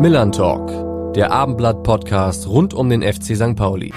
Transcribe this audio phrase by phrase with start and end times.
[0.00, 3.54] Millern Talk, der Abendblatt-Podcast rund um den FC St.
[3.54, 3.92] Pauli.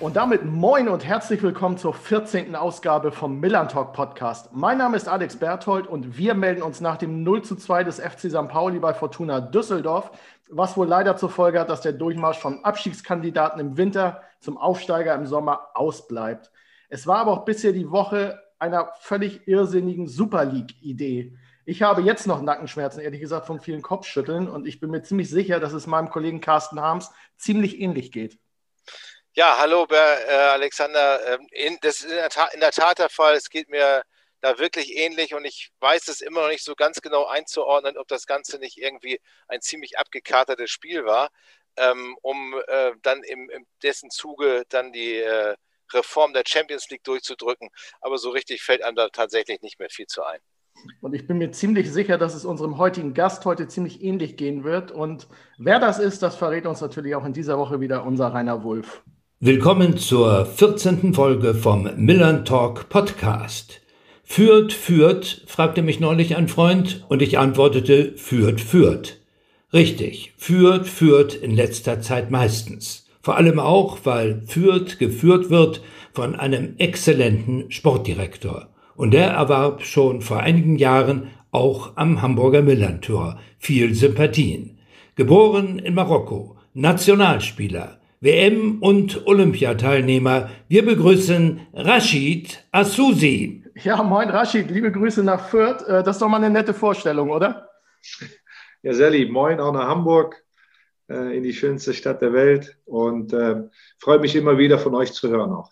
[0.00, 2.56] Und damit moin und herzlich willkommen zur 14.
[2.56, 4.50] Ausgabe vom Millern Talk Podcast.
[4.52, 8.00] Mein Name ist Alex Berthold und wir melden uns nach dem 0 zu 2 des
[8.00, 8.48] FC St.
[8.48, 10.10] Pauli bei Fortuna Düsseldorf,
[10.50, 15.14] was wohl leider zur Folge hat, dass der Durchmarsch von Abstiegskandidaten im Winter zum Aufsteiger
[15.14, 16.50] im Sommer ausbleibt.
[16.88, 21.36] Es war aber auch bisher die Woche einer völlig irrsinnigen Super League-Idee.
[21.64, 25.28] Ich habe jetzt noch Nackenschmerzen, ehrlich gesagt, von vielen Kopfschütteln und ich bin mir ziemlich
[25.28, 28.38] sicher, dass es meinem Kollegen Carsten Harms ziemlich ähnlich geht.
[29.34, 31.40] Ja, hallo äh, Alexander.
[31.50, 33.34] Ähm, das ist in der, Tat, der Fall.
[33.34, 34.02] Es geht mir
[34.40, 38.08] da wirklich ähnlich und ich weiß es immer noch nicht so ganz genau einzuordnen, ob
[38.08, 41.30] das Ganze nicht irgendwie ein ziemlich abgekatertes Spiel war,
[41.76, 45.56] ähm, um äh, dann im, im dessen Zuge dann die äh,
[45.92, 47.70] Reform der Champions League durchzudrücken.
[48.00, 50.40] Aber so richtig fällt einem da tatsächlich nicht mehr viel zu ein.
[51.00, 54.64] Und ich bin mir ziemlich sicher, dass es unserem heutigen Gast heute ziemlich ähnlich gehen
[54.64, 54.90] wird.
[54.90, 55.26] Und
[55.58, 59.02] wer das ist, das verrät uns natürlich auch in dieser Woche wieder unser Rainer Wulff.
[59.40, 61.14] Willkommen zur 14.
[61.14, 63.80] Folge vom Millern Talk Podcast.
[64.24, 69.20] Führt, führt, fragte mich neulich ein Freund und ich antwortete, führt, führt.
[69.72, 73.05] Richtig, führt, führt in letzter Zeit meistens.
[73.26, 75.82] Vor allem auch, weil Fürth geführt wird
[76.12, 78.68] von einem exzellenten Sportdirektor.
[78.94, 84.78] Und der erwarb schon vor einigen Jahren auch am Hamburger Millantor viel Sympathien.
[85.16, 90.48] Geboren in Marokko, Nationalspieler, WM- und Olympiateilnehmer.
[90.68, 93.64] Wir begrüßen Rashid Asusi.
[93.74, 95.82] Ja, moin Rashid, liebe Grüße nach Fürth.
[95.88, 97.70] Äh, das ist doch mal eine nette Vorstellung, oder?
[98.84, 99.32] Ja, sehr lieb.
[99.32, 100.45] Moin auch nach Hamburg.
[101.08, 103.62] Äh, in die schönste Stadt der Welt und äh,
[103.98, 105.70] freue mich immer wieder von euch zu hören auch.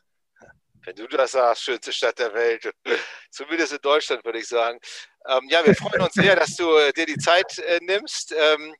[0.85, 2.73] Wenn du das sagst, schönste Stadt der Welt,
[3.31, 4.79] zumindest in Deutschland würde ich sagen.
[5.27, 8.33] Ähm, ja, wir freuen uns sehr, dass du äh, dir die Zeit äh, nimmst.
[8.37, 8.75] Ähm,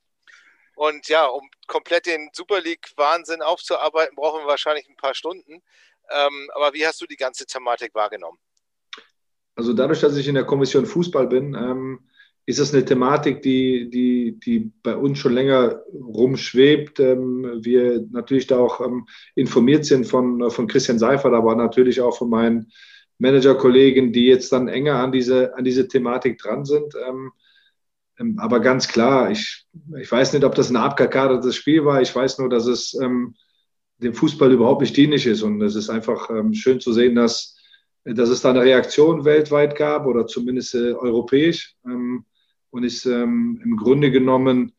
[0.77, 5.61] und ja, um komplett den Super League-Wahnsinn aufzuarbeiten, brauchen wir wahrscheinlich ein paar Stunden.
[6.11, 8.39] Ähm, aber wie hast du die ganze Thematik wahrgenommen?
[9.57, 12.09] Also dadurch, dass ich in der Kommission Fußball bin, ähm,
[12.47, 17.01] ist das eine Thematik, die, die, die bei uns schon länger rumschwebt.
[17.01, 22.17] Ähm, wir natürlich da auch ähm, informiert sind von, von Christian Seifert, aber natürlich auch
[22.17, 22.71] von meinen
[23.19, 26.95] Managerkollegen, die jetzt dann enger an diese, an diese Thematik dran sind.
[27.09, 27.33] Ähm,
[28.39, 29.67] aber ganz klar, ich,
[29.99, 32.01] ich weiß nicht, ob das ein abgekadertes Spiel war.
[32.01, 33.35] Ich weiß nur, dass es dem
[34.15, 35.43] Fußball überhaupt nicht dienlich ist.
[35.43, 37.57] Und es ist einfach schön zu sehen, dass,
[38.05, 41.75] dass es da eine Reaktion weltweit gab oder zumindest äh, europäisch
[42.75, 44.73] und ist ähm, im Grunde genommen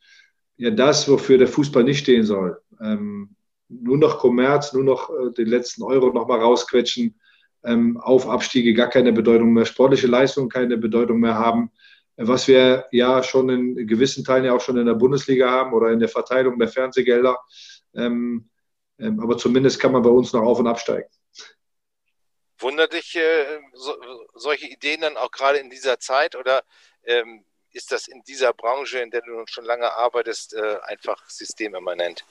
[0.57, 2.61] ja das, wofür der Fußball nicht stehen soll.
[2.81, 3.37] Ähm,
[3.69, 7.17] nur noch Kommerz, nur noch äh, den letzten Euro nochmal rausquetschen,
[7.63, 11.71] ähm, auf Abstiege gar keine Bedeutung mehr, sportliche Leistungen keine Bedeutung mehr haben,
[12.17, 15.89] was wir ja schon in gewissen Teilen ja auch schon in der Bundesliga haben oder
[15.91, 17.37] in der Verteilung der Fernsehgelder.
[17.93, 18.49] Ähm,
[18.99, 21.09] ähm, aber zumindest kann man bei uns noch auf und absteigen.
[22.59, 23.95] Wundert dich äh, so,
[24.33, 26.61] solche Ideen dann auch gerade in dieser Zeit oder
[27.05, 27.45] ähm,
[27.75, 32.23] ist das in dieser Branche, in der du schon lange arbeitest, äh, einfach systemimmanent?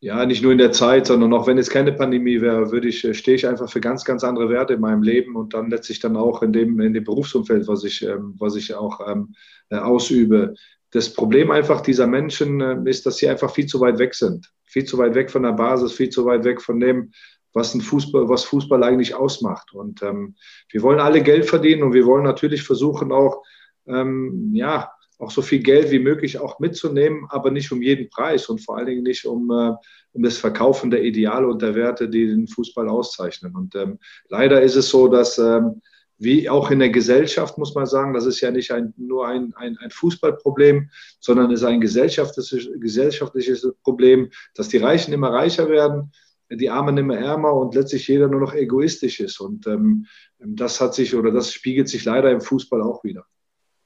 [0.00, 3.04] Ja, nicht nur in der Zeit, sondern auch wenn es keine Pandemie wäre, würde ich,
[3.04, 6.00] äh, stehe ich einfach für ganz, ganz andere Werte in meinem Leben und dann letztlich
[6.00, 9.34] dann auch in dem, in dem Berufsumfeld, was ich, ähm, was ich auch ähm,
[9.70, 10.54] äh, ausübe.
[10.90, 14.52] Das Problem einfach dieser Menschen ist, dass sie einfach viel zu weit weg sind.
[14.64, 17.10] Viel zu weit weg von der Basis, viel zu weit weg von dem,
[17.54, 19.72] was ein Fußball, was Fußball eigentlich ausmacht.
[19.72, 20.34] Und ähm,
[20.70, 23.42] wir wollen alle Geld verdienen und wir wollen natürlich versuchen auch,
[23.86, 28.48] ähm, ja, auch so viel Geld wie möglich auch mitzunehmen, aber nicht um jeden Preis
[28.48, 29.72] und vor allen Dingen nicht um, äh,
[30.12, 33.54] um das Verkaufen der Ideale und der Werte, die den Fußball auszeichnen.
[33.54, 33.98] Und ähm,
[34.28, 35.80] leider ist es so, dass ähm,
[36.18, 39.52] wie auch in der Gesellschaft, muss man sagen, das ist ja nicht ein, nur ein,
[39.56, 40.90] ein, ein Fußballproblem,
[41.20, 46.12] sondern es ist ein gesellschaftliches, gesellschaftliches Problem, dass die Reichen immer reicher werden
[46.50, 49.40] die Armen immer ärmer und letztlich jeder nur noch egoistisch ist.
[49.40, 50.06] Und ähm,
[50.38, 53.24] das hat sich oder das spiegelt sich leider im Fußball auch wieder.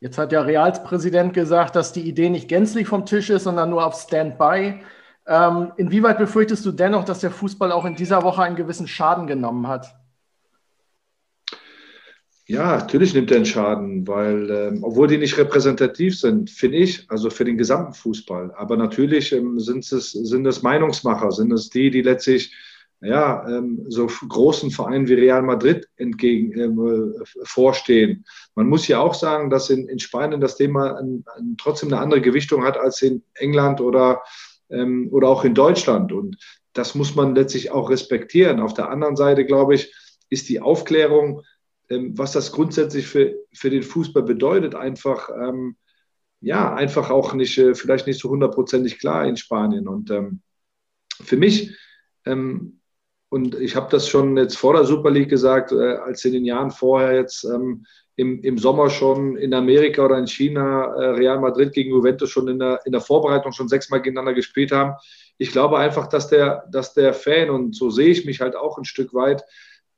[0.00, 3.70] Jetzt hat ja Reals Präsident gesagt, dass die Idee nicht gänzlich vom Tisch ist, sondern
[3.70, 4.81] nur auf Standby.
[5.26, 9.26] Ähm, inwieweit befürchtest du dennoch, dass der Fußball auch in dieser Woche einen gewissen Schaden
[9.26, 9.98] genommen hat?
[12.50, 17.05] Ja, natürlich nimmt er einen Schaden, weil ähm, obwohl die nicht repräsentativ sind, finde ich,
[17.11, 18.53] also für den gesamten Fußball.
[18.56, 22.55] Aber natürlich ähm, sind es sind es Meinungsmacher, sind es die, die letztlich
[23.03, 28.25] ja ähm, so großen Vereinen wie Real Madrid entgegen ähm, äh, vorstehen.
[28.55, 32.01] Man muss ja auch sagen, dass in, in Spanien das Thema ein, ein, trotzdem eine
[32.01, 34.23] andere Gewichtung hat als in England oder
[34.71, 36.12] ähm, oder auch in Deutschland.
[36.12, 36.39] Und
[36.73, 38.59] das muss man letztlich auch respektieren.
[38.59, 39.94] Auf der anderen Seite glaube ich,
[40.31, 41.43] ist die Aufklärung
[41.88, 45.76] was das grundsätzlich für, für den Fußball bedeutet, einfach, ähm,
[46.40, 49.88] ja, einfach auch nicht, äh, vielleicht nicht so hundertprozentig klar in Spanien.
[49.88, 50.40] Und ähm,
[51.23, 51.76] für mich,
[52.25, 52.81] ähm,
[53.31, 56.44] und ich habe das schon jetzt vor der Super League gesagt, äh, als in den
[56.44, 57.85] Jahren vorher jetzt ähm,
[58.17, 62.49] im, im Sommer schon in Amerika oder in China äh, Real Madrid gegen Juventus schon
[62.49, 64.94] in der, in der Vorbereitung schon sechsmal gegeneinander gespielt haben.
[65.38, 68.76] Ich glaube einfach, dass der, dass der Fan, und so sehe ich mich halt auch
[68.76, 69.44] ein Stück weit,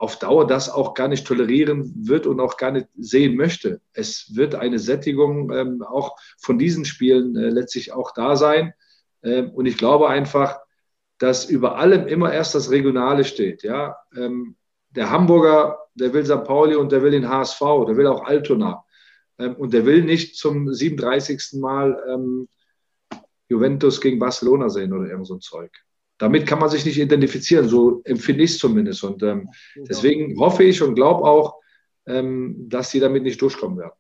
[0.01, 3.83] auf Dauer das auch gar nicht tolerieren wird und auch gar nicht sehen möchte.
[3.93, 8.73] Es wird eine Sättigung ähm, auch von diesen Spielen äh, letztlich auch da sein.
[9.23, 10.59] Ähm, und ich glaube einfach,
[11.19, 13.63] dass über allem immer erst das Regionale steht.
[13.63, 13.99] Ja?
[14.17, 14.57] Ähm,
[14.89, 16.45] der Hamburger, der will St.
[16.45, 18.83] Pauli und der will den HSV, der will auch Altona.
[19.39, 21.61] Ähm, und der will nicht zum 37.
[21.61, 22.49] Mal ähm,
[23.51, 25.71] Juventus gegen Barcelona sehen oder irgend so ein Zeug.
[26.21, 29.03] Damit kann man sich nicht identifizieren, so empfinde ich es zumindest.
[29.03, 31.61] Und ähm, deswegen hoffe ich und glaube auch,
[32.07, 33.93] ähm, dass sie damit nicht durchkommen werden.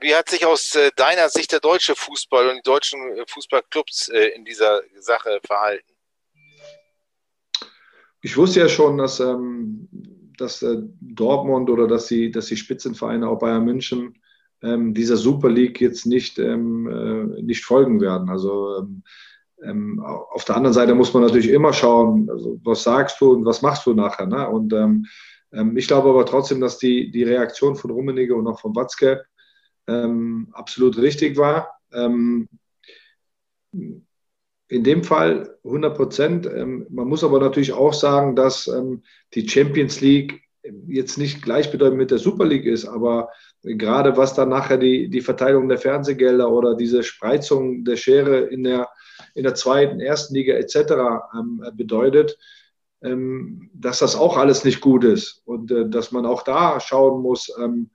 [0.00, 4.08] Wie hat sich aus äh, deiner Sicht der deutsche Fußball und die deutschen äh, Fußballclubs
[4.08, 5.94] äh, in dieser Sache verhalten?
[8.24, 9.86] ich wusste ja schon, dass, ähm,
[10.38, 14.14] dass äh, Dortmund oder dass die, dass die Spitzenvereine, auch Bayern München,
[14.62, 18.30] ähm, dieser Super League jetzt nicht, ähm, äh, nicht folgen werden.
[18.30, 18.88] Also
[19.62, 23.32] ähm, ähm, auf der anderen Seite muss man natürlich immer schauen, also, was sagst du
[23.32, 24.26] und was machst du nachher.
[24.26, 24.48] Ne?
[24.48, 25.06] Und ähm,
[25.76, 29.24] ich glaube aber trotzdem, dass die, die Reaktion von Rummenigge und auch von Watzke
[29.86, 31.78] absolut richtig war
[34.68, 36.46] in dem Fall 100 Prozent.
[36.46, 39.02] Ähm, man muss aber natürlich auch sagen, dass ähm,
[39.34, 40.40] die Champions League
[40.86, 43.28] jetzt nicht gleichbedeutend mit der Super League ist, aber
[43.62, 48.64] gerade was dann nachher die, die Verteilung der Fernsehgelder oder diese Spreizung der Schere in
[48.64, 48.88] der,
[49.34, 50.76] in der zweiten, ersten Liga etc.
[51.36, 52.38] Ähm, bedeutet,
[53.74, 57.52] dass das auch alles nicht gut ist und äh, dass man auch da schauen muss,
[57.62, 57.90] ähm,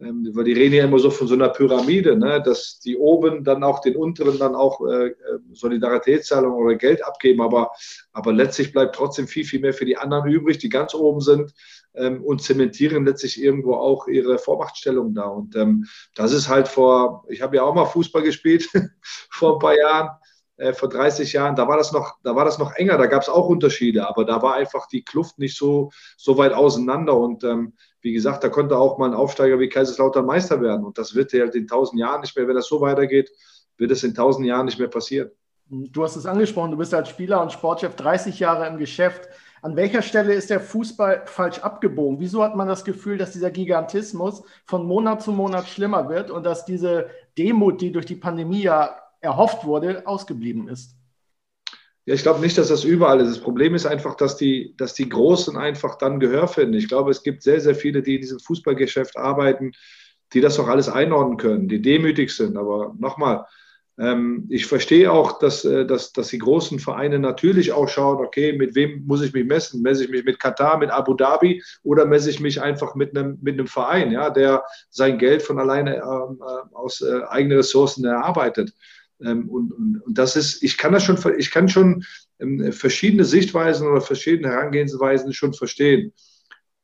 [0.00, 3.64] weil die reden ja immer so von so einer Pyramide, ne, dass die oben dann
[3.64, 5.12] auch den unteren dann auch äh,
[5.52, 7.72] Solidaritätszahlungen oder Geld abgeben, aber,
[8.12, 11.52] aber letztlich bleibt trotzdem viel, viel mehr für die anderen übrig, die ganz oben sind
[11.94, 15.24] ähm, und zementieren letztlich irgendwo auch ihre Vormachtstellung da.
[15.24, 18.68] Und ähm, das ist halt vor, ich habe ja auch mal Fußball gespielt
[19.30, 20.10] vor ein paar Jahren.
[20.58, 23.22] Äh, vor 30 Jahren, da war das noch, da war das noch enger, da gab
[23.22, 27.16] es auch Unterschiede, aber da war einfach die Kluft nicht so, so weit auseinander.
[27.16, 30.84] Und ähm, wie gesagt, da konnte auch mal ein Aufsteiger wie Kaiserslautern Meister werden.
[30.84, 33.30] Und das wird halt in tausend Jahren nicht mehr, wenn das so weitergeht,
[33.76, 35.30] wird es in tausend Jahren nicht mehr passieren.
[35.70, 39.28] Du hast es angesprochen, du bist als Spieler und Sportchef 30 Jahre im Geschäft.
[39.62, 42.18] An welcher Stelle ist der Fußball falsch abgebogen?
[42.18, 46.44] Wieso hat man das Gefühl, dass dieser Gigantismus von Monat zu Monat schlimmer wird und
[46.44, 50.96] dass diese Demut, die durch die Pandemie ja erhofft wurde, ausgeblieben ist?
[52.08, 53.28] Ja, ich glaube nicht, dass das überall ist.
[53.28, 56.72] Das Problem ist einfach, dass die, dass die Großen einfach dann Gehör finden.
[56.72, 59.72] Ich glaube, es gibt sehr, sehr viele, die in diesem Fußballgeschäft arbeiten,
[60.32, 62.56] die das auch alles einordnen können, die demütig sind.
[62.56, 63.44] Aber nochmal,
[63.98, 68.52] ähm, ich verstehe auch, dass, äh, dass, dass die großen Vereine natürlich auch schauen, okay,
[68.52, 69.82] mit wem muss ich mich messen?
[69.82, 73.38] Messe ich mich mit Katar, mit Abu Dhabi oder messe ich mich einfach mit einem,
[73.42, 78.72] mit Verein, ja, der sein Geld von alleine ähm, äh, aus äh, eigenen Ressourcen erarbeitet?
[79.24, 82.04] Ähm, und, und, und, das ist, ich kann das schon, ich kann schon
[82.38, 86.12] ähm, verschiedene Sichtweisen oder verschiedene Herangehensweisen schon verstehen.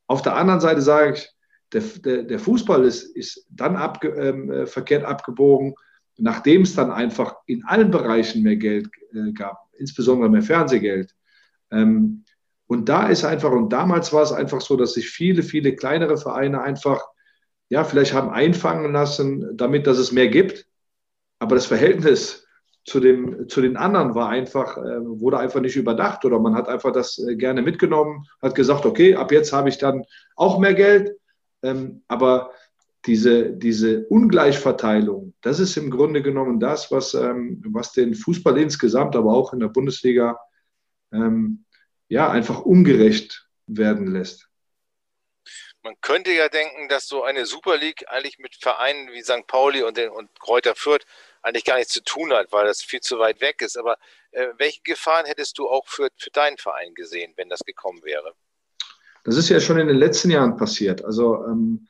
[0.06, 1.30] Auf der anderen Seite sage ich,
[1.72, 5.74] der, der, der Fußball ist, ist dann abge, ähm, äh, verkehrt abgebogen,
[6.16, 11.14] nachdem es dann einfach in allen Bereichen mehr Geld äh, gab, insbesondere mehr Fernsehgeld.
[11.70, 12.24] Ähm,
[12.66, 16.16] und da ist einfach, und damals war es einfach so, dass sich viele, viele kleinere
[16.16, 17.02] Vereine einfach,
[17.68, 20.66] ja, vielleicht haben einfangen lassen, damit, dass es mehr gibt.
[21.38, 22.46] Aber das Verhältnis
[22.84, 26.68] zu, dem, zu den anderen war einfach, äh, wurde einfach nicht überdacht oder man hat
[26.68, 30.04] einfach das äh, gerne mitgenommen, hat gesagt, okay, ab jetzt habe ich dann
[30.36, 31.16] auch mehr Geld.
[31.62, 32.50] Ähm, aber
[33.06, 39.16] diese, diese Ungleichverteilung, das ist im Grunde genommen das, was, ähm, was den Fußball insgesamt,
[39.16, 40.38] aber auch in der Bundesliga,
[41.12, 41.64] ähm,
[42.08, 44.48] ja, einfach ungerecht werden lässt.
[45.84, 49.46] Man könnte ja denken, dass so eine Super League eigentlich mit Vereinen wie St.
[49.46, 51.04] Pauli und, den, und Kräuter Fürth
[51.42, 53.76] eigentlich gar nichts zu tun hat, weil das viel zu weit weg ist.
[53.76, 53.98] Aber
[54.30, 58.32] äh, welche Gefahren hättest du auch für, für deinen Verein gesehen, wenn das gekommen wäre?
[59.24, 61.04] Das ist ja schon in den letzten Jahren passiert.
[61.04, 61.86] Also ähm,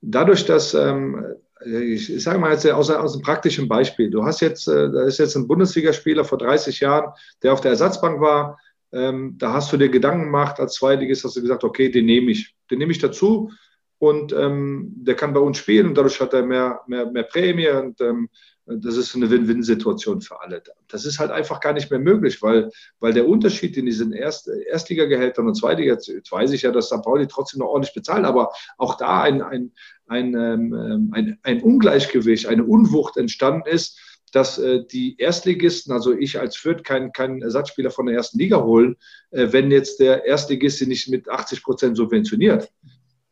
[0.00, 4.10] dadurch, dass ähm, ich, sage mal jetzt aus, aus einem praktischen Beispiel.
[4.10, 7.12] Du hast jetzt, äh, da ist jetzt ein Bundesligaspieler vor 30 Jahren,
[7.44, 8.58] der auf der Ersatzbank war.
[8.90, 12.32] Ähm, da hast du dir Gedanken gemacht als Zweitligist, hast du gesagt, okay, den nehme
[12.32, 12.57] ich.
[12.70, 13.50] Den nehme ich dazu
[13.98, 17.68] und ähm, der kann bei uns spielen und dadurch hat er mehr, mehr, mehr Prämie
[17.68, 18.28] und ähm,
[18.70, 20.62] das ist eine Win-Win-Situation für alle.
[20.88, 22.70] Das ist halt einfach gar nicht mehr möglich, weil,
[23.00, 27.02] weil der Unterschied in diesen Erst, Erstligagehältern und Zweitliga, jetzt weiß ich ja, dass St.
[27.02, 29.72] Pauli trotzdem noch ordentlich bezahlt, aber auch da ein, ein,
[30.06, 33.98] ein, ähm, ein, ein Ungleichgewicht, eine Unwucht entstanden ist,
[34.34, 38.62] dass äh, die Erstligisten, also ich als Fürth, keinen kein Ersatzspieler von der ersten Liga
[38.62, 38.96] holen,
[39.30, 42.70] äh, wenn jetzt der Erstligist sie nicht mit 80 Prozent subventioniert.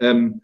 [0.01, 0.43] Ähm,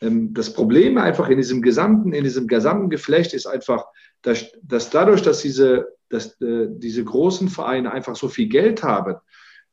[0.00, 3.86] ähm, das Problem einfach in diesem gesamten, in diesem gesamten Geflecht ist einfach,
[4.22, 9.16] dass, dass dadurch, dass diese, dass, äh, diese großen Vereine einfach so viel Geld haben,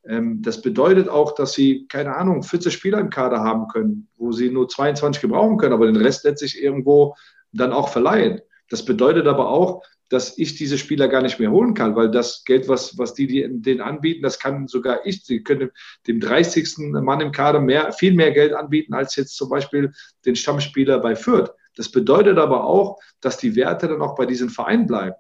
[0.08, 4.32] ähm, das bedeutet auch, dass sie, keine Ahnung, 40 Spieler im Kader haben können, wo
[4.32, 7.16] sie nur 22 gebrauchen können, aber den Rest letztlich irgendwo
[7.52, 8.42] dann auch verleihen.
[8.70, 12.44] Das bedeutet aber auch, dass ich diese Spieler gar nicht mehr holen kann, weil das
[12.46, 15.24] Geld, was, was die, die denen anbieten, das kann sogar ich.
[15.24, 15.72] Sie können
[16.08, 16.78] dem 30.
[16.92, 19.92] Mann im Kader mehr, viel mehr Geld anbieten als jetzt zum Beispiel
[20.26, 21.52] den Stammspieler bei Fürth.
[21.76, 25.16] Das bedeutet aber auch, dass die Werte dann auch bei diesem Verein bleiben.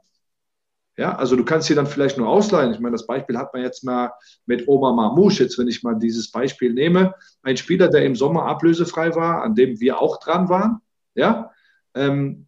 [0.98, 2.72] Ja, also du kannst sie dann vielleicht nur ausleihen.
[2.72, 4.14] Ich meine, das Beispiel hat man jetzt mal
[4.46, 7.14] mit Omar Marmouche, jetzt wenn ich mal dieses Beispiel nehme.
[7.44, 10.80] Ein Spieler, der im Sommer ablösefrei war, an dem wir auch dran waren,
[11.14, 11.52] ja,
[11.96, 12.45] ähm,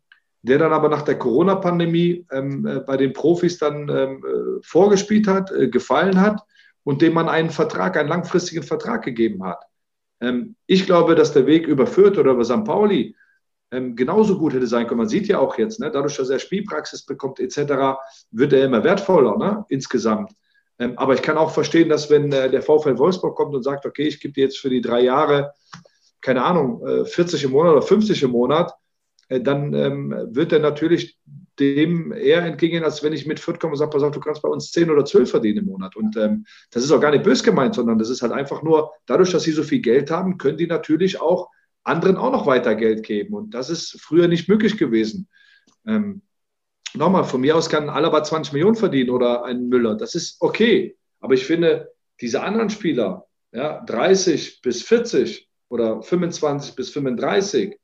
[0.47, 5.27] der dann aber nach der Corona-Pandemie ähm, äh, bei den Profis dann ähm, äh, vorgespielt
[5.27, 6.41] hat, äh, gefallen hat
[6.83, 9.63] und dem man einen Vertrag, einen langfristigen Vertrag gegeben hat.
[10.21, 12.63] Ähm, ich glaube, dass der Weg über Fürth oder über St.
[12.63, 13.15] Pauli
[13.71, 14.99] ähm, genauso gut hätte sein können.
[14.99, 17.99] Man sieht ja auch jetzt, ne, dadurch, dass er Spielpraxis bekommt etc.,
[18.31, 20.31] wird er immer wertvoller ne, insgesamt.
[20.79, 23.85] Ähm, aber ich kann auch verstehen, dass wenn äh, der VfL Wolfsburg kommt und sagt,
[23.85, 25.53] okay, ich gebe dir jetzt für die drei Jahre,
[26.21, 28.73] keine Ahnung, äh, 40 im Monat oder 50 im Monat,
[29.29, 31.17] dann ähm, wird er natürlich
[31.59, 34.41] dem eher entgegen, als wenn ich mit Fürth komme und sage, pass auf, du kannst
[34.41, 35.95] bei uns 10 oder 12 verdienen im Monat.
[35.95, 38.91] Und ähm, das ist auch gar nicht bös gemeint, sondern das ist halt einfach nur,
[39.05, 41.49] dadurch, dass sie so viel Geld haben, können die natürlich auch
[41.83, 43.33] anderen auch noch weiter Geld geben.
[43.33, 45.27] Und das ist früher nicht möglich gewesen.
[45.85, 46.21] Ähm,
[46.93, 49.95] nochmal, von mir aus kann Alaba 20 Millionen verdienen oder ein Müller.
[49.95, 50.97] Das ist okay.
[51.19, 51.91] Aber ich finde,
[52.21, 57.77] diese anderen Spieler, ja, 30 bis 40 oder 25 bis 35,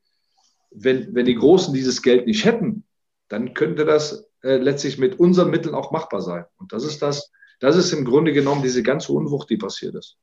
[0.75, 2.85] wenn, wenn die Großen dieses Geld nicht hätten,
[3.29, 6.45] dann könnte das äh, letztlich mit unseren Mitteln auch machbar sein.
[6.57, 10.17] Und das ist das, das ist im Grunde genommen diese ganze Unwucht, die passiert ist.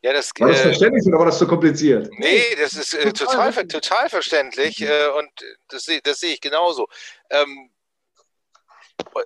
[0.00, 2.08] Ja, das, war das äh, verständlich oder war das zu so kompliziert?
[2.18, 5.28] Nee, das ist äh, total, total verständlich äh, und
[5.68, 6.86] das, das sehe ich genauso.
[7.30, 7.70] Ähm,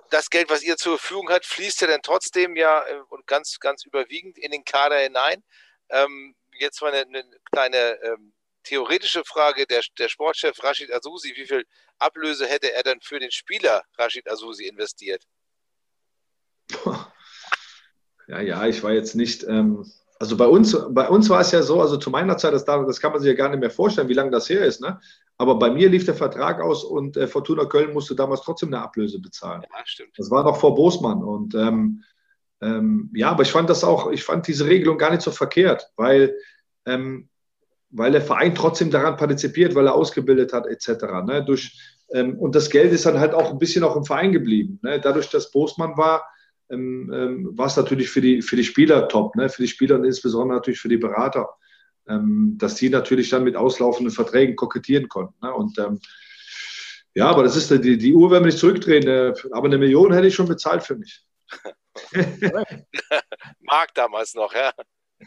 [0.09, 3.59] das Geld, was ihr zur Verfügung habt, fließt ja dann trotzdem ja äh, und ganz,
[3.59, 5.43] ganz überwiegend in den Kader hinein.
[5.89, 11.45] Ähm, jetzt mal eine, eine kleine ähm, theoretische Frage, der, der Sportchef Rashid Azusi, wie
[11.45, 11.65] viel
[11.99, 15.23] Ablöse hätte er dann für den Spieler Rashid Azusi investiert?
[18.27, 19.85] Ja, ja, ich war jetzt nicht, ähm,
[20.19, 22.99] also bei uns, bei uns war es ja so, also zu meiner Zeit, das, das
[23.01, 24.99] kann man sich ja gar nicht mehr vorstellen, wie lange das her ist, ne?
[25.37, 28.83] Aber bei mir lief der Vertrag aus und äh, Fortuna Köln musste damals trotzdem eine
[28.83, 29.63] Ablöse bezahlen.
[29.63, 30.13] Ja, stimmt.
[30.17, 32.03] Das war noch vor Bosmann und ähm,
[32.61, 35.91] ähm, ja, aber ich fand das auch, ich fand diese Regelung gar nicht so verkehrt,
[35.97, 36.37] weil
[36.85, 37.29] ähm,
[37.93, 41.03] weil der Verein trotzdem daran partizipiert, weil er ausgebildet hat, etc.
[41.25, 41.43] Ne?
[41.45, 41.79] Durch,
[42.11, 44.79] ähm, und das Geld ist dann halt auch ein bisschen auch im Verein geblieben.
[44.81, 44.99] Ne?
[44.99, 46.27] Dadurch, dass Bosmann war,
[46.69, 49.47] ähm, ähm, war es natürlich für die, für die Spieler top, ne?
[49.47, 51.49] für die Spieler und insbesondere natürlich für die Berater,
[52.07, 55.35] ähm, dass die natürlich dann mit auslaufenden Verträgen kokettieren konnten.
[55.41, 55.53] Ne?
[55.53, 55.99] Und ähm,
[57.13, 59.07] ja, aber das ist die, die Uhr, wenn wir nicht zurückdrehen.
[59.07, 61.23] Äh, aber eine Million hätte ich schon bezahlt für mich.
[63.61, 64.71] Mark damals noch, ja.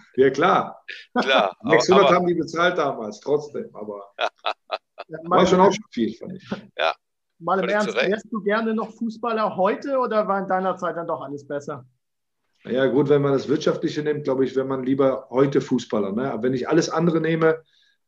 [0.17, 0.85] Ja, klar.
[1.19, 3.69] klar 600 aber, haben die bezahlt damals, trotzdem.
[3.75, 4.03] Aber
[5.25, 6.51] war schon auch schon viel, fand ich.
[6.79, 6.95] Ja.
[7.39, 11.07] Mal im Ernst, wärst du gerne noch Fußballer heute oder war in deiner Zeit dann
[11.07, 11.85] doch alles besser?
[12.65, 16.13] Ja, gut, wenn man das Wirtschaftliche nimmt, glaube ich, wäre man lieber heute Fußballer.
[16.13, 16.33] Ne?
[16.33, 17.63] Aber wenn ich alles andere nehme,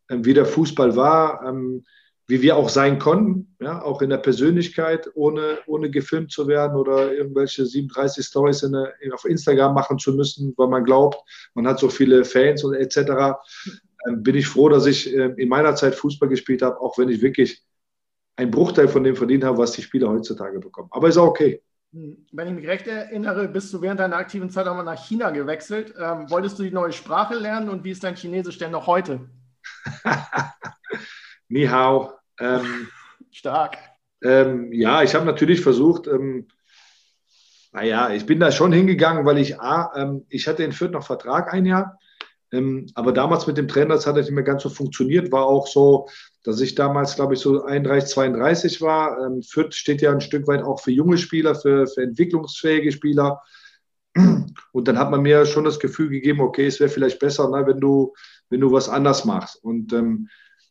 [0.08, 1.84] ähm, wie der Fußball war, ähm,
[2.28, 6.76] wie wir auch sein konnten, ja, auch in der Persönlichkeit, ohne, ohne gefilmt zu werden
[6.76, 11.16] oder irgendwelche 37 Stories in der, auf Instagram machen zu müssen, weil man glaubt,
[11.54, 12.98] man hat so viele Fans und etc.
[14.06, 17.08] Ähm, bin ich froh, dass ich äh, in meiner Zeit Fußball gespielt habe, auch wenn
[17.08, 17.64] ich wirklich
[18.36, 20.88] einen Bruchteil von dem verdient habe, was die Spieler heutzutage bekommen.
[20.92, 21.62] Aber ist auch okay.
[21.94, 25.02] Hm, wenn ich mich recht erinnere, bist du während deiner aktiven Zeit auch mal nach
[25.02, 25.94] China gewechselt.
[25.98, 29.30] Ähm, wolltest du die neue Sprache lernen und wie ist dein Chinesisch denn noch heute?
[31.48, 32.17] Ni hao.
[32.40, 32.88] Ähm,
[33.30, 33.78] Stark.
[34.22, 36.48] Ähm, ja, ich habe natürlich versucht, ähm,
[37.72, 41.06] naja, ich bin da schon hingegangen, weil ich, A, ähm, ich hatte in Fürth noch
[41.06, 41.98] Vertrag ein Jahr,
[42.50, 45.66] ähm, aber damals mit dem Trainer, das hat nicht mehr ganz so funktioniert, war auch
[45.66, 46.08] so,
[46.44, 49.18] dass ich damals, glaube ich, so 31, 32 war.
[49.24, 53.42] Ähm, Fürth steht ja ein Stück weit auch für junge Spieler, für, für entwicklungsfähige Spieler.
[54.72, 57.66] Und dann hat man mir schon das Gefühl gegeben, okay, es wäre vielleicht besser, ne,
[57.66, 58.14] wenn, du,
[58.48, 59.62] wenn du was anders machst.
[59.62, 60.28] Und ähm,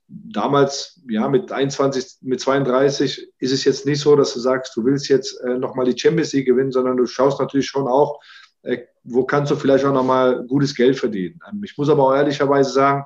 [0.08, 4.86] damals, ja, mit 21, mit 32 ist es jetzt nicht so, dass du sagst, du
[4.86, 8.22] willst jetzt äh, nochmal die Champions League gewinnen, sondern du schaust natürlich schon auch,
[8.64, 11.40] äh, wo kannst du vielleicht auch nochmal gutes Geld verdienen.
[11.50, 13.04] Ähm, ich muss aber auch ehrlicherweise sagen,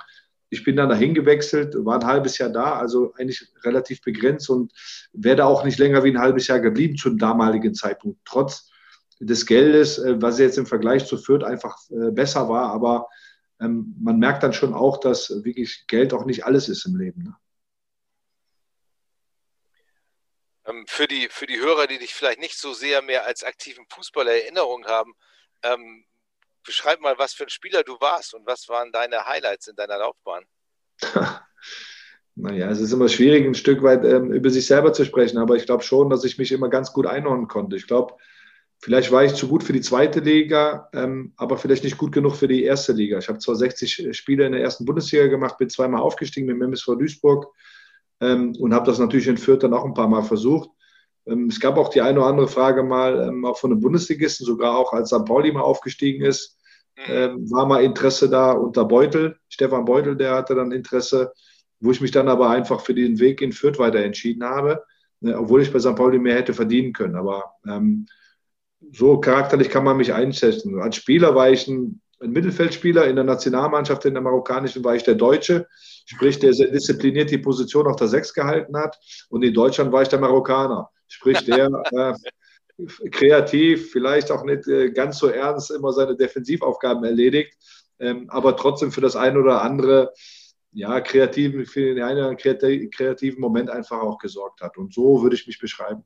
[0.49, 4.73] ich bin dann dahin gewechselt, war ein halbes Jahr da, also eigentlich relativ begrenzt und
[5.13, 8.69] wäre da auch nicht länger wie ein halbes Jahr geblieben zum damaligen Zeitpunkt, trotz
[9.19, 12.71] des Geldes, äh, was jetzt im Vergleich zu Fürth einfach äh, besser war.
[12.71, 13.07] Aber
[13.61, 17.23] ähm, man merkt dann schon auch, dass wirklich Geld auch nicht alles ist im Leben.
[17.23, 17.35] Ne?
[20.65, 23.85] Ähm, für, die, für die Hörer, die dich vielleicht nicht so sehr mehr als aktiven
[23.89, 25.13] Fußballer Erinnerung haben,
[25.63, 26.05] ähm,
[26.63, 29.97] beschreib mal, was für ein Spieler du warst und was waren deine Highlights in deiner
[29.97, 30.45] Laufbahn?
[32.35, 35.55] naja, es ist immer schwierig, ein Stück weit ähm, über sich selber zu sprechen, aber
[35.55, 37.75] ich glaube schon, dass ich mich immer ganz gut einordnen konnte.
[37.75, 38.17] Ich glaube,
[38.81, 42.35] vielleicht war ich zu gut für die zweite Liga, ähm, aber vielleicht nicht gut genug
[42.35, 43.19] für die erste Liga.
[43.19, 46.63] Ich habe zwar 60 Spiele in der ersten Bundesliga gemacht, bin zweimal aufgestiegen mit dem
[46.63, 47.47] MSV Duisburg
[48.19, 50.69] ähm, und habe das natürlich in Fürth dann auch ein paar Mal versucht.
[51.27, 54.45] Ähm, es gab auch die eine oder andere Frage mal, ähm, auch von einem Bundesligisten,
[54.45, 55.25] sogar auch als St.
[55.25, 56.57] Pauli mal aufgestiegen ist,
[56.97, 57.13] mhm.
[57.13, 59.37] ähm, war mal Interesse da unter Beutel.
[59.47, 61.31] Stefan Beutel, der hatte dann Interesse,
[61.79, 64.83] wo ich mich dann aber einfach für den Weg in Fürth weiter entschieden habe,
[65.19, 65.95] ne, obwohl ich bei St.
[65.95, 67.15] Pauli mehr hätte verdienen können.
[67.15, 68.07] Aber ähm,
[68.91, 70.79] so charakterlich kann man mich einschätzen.
[70.79, 75.03] Als Spieler war ich ein, ein Mittelfeldspieler in der Nationalmannschaft, in der marokkanischen war ich
[75.03, 75.67] der Deutsche,
[76.05, 78.97] sprich der sehr diszipliniert die Position auf der Sechs gehalten hat.
[79.29, 80.89] Und in Deutschland war ich der Marokkaner.
[81.07, 81.69] Sprich, der
[82.77, 87.55] äh, kreativ, vielleicht auch nicht äh, ganz so ernst immer seine Defensivaufgaben erledigt,
[87.99, 90.13] ähm, aber trotzdem für das eine oder andere,
[90.73, 94.77] ja, kreativen, für den einen kreativen Moment einfach auch gesorgt hat.
[94.77, 96.03] Und so würde ich mich beschreiben.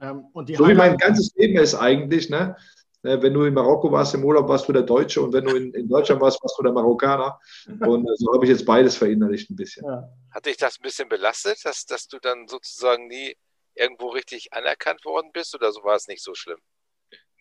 [0.00, 2.56] Ähm, so wie mein ganzes Leben ist eigentlich, ne?
[3.02, 5.54] Äh, wenn du in Marokko warst im Urlaub, warst du der Deutsche und wenn du
[5.54, 7.38] in, in Deutschland warst, warst du der Marokkaner.
[7.80, 9.86] Und äh, so habe ich jetzt beides verinnerlicht ein bisschen.
[9.86, 10.08] Ja.
[10.30, 13.36] Hat dich das ein bisschen belastet, dass, dass du dann sozusagen nie
[13.74, 16.58] irgendwo richtig anerkannt worden bist oder so war es nicht so schlimm?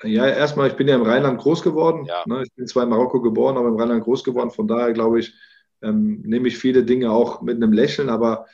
[0.04, 2.06] Ja, erstmal, ich bin ja im Rheinland groß geworden.
[2.06, 2.24] Ja.
[2.26, 2.44] Ne?
[2.44, 4.52] Ich bin zwar in Marokko geboren, aber im Rheinland groß geworden.
[4.52, 5.34] Von daher glaube ich,
[5.82, 8.10] ähm, nehme ich viele Dinge auch mit einem Lächeln.
[8.10, 8.46] Aber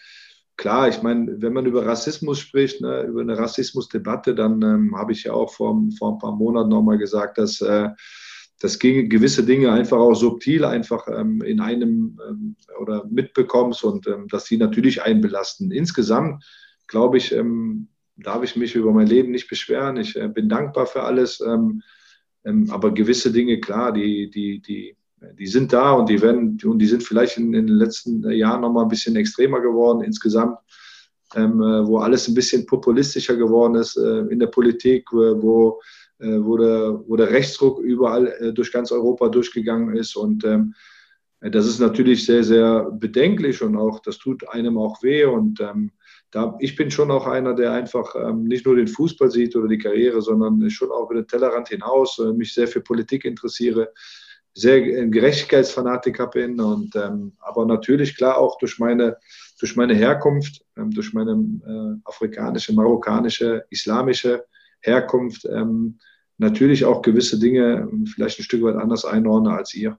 [0.58, 5.12] klar, ich meine, wenn man über Rassismus spricht, ne, über eine Rassismusdebatte, dann ähm, habe
[5.12, 7.90] ich ja auch vor, vor ein paar Monaten nochmal gesagt, dass, äh,
[8.60, 14.28] dass gewisse Dinge einfach auch subtil einfach ähm, in einem ähm, oder mitbekommst und ähm,
[14.28, 15.72] dass die natürlich einbelasten.
[15.72, 16.44] Insgesamt
[16.88, 17.88] glaube ich, ähm,
[18.18, 19.98] darf ich mich über mein Leben nicht beschweren.
[19.98, 21.40] Ich äh, bin dankbar für alles.
[21.42, 21.82] Ähm,
[22.70, 24.96] aber gewisse Dinge, klar, die, die, die,
[25.40, 28.62] die sind da und die werden, und die sind vielleicht in, in den letzten Jahren
[28.62, 30.58] nochmal ein bisschen extremer geworden insgesamt,
[31.36, 35.80] ähm, äh, wo alles ein bisschen populistischer geworden ist äh, in der Politik, wo,
[36.20, 40.16] äh, wo, der, wo der Rechtsdruck überall äh, durch ganz Europa durchgegangen ist.
[40.16, 40.74] Und ähm,
[41.40, 45.26] das ist natürlich sehr, sehr bedenklich und auch, das tut einem auch weh.
[45.26, 45.92] Und ähm,
[46.30, 49.68] da, ich bin schon auch einer, der einfach ähm, nicht nur den Fußball sieht oder
[49.68, 53.92] die Karriere, sondern schon auch über den Tellerrand hinaus äh, mich sehr für Politik interessiere,
[54.54, 59.18] sehr ein Gerechtigkeitsfanatiker bin und ähm, aber natürlich klar auch durch meine
[59.62, 64.46] durch meine Herkunft, ähm, durch meine äh, afrikanische, marokkanische, islamische
[64.82, 66.00] Herkunft ähm,
[66.38, 69.98] natürlich auch gewisse Dinge ähm, vielleicht ein Stück weit anders einordne als ihr.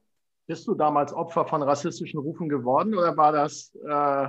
[0.48, 4.28] Bist du damals Opfer von rassistischen Rufen geworden oder war das äh,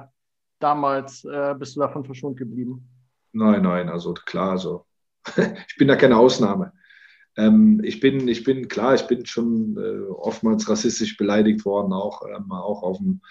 [0.60, 2.88] damals, äh, bist du davon verschont geblieben?
[3.32, 4.86] Nein, nein, also klar, also
[5.68, 6.72] ich bin da keine Ausnahme.
[7.36, 12.22] Ähm, ich, bin, ich bin klar, ich bin schon äh, oftmals rassistisch beleidigt worden, auch,
[12.28, 13.22] ähm, auch, auf dem,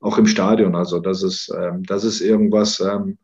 [0.00, 0.74] auch im Stadion.
[0.74, 3.18] Also das ist, ähm, das ist irgendwas, ähm,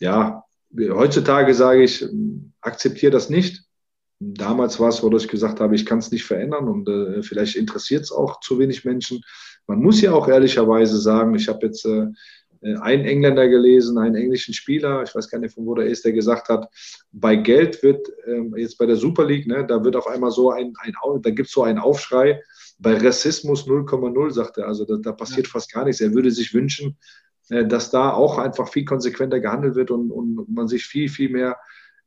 [0.00, 0.44] ja,
[0.76, 3.64] heutzutage sage ich, ähm, akzeptiere das nicht.
[4.18, 7.56] Damals war es dass ich gesagt habe, ich kann es nicht verändern und äh, vielleicht
[7.56, 9.20] interessiert es auch zu wenig Menschen.
[9.66, 12.06] Man muss ja auch ehrlicherweise sagen, ich habe jetzt äh,
[12.62, 16.12] einen Engländer gelesen, einen englischen Spieler, ich weiß gar nicht, von wo der ist, der
[16.12, 16.68] gesagt hat,
[17.10, 20.50] bei Geld wird ähm, jetzt bei der Super League, ne, da wird auf einmal so
[20.50, 22.40] ein, ein da gibt es so einen Aufschrei,
[22.78, 25.52] bei Rassismus 0,0, sagt er, also da, da passiert ja.
[25.52, 26.00] fast gar nichts.
[26.00, 26.98] Er würde sich wünschen,
[27.48, 31.30] äh, dass da auch einfach viel konsequenter gehandelt wird und, und man sich viel, viel
[31.30, 31.58] mehr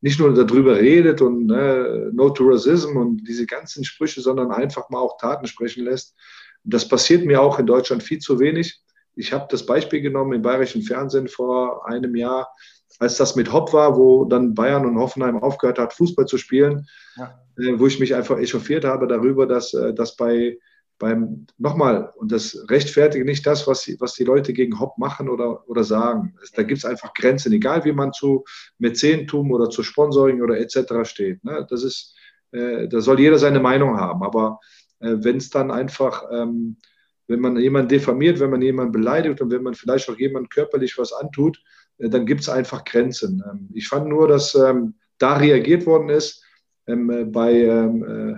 [0.01, 4.89] nicht nur darüber redet und ne, No to Racism und diese ganzen Sprüche, sondern einfach
[4.89, 6.15] mal auch Taten sprechen lässt.
[6.63, 8.81] Das passiert mir auch in Deutschland viel zu wenig
[9.15, 12.53] ich habe das Beispiel genommen im bayerischen Fernsehen vor einem Jahr,
[12.99, 16.87] als das mit Hopp war, wo dann Bayern und Hoffenheim aufgehört hat, Fußball zu spielen,
[17.17, 17.39] ja.
[17.57, 20.57] äh, wo ich mich einfach echauffiert habe darüber, dass, äh, dass bei
[20.97, 25.67] beim, nochmal, und das rechtfertige nicht das, was, was die Leute gegen Hopp machen oder,
[25.69, 26.35] oder sagen.
[26.55, 28.45] Da gibt es einfach Grenzen, egal wie man zu
[28.77, 31.03] Mäzentum oder zu Sponsoring oder etc.
[31.03, 31.43] steht.
[31.43, 31.65] Ne?
[31.69, 32.15] Das ist,
[32.51, 34.23] äh, da soll jeder seine Meinung haben.
[34.23, 34.59] Aber
[34.99, 36.77] äh, wenn es dann einfach ähm,
[37.27, 40.97] wenn man jemanden diffamiert, wenn man jemanden beleidigt und wenn man vielleicht auch jemandem körperlich
[40.97, 41.61] was antut,
[41.97, 43.43] äh, dann gibt es einfach Grenzen.
[43.49, 46.43] Ähm, ich fand nur, dass ähm, da reagiert worden ist,
[46.87, 48.35] ähm, äh, bei, äh,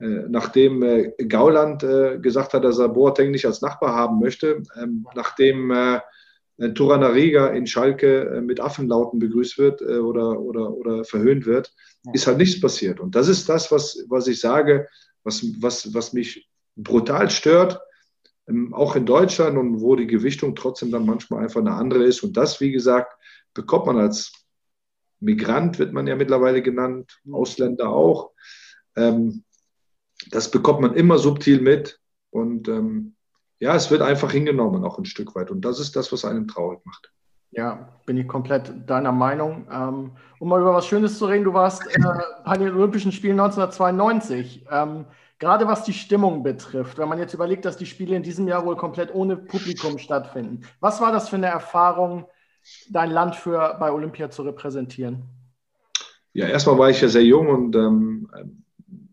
[0.00, 1.80] nachdem Gauland
[2.22, 4.62] gesagt hat, dass er Boateng nicht als Nachbar haben möchte,
[5.16, 5.72] nachdem
[6.74, 11.74] Turanariga in Schalke mit Affenlauten begrüßt wird oder, oder, oder verhöhnt wird,
[12.12, 13.00] ist halt nichts passiert.
[13.00, 14.86] Und das ist das, was, was ich sage,
[15.24, 17.80] was, was, was mich brutal stört,
[18.72, 22.22] auch in Deutschland und wo die Gewichtung trotzdem dann manchmal einfach eine andere ist.
[22.22, 23.14] Und das, wie gesagt,
[23.54, 24.32] bekommt man als
[25.20, 28.32] Migrant, wird man ja mittlerweile genannt, Ausländer auch.
[28.96, 29.44] Ähm,
[30.30, 32.00] das bekommt man immer subtil mit.
[32.30, 33.14] Und ähm,
[33.60, 35.50] ja, es wird einfach hingenommen, auch ein Stück weit.
[35.50, 37.12] Und das ist das, was einem traurig macht.
[37.50, 39.66] Ja, bin ich komplett deiner Meinung.
[39.70, 42.00] Ähm, um mal über was Schönes zu reden, du warst äh,
[42.44, 44.66] bei den Olympischen Spielen 1992.
[44.70, 45.06] Ähm,
[45.38, 48.66] Gerade was die Stimmung betrifft, wenn man jetzt überlegt, dass die Spiele in diesem Jahr
[48.66, 50.62] wohl komplett ohne Publikum stattfinden.
[50.80, 52.26] Was war das für eine Erfahrung,
[52.90, 55.22] dein Land für bei Olympia zu repräsentieren?
[56.32, 58.28] Ja, erstmal war ich ja sehr jung und ähm,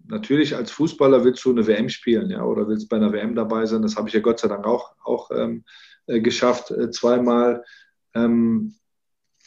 [0.07, 3.65] natürlich als Fußballer willst du eine WM spielen, ja, oder willst bei einer WM dabei
[3.65, 3.83] sein.
[3.83, 5.63] Das habe ich ja Gott sei Dank auch, auch ähm,
[6.07, 7.63] äh, geschafft, äh, zweimal.
[8.15, 8.75] Ähm,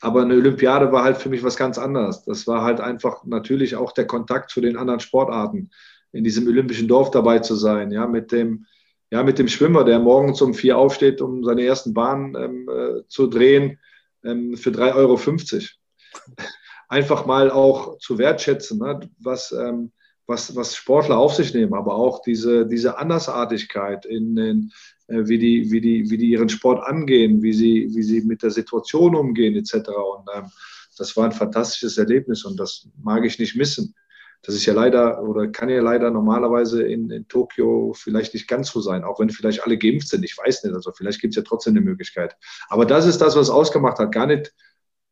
[0.01, 2.25] aber eine Olympiade war halt für mich was ganz anderes.
[2.25, 5.71] Das war halt einfach natürlich auch der Kontakt zu den anderen Sportarten
[6.13, 8.67] in diesem olympischen Dorf dabei zu sein, ja, mit dem,
[9.11, 13.07] ja, mit dem Schwimmer, der morgens um vier aufsteht, um seine ersten Bahnen ähm, äh,
[13.09, 13.79] zu drehen,
[14.25, 15.19] ähm, für 3,50 Euro.
[16.89, 19.93] Einfach mal auch zu wertschätzen, ne, was, ähm,
[20.27, 24.73] was, was Sportler auf sich nehmen, aber auch diese, diese Andersartigkeit in den,
[25.09, 28.43] äh, wie, die, wie, die, wie die ihren Sport angehen, wie sie, wie sie mit
[28.43, 29.75] der Situation umgehen, etc.
[29.75, 30.51] Und ähm,
[30.97, 33.95] das war ein fantastisches Erlebnis und das mag ich nicht missen.
[34.43, 38.71] Das ist ja leider oder kann ja leider normalerweise in, in Tokio vielleicht nicht ganz
[38.71, 40.25] so sein, auch wenn vielleicht alle geimpft sind.
[40.25, 42.37] Ich weiß nicht, also vielleicht gibt es ja trotzdem eine Möglichkeit.
[42.69, 44.13] Aber das ist das, was ausgemacht hat.
[44.13, 44.55] Gar nicht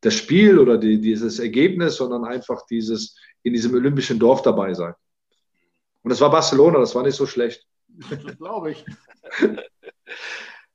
[0.01, 4.93] das Spiel oder die, dieses Ergebnis, sondern einfach dieses in diesem olympischen Dorf dabei sein.
[6.03, 7.65] Und das war Barcelona, das war nicht so schlecht.
[8.09, 8.85] Das glaube ich.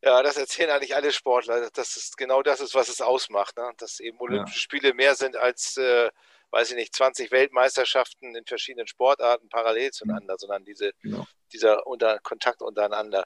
[0.04, 1.70] Ja, das erzählen eigentlich alle Sportler.
[1.70, 3.70] Das ist genau das ist, was es ausmacht, ne?
[3.78, 4.60] dass eben Olympische ja.
[4.60, 6.10] Spiele mehr sind als äh,
[6.52, 11.26] weiß ich nicht, 20 Weltmeisterschaften in verschiedenen Sportarten parallel zueinander, sondern diese, genau.
[11.52, 13.24] dieser unter, Kontakt untereinander.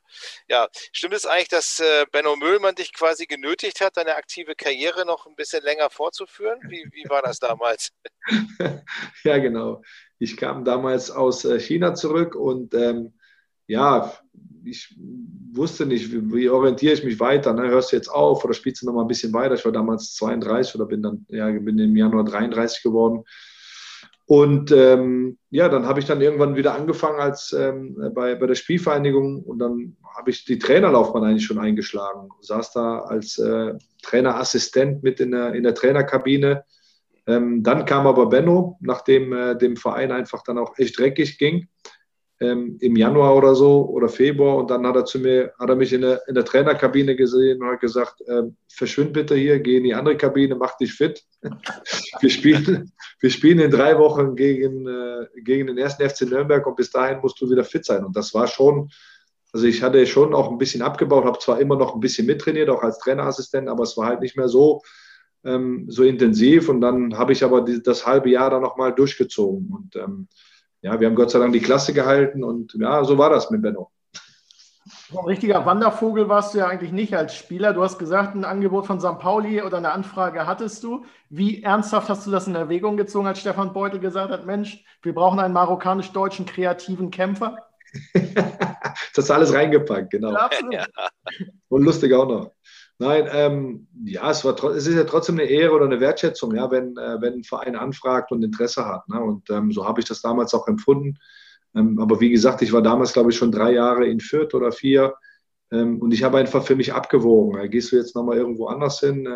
[0.49, 5.05] Ja, stimmt es eigentlich, dass äh, Benno Müllmann dich quasi genötigt hat, deine aktive Karriere
[5.05, 6.61] noch ein bisschen länger fortzuführen?
[6.69, 7.93] Wie, wie war das damals?
[9.25, 9.83] ja, genau.
[10.19, 13.19] Ich kam damals aus äh, China zurück und ähm,
[13.67, 14.17] ja,
[14.67, 14.95] ich
[15.53, 17.53] wusste nicht, wie, wie, orientiere ich mich weiter.
[17.53, 17.69] Ne?
[17.69, 19.55] Hörst du jetzt auf oder spielst du noch mal ein bisschen weiter?
[19.55, 23.25] Ich war damals 32 oder bin dann, ja, bin im Januar 33 geworden.
[24.29, 28.57] Und ähm, ja, dann habe ich dann irgendwann wieder angefangen als ähm, bei, bei der
[28.57, 32.29] Spielvereinigung und dann habe ich die Trainerlaufbahn eigentlich schon eingeschlagen.
[32.41, 36.65] Saß da als äh, Trainerassistent mit in der, in der Trainerkabine.
[37.29, 41.69] Ähm, dann kam aber Benno, nachdem äh, dem Verein einfach dann auch echt dreckig ging
[42.41, 45.77] ähm, im Januar oder so oder Februar und dann hat er zu mir, hat er
[45.77, 49.79] mich in der, in der Trainerkabine gesehen und hat gesagt, ähm, verschwind bitte hier, geh
[49.79, 51.23] in die andere Kabine, mach dich fit.
[52.21, 56.77] wir, spielen, wir spielen in drei Wochen gegen, äh, gegen den ersten FC Nürnberg und
[56.77, 58.05] bis dahin musst du wieder fit sein.
[58.05, 58.91] Und das war schon,
[59.53, 62.69] also ich hatte schon auch ein bisschen abgebaut, habe zwar immer noch ein bisschen mittrainiert,
[62.69, 64.83] auch als Trainerassistent, aber es war halt nicht mehr so,
[65.43, 69.73] ähm, so intensiv und dann habe ich aber die, das halbe Jahr dann nochmal durchgezogen
[69.73, 70.29] und ähm,
[70.87, 73.61] ja, wir haben Gott sei Dank die Klasse gehalten und ja, so war das mit
[73.61, 73.91] Benno.
[75.11, 77.73] Ein richtiger Wandervogel warst du ja eigentlich nicht als Spieler.
[77.73, 79.19] Du hast gesagt, ein Angebot von St.
[79.19, 81.05] Pauli oder eine Anfrage hattest du.
[81.29, 85.13] Wie ernsthaft hast du das in Erwägung gezogen, als Stefan Beutel gesagt hat, Mensch, wir
[85.13, 87.57] brauchen einen marokkanisch-deutschen kreativen Kämpfer?
[88.15, 90.33] das hast du alles reingepackt, genau.
[90.33, 90.87] Ja,
[91.69, 92.53] Und lustig auch noch.
[92.99, 96.71] Nein, ähm, ja, es, war, es ist ja trotzdem eine Ehre oder eine Wertschätzung, ja,
[96.71, 99.07] wenn, äh, wenn ein Verein anfragt und Interesse hat.
[99.09, 99.21] Ne?
[99.21, 101.19] Und ähm, so habe ich das damals auch empfunden.
[101.75, 104.73] Ähm, aber wie gesagt, ich war damals, glaube ich, schon drei Jahre in Fürth oder
[104.73, 105.15] vier.
[105.71, 107.59] Ähm, und ich habe einfach für mich abgewogen.
[107.59, 109.27] Ja, gehst du jetzt nochmal irgendwo anders hin?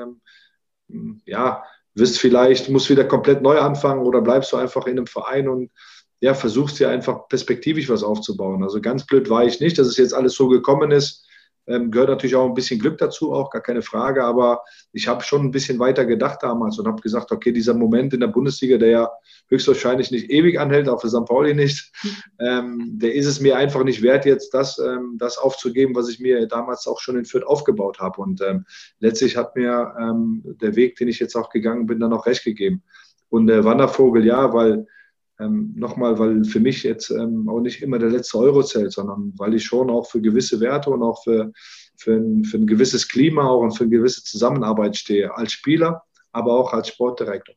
[0.89, 1.63] Ähm, ja,
[1.95, 5.71] wirst vielleicht, musst wieder komplett neu anfangen oder bleibst du einfach in einem Verein und
[6.21, 8.63] ja, versuchst dir einfach perspektivisch was aufzubauen.
[8.63, 11.27] Also ganz blöd war ich nicht, dass es jetzt alles so gekommen ist
[11.71, 14.25] ähm, gehört natürlich auch ein bisschen Glück dazu, auch gar keine Frage.
[14.25, 18.13] Aber ich habe schon ein bisschen weiter gedacht damals und habe gesagt, okay, dieser Moment
[18.13, 19.11] in der Bundesliga, der ja
[19.49, 21.25] höchstwahrscheinlich nicht ewig anhält, auch für St.
[21.27, 21.93] Pauli nicht,
[22.41, 26.19] ähm, der ist es mir einfach nicht wert, jetzt das, ähm, das aufzugeben, was ich
[26.19, 28.21] mir damals auch schon in Fürth aufgebaut habe.
[28.21, 28.65] Und ähm,
[28.99, 32.45] letztlich hat mir ähm, der Weg, den ich jetzt auch gegangen bin, dann auch recht
[32.45, 32.83] gegeben.
[33.29, 34.87] Und der Wandervogel, ja, weil
[35.41, 39.33] ähm, nochmal, weil für mich jetzt ähm, auch nicht immer der letzte Euro zählt, sondern
[39.37, 41.53] weil ich schon auch für gewisse Werte und auch für,
[41.97, 46.05] für, ein, für ein gewisses Klima auch und für eine gewisse Zusammenarbeit stehe, als Spieler,
[46.33, 47.55] aber auch als Sportdirektor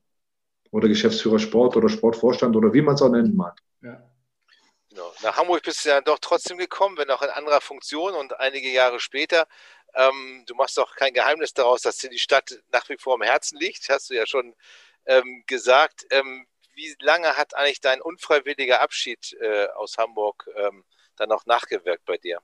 [0.71, 3.59] oder Geschäftsführer Sport oder Sportvorstand oder wie man es auch nennen mag.
[3.81, 4.01] Ja.
[4.89, 5.11] Genau.
[5.23, 8.71] Nach Hamburg bist du ja doch trotzdem gekommen, wenn auch in anderer Funktion und einige
[8.71, 9.47] Jahre später.
[9.95, 13.21] Ähm, du machst doch kein Geheimnis daraus, dass dir die Stadt nach wie vor am
[13.21, 14.55] Herzen liegt, hast du ja schon
[15.05, 16.05] ähm, gesagt.
[16.09, 20.83] Ähm, wie lange hat eigentlich dein unfreiwilliger Abschied äh, aus Hamburg ähm,
[21.17, 22.39] dann noch nachgewirkt bei dir?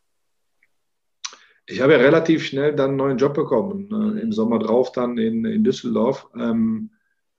[1.66, 5.18] Ich habe ja relativ schnell dann einen neuen Job bekommen, äh, im Sommer drauf dann
[5.18, 6.28] in, in Düsseldorf.
[6.36, 6.90] Ähm,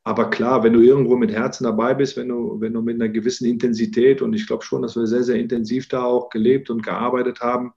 [0.02, 3.08] aber klar, wenn du irgendwo mit Herzen dabei bist, wenn du, wenn du mit einer
[3.08, 6.82] gewissen Intensität, und ich glaube schon, dass wir sehr, sehr intensiv da auch gelebt und
[6.82, 7.72] gearbeitet haben,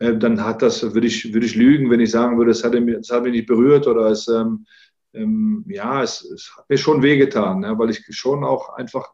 [0.00, 2.74] äh, dann hat das, würde ich, würde ich lügen, wenn ich sagen würde, es hat,
[2.74, 4.66] hat mich nicht berührt oder es, ähm,
[5.14, 9.12] ähm, ja, es, es, hat mir schon wehgetan, ne, weil ich schon auch einfach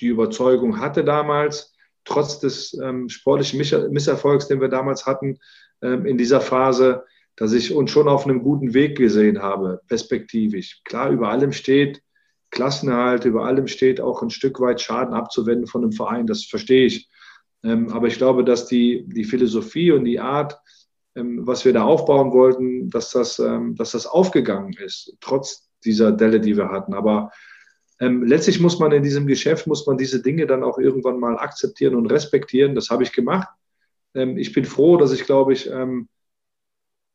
[0.00, 5.38] die Überzeugung hatte damals, trotz des ähm, sportlichen Misserfolgs, den wir damals hatten
[5.82, 7.04] ähm, in dieser Phase,
[7.36, 10.82] dass ich uns schon auf einem guten Weg gesehen habe, perspektivisch.
[10.84, 12.02] Klar, über allem steht
[12.50, 16.86] Klassenerhalt, über allem steht auch ein Stück weit Schaden abzuwenden von einem Verein, das verstehe
[16.86, 17.08] ich.
[17.62, 20.58] Ähm, aber ich glaube, dass die, die Philosophie und die Art,
[21.14, 26.40] was wir da aufbauen wollten, dass das, ähm, dass das aufgegangen ist, trotz dieser Delle,
[26.40, 26.94] die wir hatten.
[26.94, 27.30] Aber
[27.98, 31.38] ähm, letztlich muss man in diesem Geschäft, muss man diese Dinge dann auch irgendwann mal
[31.38, 32.74] akzeptieren und respektieren.
[32.74, 33.48] Das habe ich gemacht.
[34.14, 36.08] Ähm, ich bin froh, dass ich, glaube ich, ähm,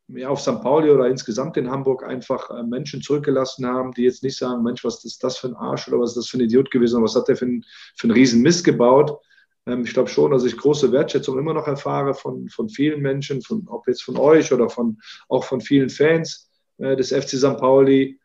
[0.07, 0.61] ja, auf St.
[0.61, 4.83] Pauli oder insgesamt in Hamburg einfach äh, Menschen zurückgelassen haben, die jetzt nicht sagen, Mensch,
[4.83, 7.05] was ist das für ein Arsch oder was ist das für ein Idiot gewesen oder
[7.05, 7.65] was hat der für, ein,
[7.97, 9.19] für einen riesen gebaut, ähm,
[9.65, 13.63] ich glaube schon, dass ich große Wertschätzung immer noch erfahre von, von vielen Menschen, von,
[13.67, 17.57] ob jetzt von euch oder von, auch von vielen Fans äh, des FC St.
[17.57, 18.19] Pauli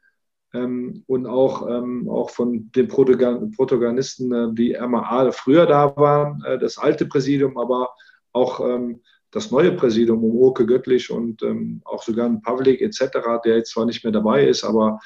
[0.53, 6.59] ähm, und auch, ähm, auch von den Protagonisten, äh, die MAA früher da waren, äh,
[6.59, 7.90] das alte Präsidium, aber
[8.33, 9.00] auch ähm,
[9.31, 13.09] das neue Präsidium um Göttlich und ähm, auch sogar ein Pavlik etc.,
[13.44, 14.98] der jetzt zwar nicht mehr dabei ist, aber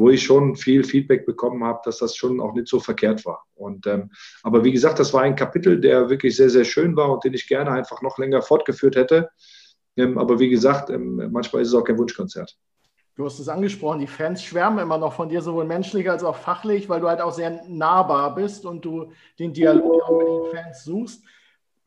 [0.00, 3.44] wo ich schon viel Feedback bekommen habe, dass das schon auch nicht so verkehrt war.
[3.54, 4.10] Und, ähm,
[4.42, 7.34] aber wie gesagt, das war ein Kapitel, der wirklich sehr, sehr schön war und den
[7.34, 9.28] ich gerne einfach noch länger fortgeführt hätte.
[9.98, 12.56] Ähm, aber wie gesagt, ähm, manchmal ist es auch kein Wunschkonzert.
[13.14, 16.36] Du hast es angesprochen, die Fans schwärmen immer noch von dir, sowohl menschlich als auch
[16.36, 20.62] fachlich, weil du halt auch sehr nahbar bist und du den Dialog auch mit den
[20.62, 21.22] Fans suchst.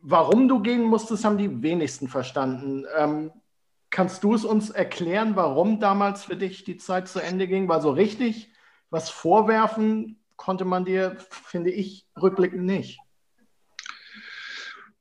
[0.02, 2.86] Warum du gehen musstest, haben die wenigsten verstanden.
[2.96, 3.32] Ähm,
[3.94, 7.70] Kannst du es uns erklären, warum damals für dich die Zeit zu Ende ging?
[7.70, 8.52] Weil so richtig
[8.90, 12.98] was vorwerfen konnte man dir, finde ich, rückblickend nicht.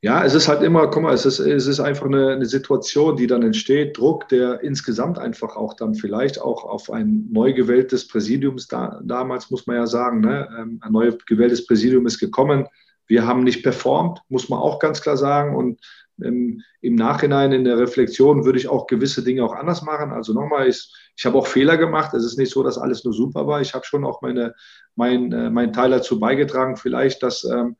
[0.03, 3.17] Ja, es ist halt immer, guck mal, es ist, es ist einfach eine, eine, Situation,
[3.17, 8.07] die dann entsteht, Druck, der insgesamt einfach auch dann vielleicht auch auf ein neu gewähltes
[8.07, 12.67] Präsidium, da, damals muss man ja sagen, ne, ähm, ein neu gewähltes Präsidium ist gekommen.
[13.07, 15.57] Wir haben nicht performt, muss man auch ganz klar sagen.
[15.57, 15.81] Und
[16.19, 16.63] Im
[16.95, 20.13] Nachhinein in der Reflexion würde ich auch gewisse Dinge auch anders machen.
[20.13, 22.15] Also nochmal, ich, ich habe auch Fehler gemacht.
[22.15, 23.61] Es ist nicht so, dass alles nur super war.
[23.61, 24.55] Ich habe schon auch meine,
[24.95, 27.77] mein, äh, meinen Teil dazu beigetragen, vielleicht, dass, ähm,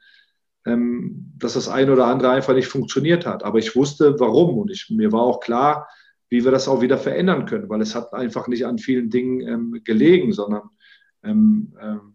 [0.65, 3.43] ähm, dass das eine oder andere einfach nicht funktioniert hat.
[3.43, 4.59] Aber ich wusste, warum.
[4.59, 5.89] Und ich, mir war auch klar,
[6.31, 9.47] wie wir das auch wieder verändern können, weil es hat einfach nicht an vielen Dingen
[9.47, 10.71] ähm, gelegen, sondern
[11.23, 12.13] ähm, ähm,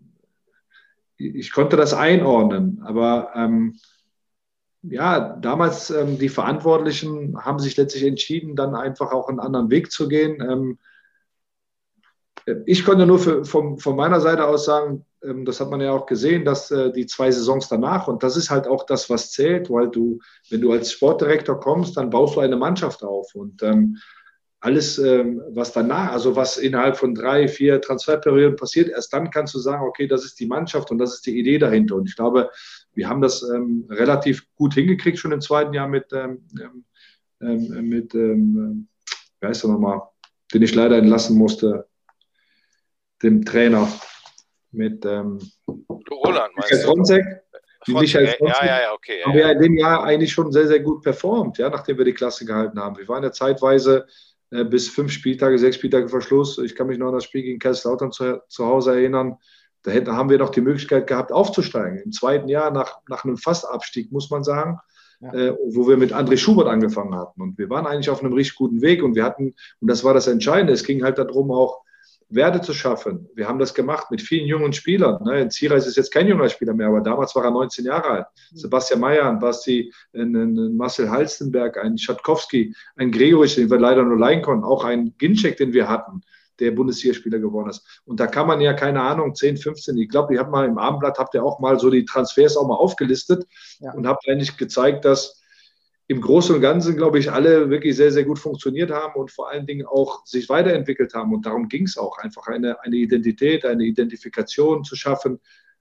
[1.17, 2.81] ich konnte das einordnen.
[2.83, 3.77] Aber ähm,
[4.89, 9.91] ja, damals ähm, die Verantwortlichen haben sich letztlich entschieden, dann einfach auch einen anderen Weg
[9.91, 10.41] zu gehen.
[10.41, 10.79] Ähm,
[12.65, 15.91] ich konnte nur für, von, von, meiner Seite aus sagen, ähm, das hat man ja
[15.91, 19.31] auch gesehen, dass äh, die zwei Saisons danach, und das ist halt auch das, was
[19.31, 20.19] zählt, weil du,
[20.49, 23.35] wenn du als Sportdirektor kommst, dann baust du eine Mannschaft auf.
[23.35, 23.97] Und ähm,
[24.59, 29.53] alles, ähm, was danach, also was innerhalb von drei, vier Transferperioden passiert, erst dann kannst
[29.53, 31.95] du sagen, okay, das ist die Mannschaft und das ist die Idee dahinter.
[31.95, 32.49] Und ich glaube,
[32.93, 36.47] wir haben das ähm, relativ gut hingekriegt schon im zweiten Jahr mit, ähm,
[37.39, 38.87] mit ähm,
[39.39, 40.01] wie heißt er nochmal,
[40.53, 41.87] den ich leider entlassen musste,
[43.21, 43.87] dem Trainer
[44.71, 45.39] mit ähm,
[46.09, 47.25] Roland, Michael Fronzek.
[47.87, 49.23] Michael Fronzek, ja, ja, ja, okay.
[49.23, 52.13] haben wir in dem Jahr eigentlich schon sehr, sehr gut performt, ja, nachdem wir die
[52.13, 52.97] Klasse gehalten haben.
[52.97, 54.07] Wir waren ja zeitweise
[54.49, 56.57] bis fünf Spieltage, sechs Spieltage Verschluss.
[56.57, 59.37] Ich kann mich noch an das Spiel gegen Kaiserslautern zu, zu Hause erinnern.
[59.83, 61.99] Da hätten, haben wir noch die Möglichkeit gehabt, aufzusteigen.
[61.99, 64.79] Im zweiten Jahr nach, nach einem Fastabstieg, muss man sagen,
[65.19, 65.33] ja.
[65.33, 67.41] äh, wo wir mit André Schubert angefangen hatten.
[67.41, 70.13] Und wir waren eigentlich auf einem richtig guten Weg und wir hatten, und das war
[70.13, 71.81] das Entscheidende, es ging halt darum, auch
[72.29, 73.29] Werte zu schaffen.
[73.35, 75.23] Wir haben das gemacht mit vielen jungen Spielern.
[75.23, 75.47] Ne?
[75.49, 78.25] Ziereis ist jetzt kein junger Spieler mehr, aber damals war er 19 Jahre alt.
[78.51, 78.57] Mhm.
[78.57, 84.03] Sebastian Meyer, ein Basti, ein, ein Marcel Halstenberg, ein Schatkowski, ein Gregoritsch, den wir leider
[84.03, 86.21] nur leihen konnten, auch ein Ginczek, den wir hatten.
[86.59, 88.01] der Bundesligaspieler geworden ist.
[88.05, 90.79] Und da kann man ja, keine Ahnung, 10, 15, ich glaube, ich habe mal im
[90.79, 93.45] Abendblatt, habt ihr auch mal so die Transfers auch mal aufgelistet
[93.79, 93.93] ja.
[93.93, 95.36] und habt eigentlich gezeigt, dass
[96.07, 99.49] im Großen und Ganzen, glaube ich, alle wirklich sehr, sehr gut funktioniert haben und vor
[99.49, 101.33] allen Dingen auch sich weiterentwickelt haben.
[101.33, 105.39] Und darum ging es auch, einfach eine, eine Identität, eine Identifikation zu schaffen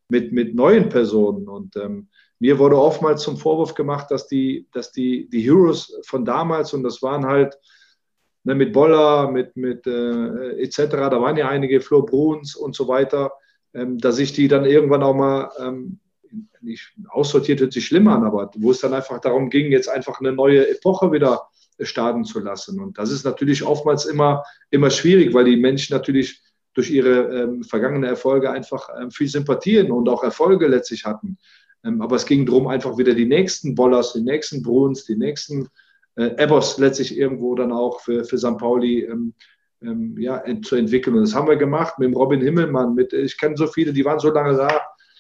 [0.09, 1.49] mit, mit neuen Personen.
[1.49, 2.09] Und ähm,
[2.41, 6.83] mir wurde oftmals zum Vorwurf gemacht, dass die, dass die, die Heroes von damals, und
[6.83, 7.57] das waren halt
[8.43, 12.89] ne, mit Boller, mit, mit äh, etc., da waren ja einige, Flo Bruns und so
[12.89, 13.33] weiter,
[13.75, 16.01] ähm, dass ich die dann irgendwann auch mal ähm,
[16.61, 20.21] nicht aussortiert hört sich schlimm an, aber wo es dann einfach darum ging, jetzt einfach
[20.21, 21.49] eine neue Epoche wieder
[21.81, 22.81] starten zu lassen.
[22.81, 26.41] Und das ist natürlich oftmals immer, immer schwierig, weil die Menschen natürlich
[26.75, 31.39] durch ihre ähm, vergangenen Erfolge einfach ähm, viel Sympathien und auch Erfolge letztlich hatten.
[31.85, 35.69] Ähm, aber es ging darum, einfach wieder die nächsten Bollers, die nächsten Bruns, die nächsten
[36.17, 38.59] äh, Ebbers letztlich irgendwo dann auch für, für St.
[38.59, 39.35] Pauli ähm,
[39.83, 41.17] ähm, ja, zu entwickeln.
[41.17, 42.95] Und das haben wir gemacht mit Robin Himmelmann.
[42.95, 44.69] Mit, ich kenne so viele, die waren so lange da.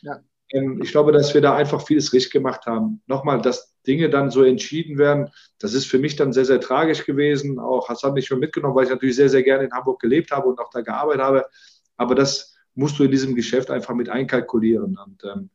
[0.02, 0.20] Ja.
[0.52, 3.02] Ähm, ich glaube, dass wir da einfach vieles richtig gemacht haben.
[3.06, 7.04] Nochmal, dass Dinge dann so entschieden werden, das ist für mich dann sehr, sehr tragisch
[7.04, 7.58] gewesen.
[7.58, 10.48] Auch Hassan nicht mehr mitgenommen, weil ich natürlich sehr, sehr gerne in Hamburg gelebt habe
[10.48, 11.46] und auch da gearbeitet habe.
[11.96, 14.98] Aber das musst du in diesem Geschäft einfach mit einkalkulieren.
[14.98, 15.50] Und ähm,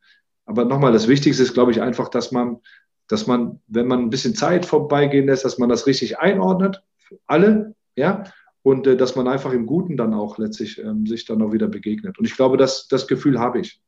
[0.46, 2.60] aber nochmal, das Wichtigste ist, glaube ich, einfach, dass man,
[3.08, 6.84] dass man, wenn man ein bisschen Zeit vorbeigehen lässt, dass man das richtig einordnet,
[7.28, 8.24] alle, ja,
[8.64, 11.68] und äh, dass man einfach im Guten dann auch letztlich ähm, sich dann auch wieder
[11.68, 12.18] begegnet.
[12.20, 13.82] Und ich glaube, das, das Gefühl habe ich.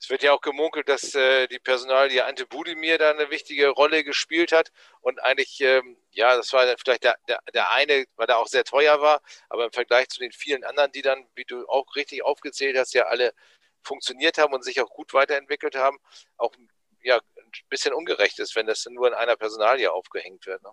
[0.00, 4.02] Es wird ja auch gemunkelt, dass äh, die Personalie Ante Budimir da eine wichtige Rolle
[4.02, 8.38] gespielt hat und eigentlich, ähm, ja, das war vielleicht der, der, der eine, weil er
[8.38, 11.68] auch sehr teuer war, aber im Vergleich zu den vielen anderen, die dann, wie du
[11.68, 13.34] auch richtig aufgezählt hast, ja alle
[13.82, 15.98] funktioniert haben und sich auch gut weiterentwickelt haben,
[16.38, 16.52] auch
[17.02, 20.62] ja, ein bisschen ungerecht ist, wenn das nur in einer Personalie aufgehängt wird.
[20.62, 20.70] Ne?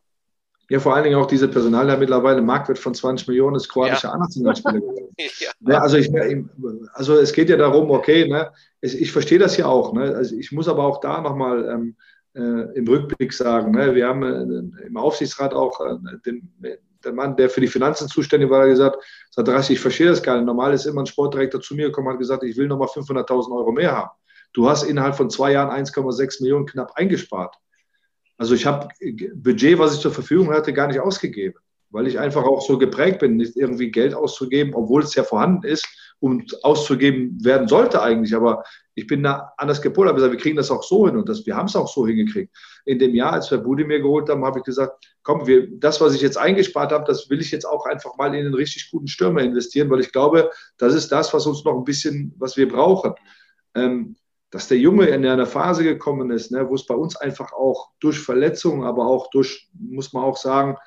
[0.69, 4.17] Ja, vor allen Dingen auch diese Personalie mittlerweile Marktwert von 20 Millionen ist kroatischer ja.
[4.17, 4.81] Nationalspieler
[5.17, 5.51] ja.
[5.61, 5.77] ja.
[5.79, 6.11] also, ich,
[6.93, 8.51] also es geht ja darum, okay, ne,
[8.81, 9.93] ich, ich verstehe das ja auch.
[9.93, 11.95] Ne, also ich muss aber auch da nochmal ähm,
[12.35, 16.51] äh, im Rückblick sagen, ne, wir haben äh, im Aufsichtsrat auch äh, den,
[17.03, 18.97] der Mann, der für die Finanzen zuständig war, gesagt,
[19.31, 20.45] sagt, ich verstehe das gar nicht.
[20.45, 23.55] Normal ist immer ein Sportdirektor zu mir gekommen und hat gesagt, ich will nochmal 500.000
[23.55, 24.11] Euro mehr haben.
[24.53, 27.55] Du hast innerhalb von zwei Jahren 1,6 Millionen knapp eingespart.
[28.37, 28.87] Also ich habe
[29.35, 31.55] Budget, was ich zur Verfügung hatte, gar nicht ausgegeben,
[31.89, 35.65] weil ich einfach auch so geprägt bin, nicht irgendwie Geld auszugeben, obwohl es ja vorhanden
[35.65, 35.87] ist
[36.19, 38.35] und auszugeben werden sollte eigentlich.
[38.35, 41.29] Aber ich bin da anders gepolt, habe gesagt, wir kriegen das auch so hin und
[41.29, 42.55] das, wir haben es auch so hingekriegt.
[42.85, 45.99] In dem Jahr, als wir Budi mir geholt haben, habe ich gesagt, komm, wir, das,
[45.99, 48.89] was ich jetzt eingespart habe, das will ich jetzt auch einfach mal in einen richtig
[48.91, 52.57] guten Stürmer investieren, weil ich glaube, das ist das, was uns noch ein bisschen, was
[52.57, 53.13] wir brauchen.
[53.75, 54.15] Ähm,
[54.49, 57.91] dass der Junge in einer Phase gekommen ist, ne, wo es bei uns einfach auch
[57.99, 60.77] durch Verletzungen, aber auch durch, muss man auch sagen,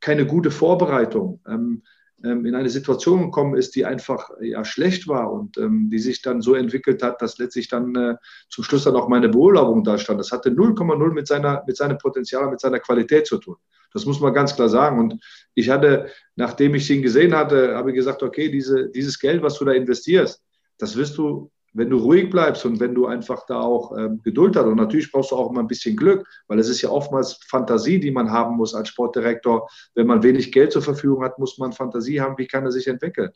[0.00, 1.82] keine gute Vorbereitung, ähm,
[2.24, 6.22] ähm, in eine Situation gekommen ist, die einfach ja, schlecht war und ähm, die sich
[6.22, 8.16] dann so entwickelt hat, dass letztlich dann äh,
[8.48, 10.18] zum Schluss dann auch meine Beurlaubung da stand.
[10.18, 13.56] Das hatte 0,0 mit, mit seinem Potenzial, mit seiner Qualität zu tun.
[13.92, 14.98] Das muss man ganz klar sagen.
[14.98, 15.22] Und
[15.54, 19.58] ich hatte, nachdem ich ihn gesehen hatte, habe ich gesagt, okay, diese, dieses Geld, was
[19.58, 20.42] du da investierst,
[20.76, 24.56] das wirst du wenn du ruhig bleibst und wenn du einfach da auch ähm, Geduld
[24.56, 27.38] hast und natürlich brauchst du auch immer ein bisschen Glück, weil es ist ja oftmals
[27.46, 29.68] Fantasie, die man haben muss als Sportdirektor.
[29.94, 32.88] Wenn man wenig Geld zur Verfügung hat, muss man Fantasie haben, wie kann er sich
[32.88, 33.30] entwickeln.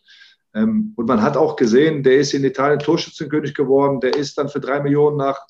[0.54, 4.48] Ähm, und man hat auch gesehen, der ist in Italien Torschützenkönig geworden, der ist dann
[4.48, 5.40] für drei Millionen nach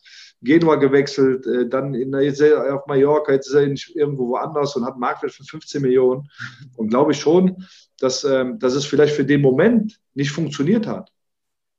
[0.42, 5.32] Genua gewechselt, äh, dann in, auf Mallorca, jetzt ist er irgendwo woanders und hat Marktwert
[5.32, 6.28] von 15 Millionen.
[6.76, 7.64] Und glaube ich schon,
[7.98, 11.10] dass, ähm, dass es vielleicht für den Moment nicht funktioniert hat.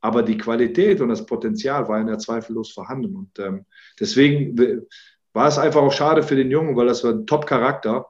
[0.03, 3.15] Aber die Qualität und das Potenzial waren ja zweifellos vorhanden.
[3.15, 3.65] Und ähm,
[3.97, 4.85] deswegen
[5.31, 8.07] war es einfach auch schade für den Jungen, weil das war ein Top-Charakter,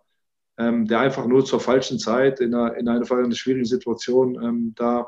[0.58, 4.44] ähm, der einfach nur zur falschen Zeit in einer, in einer, in einer schwierigen Situation
[4.44, 5.08] ähm, da,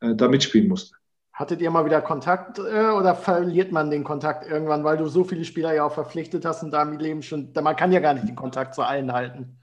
[0.00, 0.96] äh, da mitspielen musste.
[1.34, 5.24] Hattet ihr mal wieder Kontakt äh, oder verliert man den Kontakt irgendwann, weil du so
[5.24, 8.14] viele Spieler ja auch verpflichtet hast und da im Leben schon, man kann ja gar
[8.14, 9.58] nicht den Kontakt zu allen halten.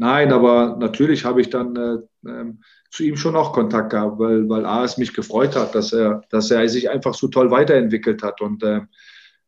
[0.00, 4.48] Nein, aber natürlich habe ich dann äh, ähm, zu ihm schon auch Kontakt gehabt, weil,
[4.48, 8.22] weil A es mich gefreut hat, dass er, dass er sich einfach so toll weiterentwickelt
[8.22, 8.40] hat.
[8.40, 8.82] Und äh,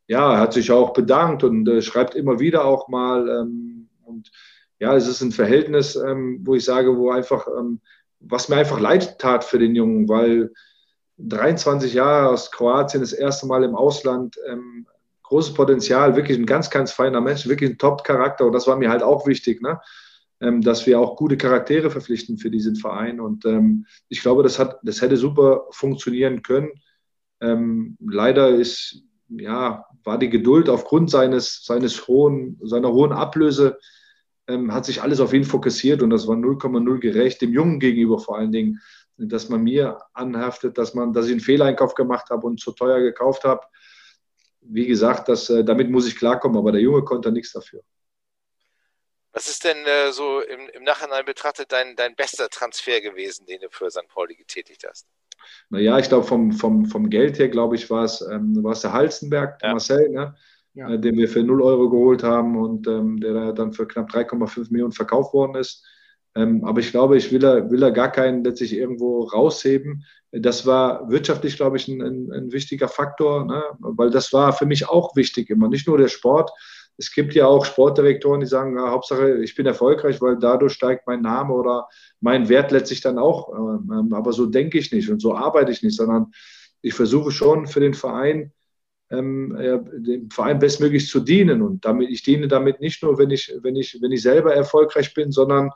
[0.08, 3.28] ja, er hat sich auch bedankt und äh, schreibt immer wieder auch mal.
[3.28, 4.32] Ähm, und
[4.80, 7.80] ja, es ist ein Verhältnis, ähm, wo ich sage, wo einfach, ähm,
[8.18, 10.50] was mir einfach leid tat für den Jungen, weil
[11.18, 14.86] 23 Jahre aus Kroatien, das erste Mal im Ausland, ähm,
[15.22, 18.90] großes Potenzial, wirklich ein ganz, ganz feiner Mensch, wirklich ein Top-Charakter und das war mir
[18.90, 19.62] halt auch wichtig.
[19.62, 19.80] Ne?
[20.40, 23.20] Ähm, dass wir auch gute Charaktere verpflichten für diesen Verein.
[23.20, 26.70] Und ähm, ich glaube, das, hat, das hätte super funktionieren können.
[27.40, 33.78] Ähm, leider ist, ja, war die Geduld aufgrund seines, seines hohen, seiner hohen Ablöse
[34.50, 38.18] ähm, hat sich alles auf ihn fokussiert und das war 0,0 gerecht, dem Jungen gegenüber
[38.18, 38.80] vor allen Dingen,
[39.16, 43.00] dass man mir anhaftet, dass, man, dass ich einen Fehleinkauf gemacht habe und zu teuer
[43.00, 43.60] gekauft habe.
[44.62, 47.82] Wie gesagt, das, äh, damit muss ich klarkommen, aber der Junge konnte nichts dafür.
[49.32, 53.60] Was ist denn äh, so im, im, Nachhinein betrachtet dein, dein bester Transfer gewesen, den
[53.60, 54.08] du für St.
[54.08, 55.06] Pauli getätigt hast?
[55.68, 59.60] Naja, ich glaube, vom, vom, vom Geld her, glaube ich, war es ähm, der Halstenberg,
[59.62, 59.70] ja.
[59.70, 60.34] Marcel, ne?
[60.74, 60.90] ja.
[60.90, 64.70] äh, den wir für 0 Euro geholt haben und ähm, der dann für knapp 3,5
[64.70, 65.84] Millionen verkauft worden ist.
[66.34, 70.04] Ähm, aber ich glaube, ich will da, will da gar keinen letztlich irgendwo rausheben.
[70.32, 73.62] Das war wirtschaftlich, glaube ich, ein, ein, ein wichtiger Faktor, ne?
[73.80, 75.68] weil das war für mich auch wichtig immer.
[75.68, 76.52] Nicht nur der Sport,
[77.00, 81.06] es gibt ja auch Sportdirektoren, die sagen, ja, Hauptsache, ich bin erfolgreich, weil dadurch steigt
[81.06, 81.88] mein Name oder
[82.20, 83.48] mein Wert letztlich dann auch.
[83.54, 86.32] Ähm, aber so denke ich nicht und so arbeite ich nicht, sondern
[86.82, 88.52] ich versuche schon für den Verein,
[89.10, 89.56] ähm,
[89.96, 91.62] dem Verein bestmöglich zu dienen.
[91.62, 95.14] Und damit, ich diene damit nicht nur, wenn ich, wenn ich, wenn ich selber erfolgreich
[95.14, 95.70] bin, sondern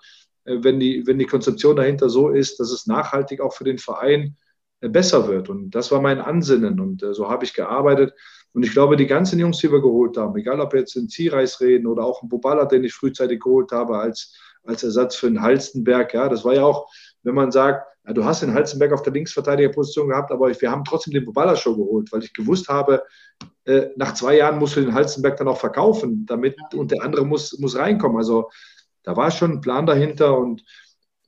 [0.45, 3.79] äh, wenn, die, wenn die Konzeption dahinter so ist, dass es nachhaltig auch für den
[3.79, 4.37] Verein
[4.83, 5.49] äh, besser wird.
[5.49, 8.13] Und das war mein Ansinnen und äh, so habe ich gearbeitet.
[8.55, 11.09] Und ich glaube, die ganzen Jungs, die wir geholt haben, egal ob wir jetzt in
[11.09, 14.33] Ziereis reden oder auch einen Bobala, den ich frühzeitig geholt habe als,
[14.63, 16.89] als Ersatz für einen Halstenberg, ja, das war ja auch,
[17.25, 20.85] wenn man sagt, ja, du hast den Halstenberg auf der Linksverteidigerposition gehabt, aber wir haben
[20.85, 23.03] trotzdem den Bobala schon geholt, weil ich gewusst habe,
[23.65, 27.27] äh, nach zwei Jahren musst du den Halstenberg dann auch verkaufen, damit und der andere
[27.27, 28.19] muss, muss reinkommen.
[28.19, 28.51] Also
[29.03, 30.63] da war schon ein Plan dahinter und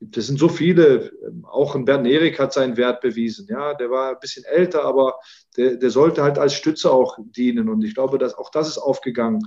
[0.00, 1.10] das sind so viele,
[1.44, 3.46] auch ein Bernd Erik hat seinen Wert bewiesen.
[3.48, 5.14] Ja, der war ein bisschen älter, aber
[5.56, 7.68] der, der sollte halt als Stütze auch dienen.
[7.68, 9.42] Und ich glaube, dass auch das ist aufgegangen.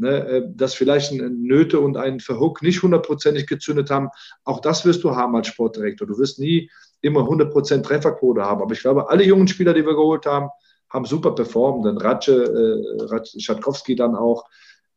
[0.00, 4.10] Ne, äh, dass vielleicht ein Nöte und ein Verhook nicht hundertprozentig gezündet haben.
[4.44, 6.06] Auch das wirst du haben als Sportdirektor.
[6.06, 6.70] Du wirst nie
[7.00, 8.62] immer 100% Trefferquote haben.
[8.62, 10.50] Aber ich glaube, alle jungen Spieler, die wir geholt haben,
[10.88, 11.84] haben super performt.
[11.84, 14.44] Dann Ratsche, äh, Schatkowski dann auch.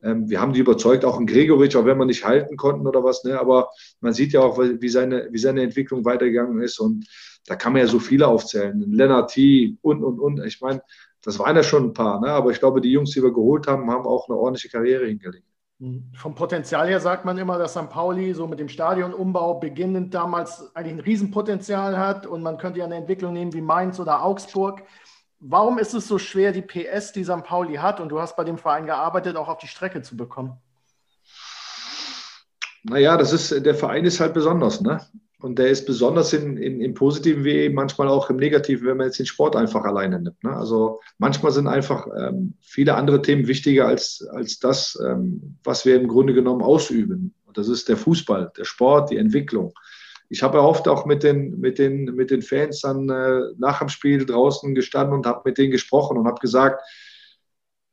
[0.04, 3.04] Ähm, wir haben die überzeugt, auch ein Gregoritsch, auch wenn wir nicht halten konnten oder
[3.04, 3.24] was.
[3.24, 3.40] Ne?
[3.40, 6.80] Aber man sieht ja auch, wie seine, wie seine Entwicklung weitergegangen ist.
[6.80, 7.08] Und
[7.48, 8.80] da kann man ja so viele aufzählen.
[8.92, 9.78] Lennart T.
[9.82, 10.46] und, und, und.
[10.46, 10.82] Ich meine,
[11.24, 12.20] das waren ja schon ein paar.
[12.22, 12.28] Ne?
[12.28, 15.46] Aber ich glaube, die Jungs, die wir geholt haben, haben auch eine ordentliche Karriere hingelegt.
[15.82, 16.12] Mhm.
[16.16, 17.90] Vom Potenzial her sagt man immer, dass St.
[17.90, 22.86] Pauli so mit dem Stadionumbau beginnend damals eigentlich ein Riesenpotenzial hat und man könnte ja
[22.86, 24.84] eine Entwicklung nehmen wie Mainz oder Augsburg.
[25.44, 27.44] Warum ist es so schwer, die PS, die St.
[27.44, 30.54] Pauli hat, und du hast bei dem Verein gearbeitet, auch auf die Strecke zu bekommen?
[32.84, 35.02] Naja, das ist, der Verein ist halt besonders, ne?
[35.40, 39.08] Und der ist besonders in, in, im positiven wie manchmal auch im negativen, wenn man
[39.08, 40.44] jetzt den Sport einfach alleine nimmt.
[40.44, 40.56] Ne?
[40.56, 45.96] Also manchmal sind einfach ähm, viele andere Themen wichtiger als, als das, ähm, was wir
[45.96, 47.34] im Grunde genommen ausüben.
[47.48, 49.74] Und das ist der Fußball, der Sport, die Entwicklung
[50.32, 53.80] ich habe ja oft auch mit den, mit den, mit den Fans dann äh, nach
[53.80, 56.82] dem Spiel draußen gestanden und habe mit denen gesprochen und habe gesagt,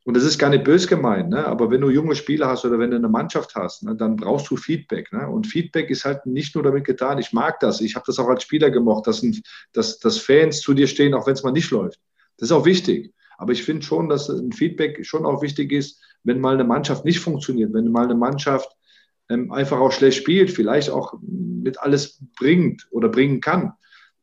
[0.05, 1.45] und das ist gar nicht bös gemeint, ne?
[1.45, 4.49] aber wenn du junge Spieler hast oder wenn du eine Mannschaft hast, ne, dann brauchst
[4.49, 5.11] du Feedback.
[5.11, 5.27] Ne?
[5.27, 8.29] Und Feedback ist halt nicht nur damit getan, ich mag das, ich habe das auch
[8.29, 9.23] als Spieler gemocht, dass,
[9.73, 11.99] dass, dass Fans zu dir stehen, auch wenn es mal nicht läuft.
[12.37, 13.13] Das ist auch wichtig.
[13.37, 17.03] Aber ich finde schon, dass ein Feedback schon auch wichtig ist, wenn mal eine Mannschaft
[17.03, 18.69] nicht funktioniert, wenn mal eine Mannschaft
[19.29, 23.73] einfach auch schlecht spielt, vielleicht auch mit alles bringt oder bringen kann,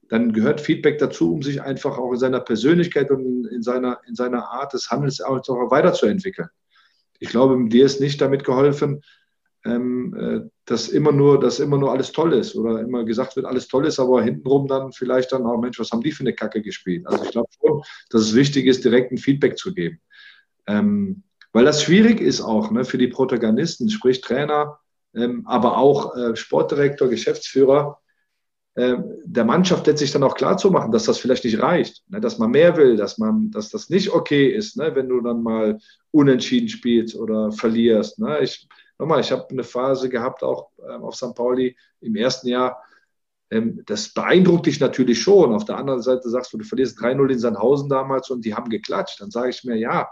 [0.08, 4.14] dann gehört Feedback dazu, um sich einfach auch in seiner Persönlichkeit und in seiner, in
[4.14, 5.40] seiner Art des Handels auch
[5.70, 6.48] weiterzuentwickeln.
[7.18, 9.02] Ich glaube, dir ist nicht damit geholfen,
[9.64, 13.46] ähm, äh, dass immer nur, dass immer nur alles toll ist oder immer gesagt wird,
[13.46, 16.34] alles toll ist, aber hintenrum dann vielleicht dann auch, Mensch, was haben die für eine
[16.34, 17.06] Kacke gespielt?
[17.06, 20.00] Also ich glaube schon, dass es wichtig ist, direkt ein Feedback zu geben.
[20.66, 24.85] Ähm, weil das schwierig ist auch ne, für die Protagonisten, sprich Trainer, ähm,
[25.46, 28.00] aber auch äh, Sportdirektor, Geschäftsführer,
[28.76, 32.20] äh, der Mannschaft letztlich dann auch klar zu machen, dass das vielleicht nicht reicht, ne,
[32.20, 35.42] dass man mehr will, dass man, dass das nicht okay ist, ne, wenn du dann
[35.42, 35.78] mal
[36.10, 38.18] unentschieden spielst oder verlierst.
[38.18, 38.40] Ne.
[38.40, 41.34] Ich, nochmal, ich habe eine Phase gehabt auch ähm, auf St.
[41.34, 42.82] Pauli im ersten Jahr.
[43.50, 45.54] Ähm, das beeindruckt dich natürlich schon.
[45.54, 48.68] Auf der anderen Seite sagst du, du verlierst 3-0 in Sandhausen damals und die haben
[48.68, 49.22] geklatscht.
[49.22, 50.06] Dann sage ich mir, ja,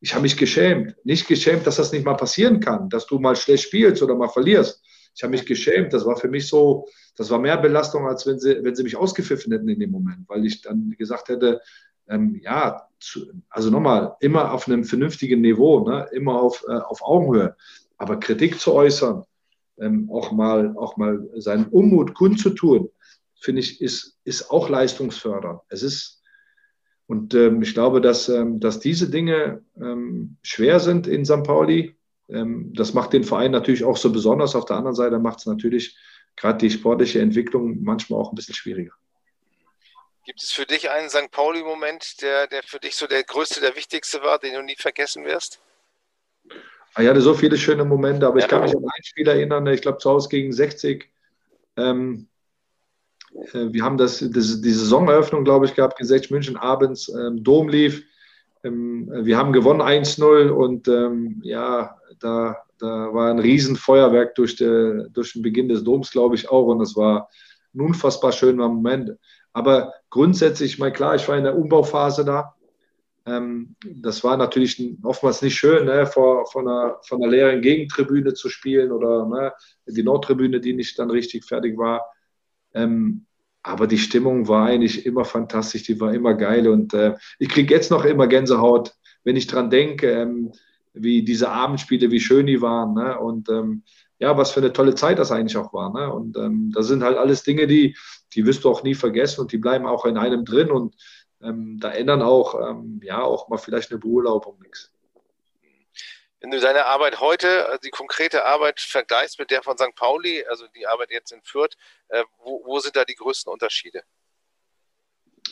[0.00, 0.96] ich habe mich geschämt.
[1.04, 4.28] Nicht geschämt, dass das nicht mal passieren kann, dass du mal schlecht spielst oder mal
[4.28, 4.82] verlierst.
[5.14, 5.92] Ich habe mich geschämt.
[5.92, 6.86] Das war für mich so,
[7.16, 10.28] das war mehr Belastung, als wenn sie, wenn sie mich ausgepfiffen hätten in dem Moment,
[10.28, 11.60] weil ich dann gesagt hätte,
[12.08, 16.06] ähm, ja, zu, also nochmal, immer auf einem vernünftigen Niveau, ne?
[16.12, 17.56] immer auf, äh, auf Augenhöhe.
[17.96, 19.24] Aber Kritik zu äußern,
[19.78, 22.90] ähm, auch, mal, auch mal seinen Unmut kundzutun,
[23.40, 25.60] finde ich, ist, ist auch leistungsfördernd.
[25.68, 26.15] Es ist,
[27.06, 31.44] und ähm, ich glaube, dass, ähm, dass diese Dinge ähm, schwer sind in St.
[31.44, 31.96] Pauli.
[32.28, 34.56] Ähm, das macht den Verein natürlich auch so besonders.
[34.56, 35.96] Auf der anderen Seite macht es natürlich
[36.34, 38.92] gerade die sportliche Entwicklung manchmal auch ein bisschen schwieriger.
[40.24, 41.30] Gibt es für dich einen St.
[41.30, 45.24] Pauli-Moment, der, der für dich so der größte, der wichtigste war, den du nie vergessen
[45.24, 45.60] wirst?
[46.98, 48.44] Ich hatte so viele schöne Momente, aber ja.
[48.44, 51.08] ich kann mich an ein Spiel erinnern, ich glaube zu Hause gegen 60.
[51.76, 52.28] Ähm,
[53.52, 57.42] äh, wir haben das, das, die Saisoneröffnung, glaube ich, gehabt, gegen 60 München abends, ähm,
[57.42, 58.04] Dom lief.
[58.64, 65.08] Ähm, wir haben gewonnen 1-0 und ähm, ja, da, da war ein Riesenfeuerwerk durch, de,
[65.10, 66.66] durch den Beginn des Doms, glaube ich, auch.
[66.66, 67.28] Und das war
[67.74, 69.12] ein unfassbar schöner Moment.
[69.52, 72.54] Aber grundsätzlich, ich klar, ich war in der Umbauphase da.
[73.26, 78.34] Ähm, das war natürlich oftmals nicht schön, ne, vor, vor, einer, vor einer leeren Gegentribüne
[78.34, 79.52] zu spielen oder ne,
[79.86, 82.06] die Nordtribüne, die nicht dann richtig fertig war.
[82.74, 83.25] Ähm,
[83.66, 87.74] aber die Stimmung war eigentlich immer fantastisch, die war immer geil und äh, ich kriege
[87.74, 88.94] jetzt noch immer Gänsehaut,
[89.24, 90.52] wenn ich dran denke, ähm,
[90.94, 93.18] wie diese Abendspiele, wie schön die waren ne?
[93.18, 93.82] und ähm,
[94.20, 95.92] ja, was für eine tolle Zeit das eigentlich auch war.
[95.92, 96.12] Ne?
[96.12, 97.96] Und ähm, das sind halt alles Dinge, die,
[98.34, 100.94] die wirst du auch nie vergessen und die bleiben auch in einem drin und
[101.42, 104.92] ähm, da ändern auch, ähm, ja, auch mal vielleicht eine Beurlaubung nichts.
[106.40, 109.94] Wenn du deine Arbeit heute, also die konkrete Arbeit vergleichst mit der von St.
[109.94, 111.76] Pauli, also die Arbeit jetzt in Fürth,
[112.08, 114.02] äh, wo, wo sind da die größten Unterschiede?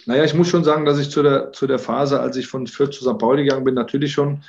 [0.07, 2.66] Naja, ich muss schon sagen, dass ich zu der, zu der Phase, als ich von
[2.66, 3.18] Fürth zu St.
[3.18, 4.45] Pauli gegangen bin, natürlich schon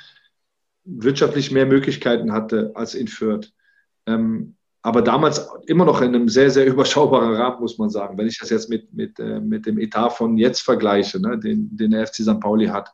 [0.84, 3.52] wirtschaftlich mehr Möglichkeiten hatte als in Fürth.
[4.06, 8.18] Ähm, aber damals immer noch in einem sehr, sehr überschaubaren Rahmen, muss man sagen.
[8.18, 11.76] Wenn ich das jetzt mit, mit, äh, mit dem Etat von jetzt vergleiche, ne, den,
[11.76, 12.40] den der FC St.
[12.40, 12.92] Pauli hat.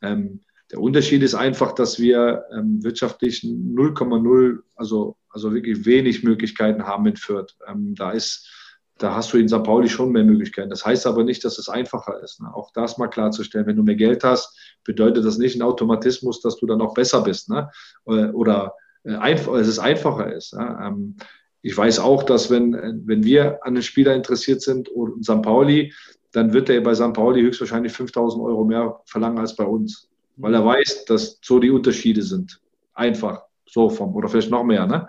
[0.00, 0.40] Ähm,
[0.72, 7.02] der Unterschied ist einfach, dass wir ähm, wirtschaftlich 0,0, also, also wirklich wenig Möglichkeiten haben
[7.02, 7.54] mit Fürth.
[7.68, 8.48] Ähm, da ist,
[8.96, 9.62] da hast du in St.
[9.62, 10.70] Pauli schon mehr Möglichkeiten.
[10.70, 12.40] Das heißt aber nicht, dass es einfacher ist.
[12.40, 12.54] Ne?
[12.54, 13.66] Auch das mal klarzustellen.
[13.66, 17.20] Wenn du mehr Geld hast, bedeutet das nicht ein Automatismus, dass du dann auch besser
[17.20, 17.50] bist.
[17.50, 17.70] Ne?
[18.06, 20.54] Oder äh, einfach, es einfacher ist.
[20.54, 21.16] Ähm,
[21.60, 25.42] ich weiß auch, dass wenn, wenn wir an einen Spieler interessiert sind und St.
[25.42, 25.92] Pauli,
[26.32, 27.12] dann wird er bei St.
[27.12, 31.70] Pauli höchstwahrscheinlich 5000 Euro mehr verlangen als bei uns, weil er weiß, dass so die
[31.70, 32.60] Unterschiede sind.
[32.94, 34.86] Einfach so vom, oder vielleicht noch mehr.
[34.86, 35.08] Ne?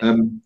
[0.00, 0.42] Ähm,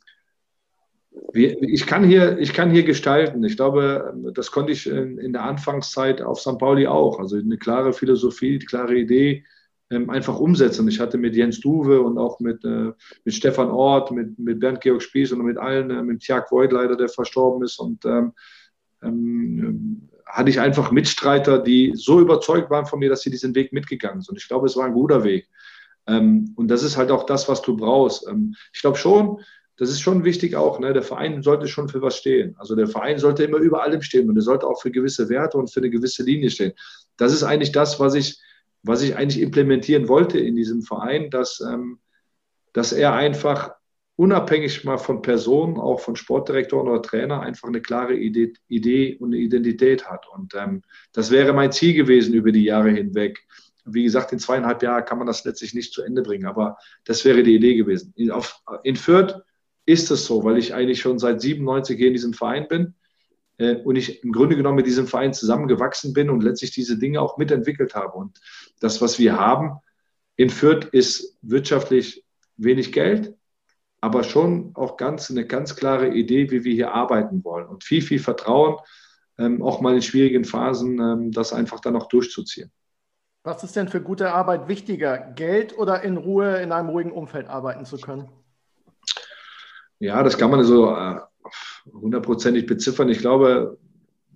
[1.32, 3.42] ich, kann hier, ich kann hier gestalten.
[3.44, 6.58] Ich glaube, das konnte ich in, in der Anfangszeit auf St.
[6.58, 7.18] Pauli auch.
[7.18, 9.44] Also eine klare Philosophie, eine klare Idee,
[9.90, 10.88] ähm, einfach umsetzen.
[10.88, 12.92] Ich hatte mit Jens Duwe und auch mit, äh,
[13.24, 16.72] mit Stefan Ort, mit, mit Bernd Georg Spieß und mit allen, äh, mit Tjag Voigt
[16.72, 17.78] leider, der verstorben ist.
[17.78, 18.32] Und ähm,
[19.02, 23.72] ähm, hatte ich einfach Mitstreiter, die so überzeugt waren von mir, dass sie diesen Weg
[23.72, 24.32] mitgegangen sind.
[24.32, 25.48] Und ich glaube, es war ein guter Weg.
[26.06, 28.26] Ähm, und das ist halt auch das, was du brauchst.
[28.28, 29.40] Ähm, ich glaube schon,
[29.76, 30.78] das ist schon wichtig auch.
[30.78, 30.92] Ne?
[30.92, 32.54] Der Verein sollte schon für was stehen.
[32.58, 35.56] Also der Verein sollte immer über allem stehen und er sollte auch für gewisse Werte
[35.56, 36.72] und für eine gewisse Linie stehen.
[37.16, 38.40] Das ist eigentlich das, was ich
[38.84, 41.98] was ich eigentlich implementieren wollte in diesem Verein, dass, ähm,
[42.72, 43.72] dass er einfach
[44.16, 49.32] unabhängig mal von Personen, auch von Sportdirektoren oder Trainer, einfach eine klare Idee, Idee und
[49.32, 50.26] eine Identität hat.
[50.28, 53.44] Und ähm, das wäre mein Ziel gewesen über die Jahre hinweg.
[53.84, 57.24] Wie gesagt, in zweieinhalb Jahren kann man das letztlich nicht zu Ende bringen, aber das
[57.24, 58.12] wäre die Idee gewesen.
[58.16, 59.42] In, auf, in Fürth
[59.84, 62.94] ist es so, weil ich eigentlich schon seit 97 hier in diesem Verein bin
[63.58, 67.20] äh, und ich im Grunde genommen mit diesem Verein zusammengewachsen bin und letztlich diese Dinge
[67.20, 68.16] auch mitentwickelt habe.
[68.16, 68.40] Und
[68.80, 69.80] das, was wir haben
[70.36, 72.24] in Fürth, ist wirtschaftlich
[72.56, 73.34] wenig Geld,
[74.04, 78.02] aber schon auch ganz eine ganz klare Idee, wie wir hier arbeiten wollen und viel,
[78.02, 78.76] viel Vertrauen,
[79.38, 82.70] ähm, auch mal in schwierigen Phasen, ähm, das einfach dann auch durchzuziehen.
[83.44, 87.48] Was ist denn für gute Arbeit wichtiger, Geld oder in Ruhe in einem ruhigen Umfeld
[87.48, 88.28] arbeiten zu können?
[90.00, 91.20] Ja, das kann man so äh,
[91.90, 93.08] hundertprozentig beziffern.
[93.08, 93.78] Ich glaube,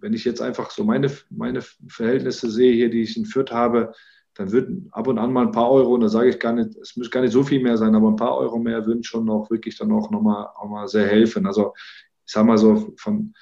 [0.00, 3.92] wenn ich jetzt einfach so meine, meine Verhältnisse sehe hier, die ich in Fürth habe,
[4.38, 6.76] dann würden ab und an mal ein paar Euro, und da sage ich gar nicht,
[6.76, 9.28] es muss gar nicht so viel mehr sein, aber ein paar Euro mehr würden schon
[9.28, 11.44] auch wirklich dann auch nochmal auch mal sehr helfen.
[11.44, 11.74] Also
[12.24, 13.34] ich sage mal so, von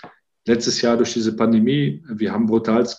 [0.47, 2.97] letztes Jahr durch diese Pandemie, wir haben brutals,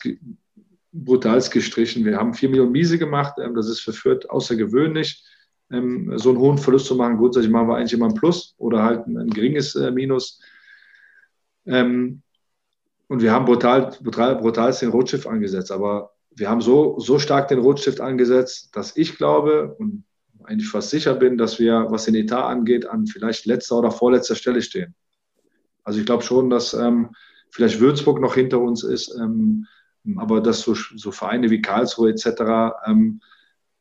[0.91, 5.25] brutals gestrichen, wir haben vier Millionen Miese gemacht, ähm, das ist für Fürth außergewöhnlich,
[5.71, 7.17] ähm, so einen hohen Verlust zu machen.
[7.17, 10.39] Grundsätzlich machen wir eigentlich immer ein Plus oder halt ein geringes äh, Minus.
[11.65, 12.21] Ähm,
[13.07, 15.71] und wir haben brutal, brutal, brutal den Rotschiff angesetzt.
[15.71, 20.05] Aber wir haben so, so stark den Rotstift angesetzt, dass ich glaube und
[20.43, 24.35] eigentlich fast sicher bin, dass wir, was den Etat angeht, an vielleicht letzter oder vorletzter
[24.35, 24.95] Stelle stehen.
[25.83, 27.09] Also ich glaube schon, dass ähm,
[27.49, 29.67] vielleicht Würzburg noch hinter uns ist, ähm,
[30.15, 32.75] aber dass so, so, Vereine wie Karlsruhe etc.
[32.85, 33.19] Ähm,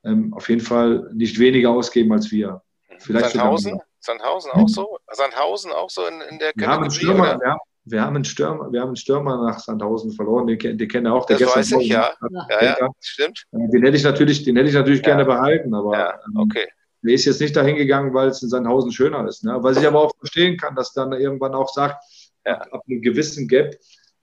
[0.03, 2.63] ähm, auf jeden Fall nicht weniger ausgeben als wir.
[2.99, 3.81] Vielleicht Sandhausen?
[4.01, 4.99] Sandhausen auch so?
[5.13, 6.59] Sandhausen auch so in, in der Kategorie?
[6.59, 10.13] Wir haben, Stürmer, wir, haben, wir haben einen Stürmer, wir haben einen Stürmer nach Sandhausen
[10.13, 11.25] verloren, den, den kennt er auch.
[11.27, 12.13] Der das weiß ich, ja.
[12.31, 13.45] Ja, ja, ja, stimmt.
[13.53, 16.67] Den hätte ich natürlich, den hätte ich natürlich gerne behalten, aber ja, ähm, okay.
[17.03, 19.45] der ist jetzt nicht dahin gegangen, weil es in Sandhausen schöner ist.
[19.45, 19.57] Ne?
[19.61, 22.03] Was ich aber auch verstehen kann, dass dann irgendwann auch sagt,
[22.45, 23.77] ab, ab einem gewissen Gap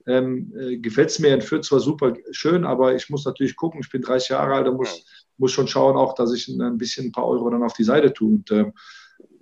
[0.06, 3.80] ähm, äh, gefällt es mir in Fürth zwar super schön, aber ich muss natürlich gucken,
[3.82, 5.06] ich bin 30 Jahre alt, und muss,
[5.38, 8.12] muss schon schauen auch, dass ich ein bisschen ein paar Euro dann auf die Seite
[8.12, 8.28] tue.
[8.28, 8.74] Und, ähm,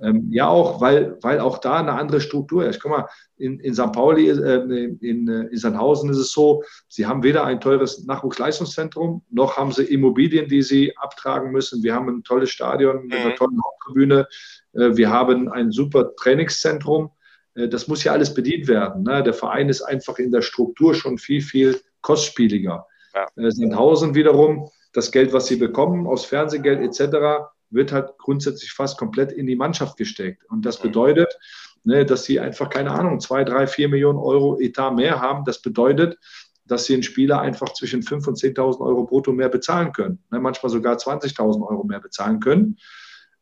[0.03, 2.81] ähm, ja, auch, weil, weil auch da eine andere Struktur ist.
[2.81, 3.93] Guck mal, in, in St.
[3.93, 9.57] Pauli, äh, in, in Sandhausen ist es so, sie haben weder ein teures Nachwuchsleistungszentrum, noch
[9.57, 11.83] haben sie Immobilien, die sie abtragen müssen.
[11.83, 13.37] Wir haben ein tolles Stadion mit einer mhm.
[13.37, 14.27] tollen Haupttribüne.
[14.73, 17.11] Äh, wir haben ein super Trainingszentrum.
[17.55, 19.05] Äh, das muss ja alles bedient werden.
[19.05, 19.23] Ne?
[19.23, 22.87] Der Verein ist einfach in der Struktur schon viel, viel kostspieliger.
[23.15, 23.27] Ja.
[23.37, 28.99] Äh, Sandhausen wiederum, das Geld, was sie bekommen aus Fernsehgeld etc., wird halt grundsätzlich fast
[28.99, 30.45] komplett in die Mannschaft gesteckt.
[30.51, 31.39] Und das bedeutet,
[31.85, 35.45] ne, dass sie einfach, keine Ahnung, zwei, drei, vier Millionen Euro Etat mehr haben.
[35.45, 36.19] Das bedeutet,
[36.65, 40.23] dass sie einen Spieler einfach zwischen 5.000 und 10.000 Euro brutto mehr bezahlen können.
[40.31, 42.79] Ne, manchmal sogar 20.000 Euro mehr bezahlen können.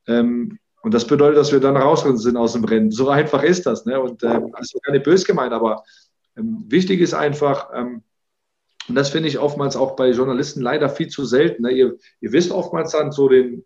[0.07, 2.91] Ähm, und das bedeutet, dass wir dann raus sind aus dem Rennen.
[2.91, 3.85] So einfach ist das.
[3.85, 4.01] Ne?
[4.01, 5.85] Und äh, das ist gar nicht böse gemeint, aber
[6.37, 8.03] ähm, wichtig ist einfach, ähm,
[8.89, 11.63] und das finde ich oftmals auch bei Journalisten leider viel zu selten.
[11.63, 11.73] Ne?
[11.73, 13.65] Ihr, ihr wisst oftmals dann so den,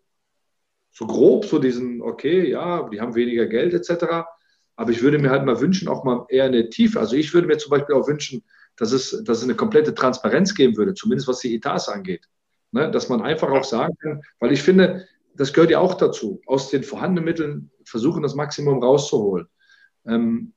[0.95, 4.25] so grob, so diesen, okay, ja, die haben weniger Geld etc.
[4.77, 6.99] Aber ich würde mir halt mal wünschen, auch mal eher eine Tiefe.
[7.01, 8.43] Also ich würde mir zum Beispiel auch wünschen,
[8.77, 12.25] dass es, dass es eine komplette Transparenz geben würde, zumindest was die Etats angeht.
[12.71, 12.89] Ne?
[12.89, 16.69] Dass man einfach auch sagen kann, weil ich finde, das gehört ja auch dazu, aus
[16.69, 19.47] den vorhandenen Mitteln versuchen, das Maximum rauszuholen.
[20.05, 20.53] Ähm,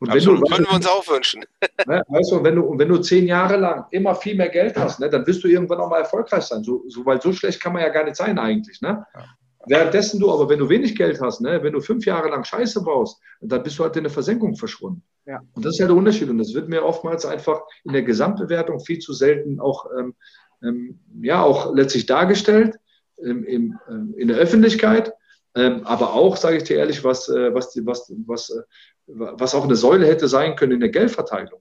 [0.00, 1.44] und wenn du, können wir uns auch wünschen.
[1.86, 5.00] Ne, weißt du, wenn du, wenn du zehn Jahre lang immer viel mehr Geld hast,
[5.00, 6.62] ne, dann wirst du irgendwann auch mal erfolgreich sein.
[6.64, 8.80] So, so, weil so schlecht kann man ja gar nicht sein eigentlich.
[8.80, 9.06] Ne?
[9.14, 9.24] Ja.
[9.66, 12.82] Währenddessen du aber, wenn du wenig Geld hast, ne, wenn du fünf Jahre lang Scheiße
[12.82, 15.02] baust, dann bist du halt in der Versenkung verschwunden.
[15.24, 15.40] Ja.
[15.54, 16.28] Und das ist ja der Unterschied.
[16.28, 20.14] Und das wird mir oftmals einfach in der Gesamtbewertung viel zu selten auch, ähm,
[20.62, 22.76] ähm, ja, auch letztlich dargestellt
[23.18, 25.12] im, im, ähm, in der Öffentlichkeit,
[25.54, 28.62] ähm, aber auch, sage ich dir ehrlich, was, äh, was, was, was, äh,
[29.08, 31.60] was auch eine Säule hätte sein können in der Geldverteilung.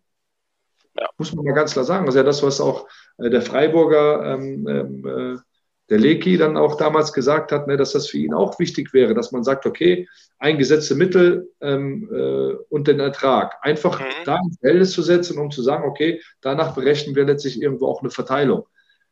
[1.00, 1.08] Ja.
[1.18, 2.06] Muss man mal ganz klar sagen.
[2.06, 2.88] Das ist ja das, was auch
[3.18, 5.42] äh, der Freiburger, ähm, ähm,
[5.90, 9.14] der Leki dann auch damals gesagt hat, ne, dass das für ihn auch wichtig wäre,
[9.14, 14.26] dass man sagt, okay, eingesetzte Mittel ähm, äh, und den Ertrag einfach mhm.
[14.26, 18.02] da ins Verhältnis zu setzen, um zu sagen, okay, danach berechnen wir letztlich irgendwo auch
[18.02, 18.66] eine Verteilung.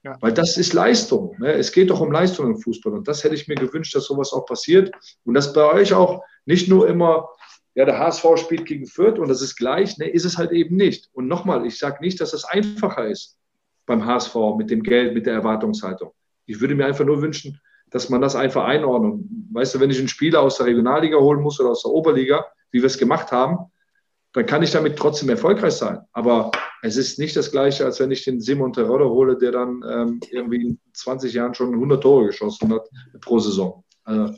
[0.04, 0.18] Ja.
[0.20, 1.36] Weil das ist Leistung.
[1.40, 1.54] Ne?
[1.54, 2.94] Es geht doch um Leistung im Fußball.
[2.94, 4.92] Und das hätte ich mir gewünscht, dass sowas auch passiert.
[5.24, 7.30] Und dass bei euch auch nicht nur immer,
[7.76, 10.78] ja, der HSV spielt gegen Fürth und das ist gleich, ne, ist es halt eben
[10.78, 11.10] nicht.
[11.14, 13.38] Und nochmal, ich sage nicht, dass es einfacher ist
[13.86, 16.12] beim HSV mit dem Geld, mit der Erwartungshaltung.
[16.46, 17.60] Ich würde mir einfach nur wünschen,
[17.92, 19.26] dass man das einfach einordnet.
[19.52, 22.46] Weißt du, wenn ich einen Spieler aus der Regionalliga holen muss oder aus der Oberliga,
[22.72, 23.72] wie wir es gemacht haben,
[24.34, 26.00] dann kann ich damit trotzdem erfolgreich sein.
[26.14, 26.52] Aber
[26.82, 30.20] es ist nicht das Gleiche, als wenn ich den Simon Terodde hole, der dann ähm,
[30.30, 32.88] irgendwie in 20 Jahren schon 100 Tore geschossen hat
[33.22, 33.84] pro Saison.
[34.04, 34.34] Also,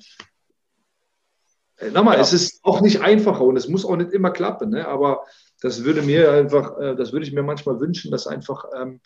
[1.91, 2.21] nochmal, ja.
[2.21, 4.87] es ist auch nicht einfacher und es muss auch nicht immer klappen, ne?
[4.87, 5.25] aber
[5.61, 9.01] das würde mir einfach, äh, das würde ich mir manchmal wünschen, dass einfach, ähm,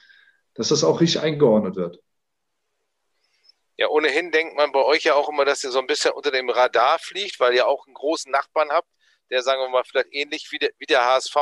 [0.53, 1.99] dass das auch richtig eingeordnet wird.
[3.78, 6.30] Ja, ohnehin denkt man bei euch ja auch immer, dass ihr so ein bisschen unter
[6.30, 8.88] dem Radar fliegt, weil ihr auch einen großen Nachbarn habt,
[9.32, 11.36] der, sagen wir mal, vielleicht ähnlich wie der, wie der HSV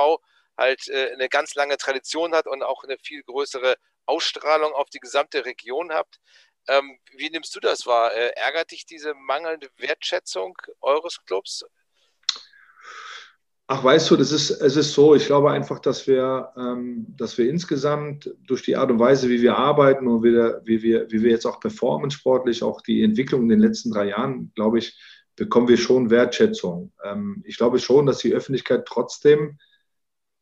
[0.58, 3.76] halt äh, eine ganz lange Tradition hat und auch eine viel größere
[4.06, 6.20] Ausstrahlung auf die gesamte Region habt.
[6.70, 8.14] Ähm, wie nimmst du das wahr?
[8.14, 11.66] Äh, ärgert dich diese mangelnde Wertschätzung eures Clubs?
[13.72, 17.38] Ach, weißt du, das ist, es ist so, ich glaube einfach, dass wir, ähm, dass
[17.38, 20.34] wir insgesamt durch die Art und Weise, wie wir arbeiten und wie,
[20.82, 24.52] wir, wie wir jetzt auch performen sportlich, auch die Entwicklung in den letzten drei Jahren,
[24.56, 24.98] glaube ich,
[25.36, 26.92] bekommen wir schon Wertschätzung.
[27.04, 29.60] Ähm, ich glaube schon, dass die Öffentlichkeit trotzdem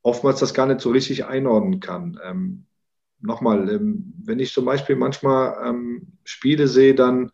[0.03, 2.19] oftmals das gar nicht so richtig einordnen kann.
[2.23, 2.66] Ähm,
[3.21, 7.31] nochmal, ähm, wenn ich zum Beispiel manchmal ähm, Spiele sehe, dann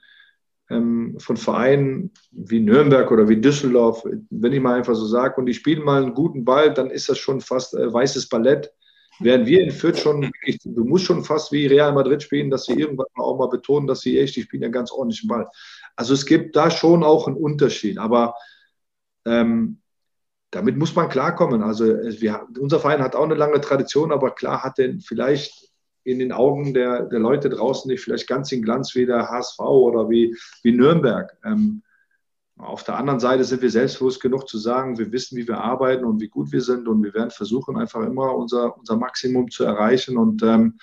[0.69, 5.45] ähm, von Vereinen wie Nürnberg oder wie Düsseldorf, wenn ich mal einfach so sage, und
[5.45, 8.71] die spielen mal einen guten Ball, dann ist das schon fast äh, weißes Ballett.
[9.19, 12.65] Während wir in Fürth schon, wirklich, du musst schon fast wie Real Madrid spielen, dass
[12.65, 15.47] sie irgendwann auch mal betonen, dass sie echt, die spielen ja ganz ordentlichen Ball.
[15.95, 17.99] Also es gibt da schon auch einen Unterschied.
[17.99, 18.33] Aber
[19.25, 19.79] ähm,
[20.49, 21.61] damit muss man klarkommen.
[21.61, 25.72] Also wir, unser Verein hat auch eine lange Tradition, aber klar hat den vielleicht
[26.03, 29.59] in den Augen der, der Leute draußen nicht vielleicht ganz den Glanz wie der HSV
[29.59, 31.37] oder wie, wie Nürnberg.
[31.45, 31.83] Ähm,
[32.57, 36.05] auf der anderen Seite sind wir selbstbewusst genug zu sagen, wir wissen, wie wir arbeiten
[36.05, 39.63] und wie gut wir sind und wir werden versuchen, einfach immer unser, unser Maximum zu
[39.63, 40.77] erreichen und ähm,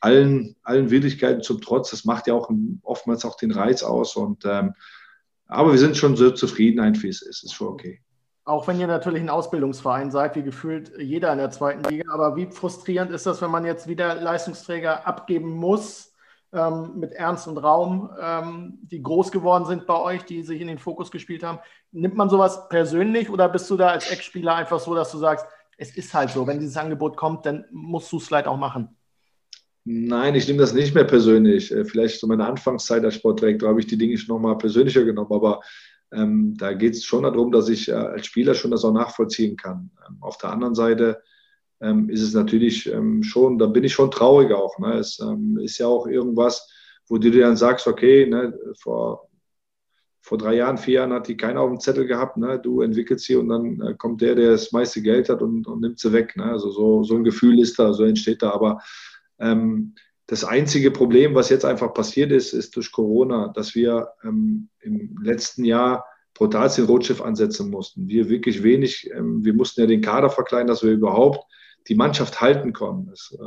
[0.00, 2.50] allen, allen Widrigkeiten zum Trotz, das macht ja auch
[2.82, 4.16] oftmals auch den Reiz aus.
[4.16, 4.74] Und, ähm,
[5.46, 7.42] aber wir sind schon so zufrieden, wie es ist.
[7.42, 8.00] Ist schon okay.
[8.48, 12.10] Auch wenn ihr natürlich ein Ausbildungsverein seid, wie gefühlt jeder in der zweiten Liga.
[12.10, 16.14] Aber wie frustrierend ist das, wenn man jetzt wieder Leistungsträger abgeben muss
[16.54, 20.66] ähm, mit Ernst und Raum, ähm, die groß geworden sind bei euch, die sich in
[20.66, 21.58] den Fokus gespielt haben?
[21.92, 25.44] Nimmt man sowas persönlich oder bist du da als Ex-Spieler einfach so, dass du sagst,
[25.76, 28.96] es ist halt so, wenn dieses Angebot kommt, dann musst du es vielleicht auch machen.
[29.84, 31.70] Nein, ich nehme das nicht mehr persönlich.
[31.70, 35.32] Äh, vielleicht zu meiner Anfangszeit als Sportdirektor habe ich die Dinge schon nochmal persönlicher genommen,
[35.32, 35.60] aber
[36.12, 39.56] ähm, da geht es schon darum, dass ich äh, als Spieler schon das auch nachvollziehen
[39.56, 39.90] kann.
[40.06, 41.22] Ähm, auf der anderen Seite
[41.80, 44.78] ähm, ist es natürlich ähm, schon, da bin ich schon traurig auch.
[44.78, 44.94] Ne?
[44.94, 46.68] Es ähm, ist ja auch irgendwas,
[47.06, 49.28] wo du dir dann sagst, okay, ne, vor,
[50.20, 52.58] vor drei Jahren, vier Jahren hat die keiner auf dem Zettel gehabt, ne?
[52.58, 55.80] du entwickelst sie und dann äh, kommt der, der das meiste Geld hat und, und
[55.80, 56.36] nimmt sie weg.
[56.36, 56.44] Ne?
[56.44, 58.50] Also so, so ein Gefühl ist da, so entsteht da.
[58.50, 58.80] Aber
[59.38, 59.94] ähm,
[60.28, 65.16] das einzige Problem, was jetzt einfach passiert ist, ist durch Corona, dass wir ähm, im
[65.22, 66.04] letzten Jahr
[66.34, 68.08] brutal den Rotschiff ansetzen mussten.
[68.08, 71.44] Wir wirklich wenig, ähm, wir mussten ja den Kader verkleinern, dass wir überhaupt
[71.88, 73.10] die Mannschaft halten konnten.
[73.10, 73.42] Es äh,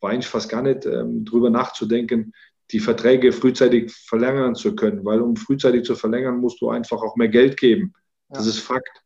[0.00, 2.32] war eigentlich fast gar nicht ähm, drüber nachzudenken,
[2.70, 7.16] die Verträge frühzeitig verlängern zu können, weil um frühzeitig zu verlängern, musst du einfach auch
[7.16, 7.92] mehr Geld geben.
[8.30, 8.36] Ja.
[8.36, 9.02] Das ist Fakt.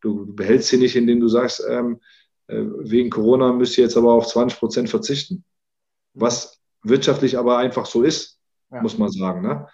[0.00, 2.00] Du, behältst sie nicht, indem du sagst, ähm,
[2.46, 5.44] äh, wegen Corona müsst ihr jetzt aber auf 20 Prozent verzichten
[6.14, 8.38] was wirtschaftlich aber einfach so ist,
[8.70, 8.82] ja.
[8.82, 9.42] muss man sagen.
[9.42, 9.66] Ne?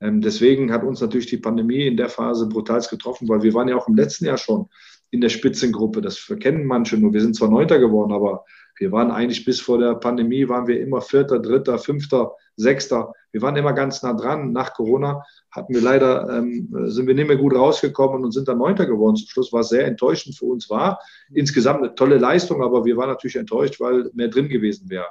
[0.00, 3.68] Ähm, deswegen hat uns natürlich die Pandemie in der Phase brutal getroffen, weil wir waren
[3.68, 4.68] ja auch im letzten Jahr schon
[5.10, 6.00] in der Spitzengruppe.
[6.00, 7.12] Das verkennen manche nur.
[7.12, 8.44] Wir sind zwar Neunter geworden, aber
[8.78, 13.12] wir waren eigentlich bis vor der Pandemie waren wir immer Vierter, Dritter, Fünfter, Sechster.
[13.30, 14.52] Wir waren immer ganz nah dran.
[14.52, 18.58] Nach Corona hatten wir leider, ähm, sind wir nicht mehr gut rausgekommen und sind dann
[18.58, 19.16] Neunter geworden.
[19.16, 20.68] Zum Schluss war es sehr enttäuschend für uns.
[20.68, 20.98] War
[21.32, 25.06] insgesamt eine tolle Leistung, aber wir waren natürlich enttäuscht, weil mehr drin gewesen wäre.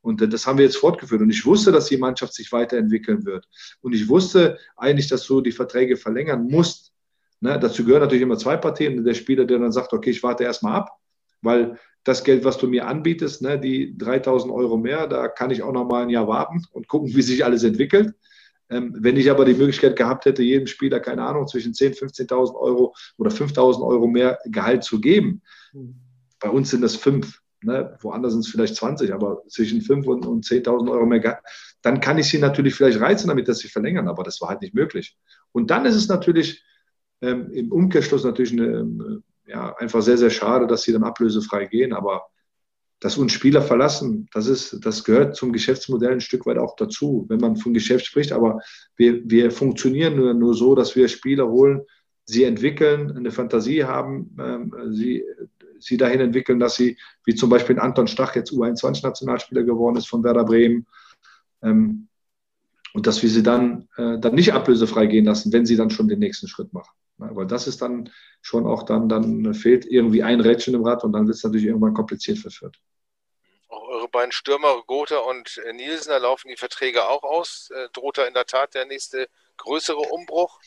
[0.00, 1.20] Und das haben wir jetzt fortgeführt.
[1.20, 3.46] Und ich wusste, dass die Mannschaft sich weiterentwickeln wird.
[3.80, 6.92] Und ich wusste eigentlich, dass du die Verträge verlängern musst.
[7.40, 7.58] Ne?
[7.58, 9.04] Dazu gehören natürlich immer zwei Partien.
[9.04, 10.90] Der Spieler, der dann sagt, okay, ich warte erstmal ab,
[11.42, 15.62] weil das Geld, was du mir anbietest, ne, die 3000 Euro mehr, da kann ich
[15.62, 18.14] auch noch mal ein Jahr warten und gucken, wie sich alles entwickelt.
[18.70, 22.54] Ähm, wenn ich aber die Möglichkeit gehabt hätte, jedem Spieler, keine Ahnung, zwischen 10.000, 15.000
[22.54, 25.42] Euro oder 5.000 Euro mehr Gehalt zu geben,
[25.72, 25.96] hm.
[26.38, 27.40] bei uns sind das fünf.
[27.62, 27.96] Ne?
[28.00, 31.40] Woanders sind es vielleicht 20, aber zwischen 5 und, und 10.000 Euro mehr,
[31.82, 34.62] dann kann ich sie natürlich vielleicht reizen, damit dass sie verlängern, aber das war halt
[34.62, 35.16] nicht möglich.
[35.52, 36.62] Und dann ist es natürlich
[37.20, 41.66] ähm, im Umkehrschluss natürlich eine, ähm, ja, einfach sehr, sehr schade, dass sie dann ablösefrei
[41.66, 42.26] gehen, aber
[43.00, 47.26] dass uns Spieler verlassen, das, ist, das gehört zum Geschäftsmodell ein Stück weit auch dazu,
[47.28, 48.32] wenn man von Geschäft spricht.
[48.32, 48.60] Aber
[48.96, 51.82] wir, wir funktionieren nur, nur so, dass wir Spieler holen,
[52.24, 55.24] sie entwickeln, eine Fantasie haben, ähm, sie
[55.80, 60.24] sie dahin entwickeln, dass sie, wie zum Beispiel Anton Stach jetzt U21-Nationalspieler geworden ist von
[60.24, 60.86] Werder Bremen,
[61.62, 62.08] ähm,
[62.94, 66.08] und dass wir sie dann, äh, dann nicht ablösefrei gehen lassen, wenn sie dann schon
[66.08, 66.90] den nächsten Schritt machen.
[67.18, 68.10] Ja, weil das ist dann
[68.42, 71.66] schon auch dann, dann fehlt irgendwie ein Rädchen im Rad und dann wird es natürlich
[71.66, 72.78] irgendwann kompliziert verführt.
[73.68, 77.70] Auch eure beiden Stürmer, Gotha und äh, Nielsen, da laufen die Verträge auch aus.
[77.74, 80.60] Äh, droht da in der Tat der nächste größere Umbruch?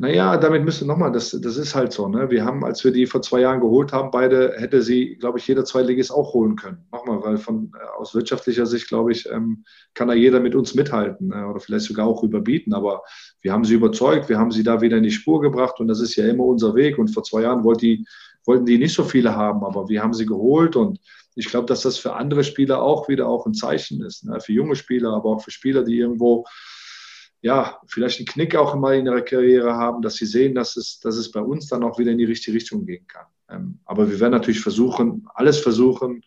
[0.00, 2.08] Naja, damit müsste nochmal, das, das ist halt so.
[2.08, 2.30] Ne?
[2.30, 5.46] Wir haben, als wir die vor zwei Jahren geholt haben, beide hätte sie, glaube ich,
[5.46, 6.86] jeder Zweitligist auch holen können.
[6.90, 10.74] Nochmal, weil von, äh, aus wirtschaftlicher Sicht, glaube ich, ähm, kann da jeder mit uns
[10.74, 12.72] mithalten äh, oder vielleicht sogar auch überbieten.
[12.72, 13.02] Aber
[13.42, 16.00] wir haben sie überzeugt, wir haben sie da wieder in die Spur gebracht und das
[16.00, 16.96] ist ja immer unser Weg.
[16.96, 18.06] Und vor zwei Jahren wollten die,
[18.46, 20.98] wollten die nicht so viele haben, aber wir haben sie geholt und
[21.34, 24.24] ich glaube, dass das für andere Spieler auch wieder auch ein Zeichen ist.
[24.24, 24.40] Ne?
[24.40, 26.46] Für junge Spieler, aber auch für Spieler, die irgendwo
[27.42, 31.00] ja, vielleicht einen Knick auch mal in ihrer Karriere haben, dass sie sehen, dass es,
[31.00, 33.26] dass es bei uns dann auch wieder in die richtige Richtung gehen kann.
[33.48, 36.22] Ähm, aber wir werden natürlich versuchen, alles versuchen,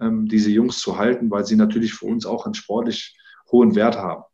[0.00, 3.16] ähm, diese Jungs zu halten, weil sie natürlich für uns auch einen sportlich
[3.50, 4.24] hohen Wert haben.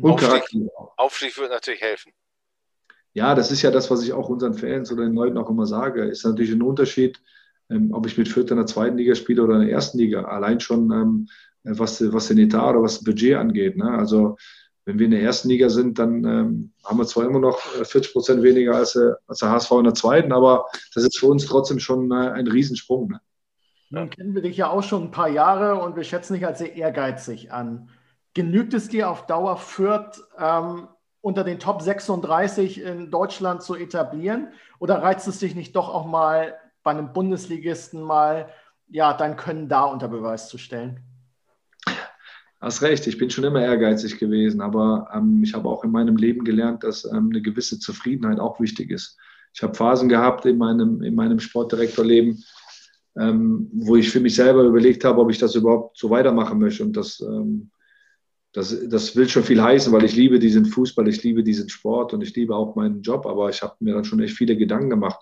[0.00, 2.12] Und Aufstieg, Aufstieg wird natürlich helfen.
[3.12, 5.66] Ja, das ist ja das, was ich auch unseren Fans oder den Leuten auch immer
[5.66, 6.04] sage.
[6.04, 7.20] Ist natürlich ein Unterschied,
[7.68, 10.22] ähm, ob ich mit Fürth in der zweiten Liga spiele oder in der ersten Liga.
[10.22, 11.28] Allein schon, ähm,
[11.62, 13.76] was, was den Etat oder was das Budget angeht.
[13.76, 13.90] Ne?
[13.90, 14.36] Also
[14.84, 17.94] wenn wir in der ersten Liga sind, dann ähm, haben wir zwar immer noch 40
[17.94, 21.26] äh, Prozent weniger als, äh, als, der HSV in der zweiten, aber das ist für
[21.26, 23.08] uns trotzdem schon äh, ein Riesensprung.
[23.08, 23.20] Ne?
[23.90, 26.58] Nun kennen wir dich ja auch schon ein paar Jahre und wir schätzen dich als
[26.58, 27.90] sehr ehrgeizig an.
[28.34, 30.88] Genügt es dir auf Dauer Fürth ähm,
[31.20, 34.48] unter den Top 36 in Deutschland zu etablieren
[34.80, 38.48] oder reizt es dich nicht doch auch mal bei einem Bundesligisten mal
[38.88, 41.00] ja, dein Können da unter Beweis zu stellen?
[42.62, 46.14] Hast recht, ich bin schon immer ehrgeizig gewesen, aber ähm, ich habe auch in meinem
[46.14, 49.18] Leben gelernt, dass ähm, eine gewisse Zufriedenheit auch wichtig ist.
[49.52, 52.44] Ich habe Phasen gehabt in meinem, in meinem Sportdirektorleben,
[53.18, 56.84] ähm, wo ich für mich selber überlegt habe, ob ich das überhaupt so weitermachen möchte.
[56.84, 57.72] Und das, ähm,
[58.52, 62.14] das, das will schon viel heißen, weil ich liebe diesen Fußball, ich liebe diesen Sport
[62.14, 64.90] und ich liebe auch meinen Job, aber ich habe mir dann schon echt viele Gedanken
[64.90, 65.18] gemacht.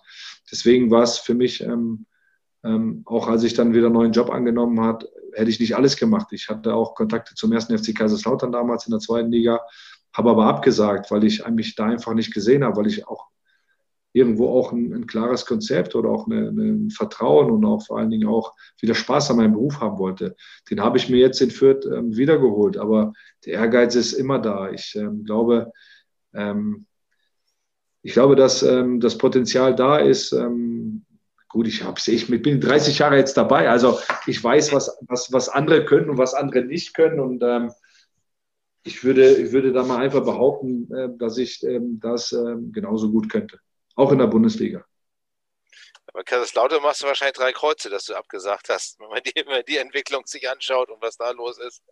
[0.53, 1.65] Deswegen war es für mich,
[2.63, 5.77] ähm, ähm, auch als ich dann wieder einen neuen Job angenommen habe, hätte ich nicht
[5.77, 6.29] alles gemacht.
[6.33, 9.61] Ich hatte auch Kontakte zum ersten FC Kaiserslautern damals in der zweiten Liga,
[10.13, 13.29] habe aber abgesagt, weil ich mich da einfach nicht gesehen habe, weil ich auch
[14.13, 18.29] irgendwo auch ein, ein klares Konzept oder auch ein Vertrauen und auch vor allen Dingen
[18.29, 20.35] auch wieder Spaß an meinem Beruf haben wollte.
[20.69, 23.13] Den habe ich mir jetzt in Fürth ähm, wiedergeholt, aber
[23.47, 24.71] der Ehrgeiz ist immer da.
[24.71, 25.71] Ich ähm, glaube,
[26.35, 26.87] ähm,
[28.03, 30.33] ich glaube, dass ähm, das Potenzial da ist.
[31.51, 35.33] Ähm, gut, ich, hab's, ich bin 30 Jahre jetzt dabei, also ich weiß, was, was,
[35.33, 37.73] was andere können und was andere nicht können und ähm,
[38.83, 41.65] ich würde, ich würde da mal einfach behaupten, äh, dass ich
[42.01, 42.35] das
[42.73, 43.61] genauso gut könnte
[44.01, 44.85] auch in der Bundesliga.
[46.07, 49.55] Aber Kaiserslautern machst du wahrscheinlich drei Kreuze, dass du abgesagt hast, wenn man die, wenn
[49.55, 51.83] man die Entwicklung sich anschaut und was da los ist.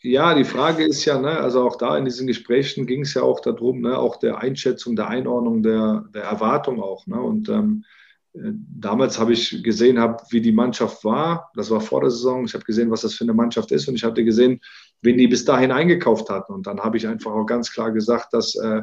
[0.00, 3.22] Ja, die Frage ist ja, ne, also auch da in diesen Gesprächen ging es ja
[3.22, 7.06] auch darum, ne, auch der Einschätzung, der Einordnung, der, der Erwartung auch.
[7.06, 8.03] Ne, und ähm, äh,
[8.34, 11.50] damals habe ich gesehen, hab, wie die Mannschaft war.
[11.54, 12.44] Das war vor der Saison.
[12.44, 13.88] Ich habe gesehen, was das für eine Mannschaft ist.
[13.88, 14.60] Und ich hatte gesehen,
[15.02, 16.52] wen die bis dahin eingekauft hatten.
[16.52, 18.82] Und dann habe ich einfach auch ganz klar gesagt, dass äh,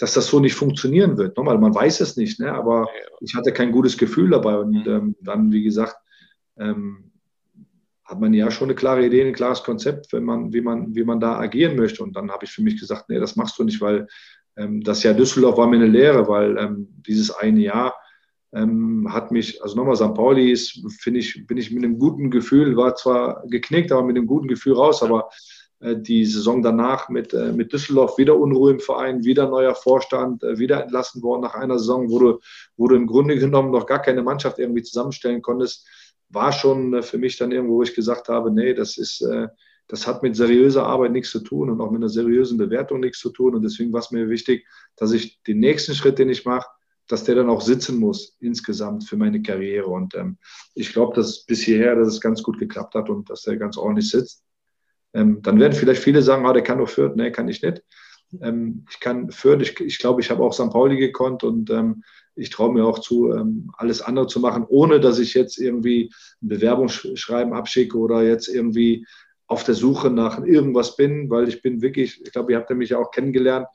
[0.00, 1.36] dass das so nicht funktionieren wird.
[1.36, 2.52] Nochmal, man weiß es nicht, ne?
[2.52, 2.88] aber
[3.20, 4.56] ich hatte kein gutes Gefühl dabei.
[4.56, 4.92] Und mhm.
[4.92, 5.96] ähm, dann, wie gesagt,
[6.58, 7.12] ähm,
[8.04, 11.04] hat man ja schon eine klare Idee, ein klares Konzept, wenn man, wie, man, wie
[11.04, 12.02] man da agieren möchte.
[12.02, 14.06] Und dann habe ich für mich gesagt, nee, das machst du nicht, weil
[14.56, 17.94] ähm, das Jahr Düsseldorf war mir eine Lehre, weil ähm, dieses eine Jahr
[18.52, 20.14] ähm, hat mich, also nochmal, St.
[20.14, 24.16] Pauli ist, finde ich, bin ich mit einem guten Gefühl, war zwar geknickt, aber mit
[24.16, 25.30] einem guten Gefühl raus, aber
[25.80, 30.42] äh, die Saison danach mit, äh, mit Düsseldorf wieder Unruhe im Verein, wieder neuer Vorstand,
[30.42, 32.40] äh, wieder entlassen worden nach einer Saison, wo du,
[32.76, 35.86] wo du im Grunde genommen noch gar keine Mannschaft irgendwie zusammenstellen konntest,
[36.28, 39.26] war schon für mich dann irgendwo, wo ich gesagt habe, nee, das ist,
[39.88, 43.18] das hat mit seriöser Arbeit nichts zu tun und auch mit einer seriösen Bewertung nichts
[43.18, 43.56] zu tun.
[43.56, 46.68] Und deswegen war es mir wichtig, dass ich den nächsten Schritt, den ich mache,
[47.10, 49.86] dass der dann auch sitzen muss insgesamt für meine Karriere.
[49.86, 50.38] Und ähm,
[50.74, 53.76] ich glaube, dass bis hierher, dass es ganz gut geklappt hat und dass der ganz
[53.76, 54.44] ordentlich sitzt.
[55.12, 57.16] Ähm, dann werden vielleicht viele sagen, ah, der kann doch Fürth.
[57.16, 57.82] Nee, kann ich nicht.
[58.40, 60.70] Ähm, ich kann Fürth, ich, ich glaube, ich habe auch St.
[60.70, 62.04] Pauli gekonnt und ähm,
[62.36, 66.12] ich traue mir auch zu, ähm, alles andere zu machen, ohne dass ich jetzt irgendwie
[66.42, 69.06] ein Bewerbungsschreiben abschicke oder jetzt irgendwie
[69.46, 72.76] auf der Suche nach irgendwas bin, weil ich bin wirklich, ich glaube, ihr habt ja
[72.76, 73.66] mich ja auch kennengelernt,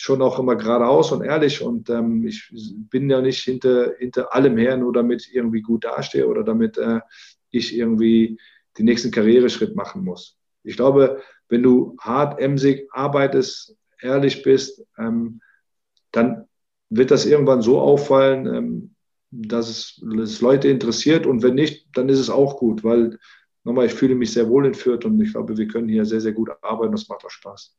[0.00, 4.56] schon auch immer geradeaus und ehrlich und ähm, ich bin ja nicht hinter, hinter allem
[4.56, 7.00] her, nur damit ich irgendwie gut dastehe oder damit äh,
[7.50, 8.38] ich irgendwie
[8.78, 15.40] den nächsten Karriereschritt machen muss ich glaube, wenn du hart, emsig arbeitest, ehrlich bist, ähm,
[16.12, 16.46] dann
[16.90, 18.94] wird das irgendwann so auffallen, ähm,
[19.30, 21.26] dass, es, dass, Leute interessiert.
[21.26, 23.18] Und wenn nicht, dann ist es auch gut, weil
[23.64, 26.20] nochmal, ich fühle mich sehr wohl in Fürth und ich glaube, wir können hier sehr,
[26.20, 26.92] sehr gut arbeiten.
[26.92, 27.76] Das macht auch Spaß.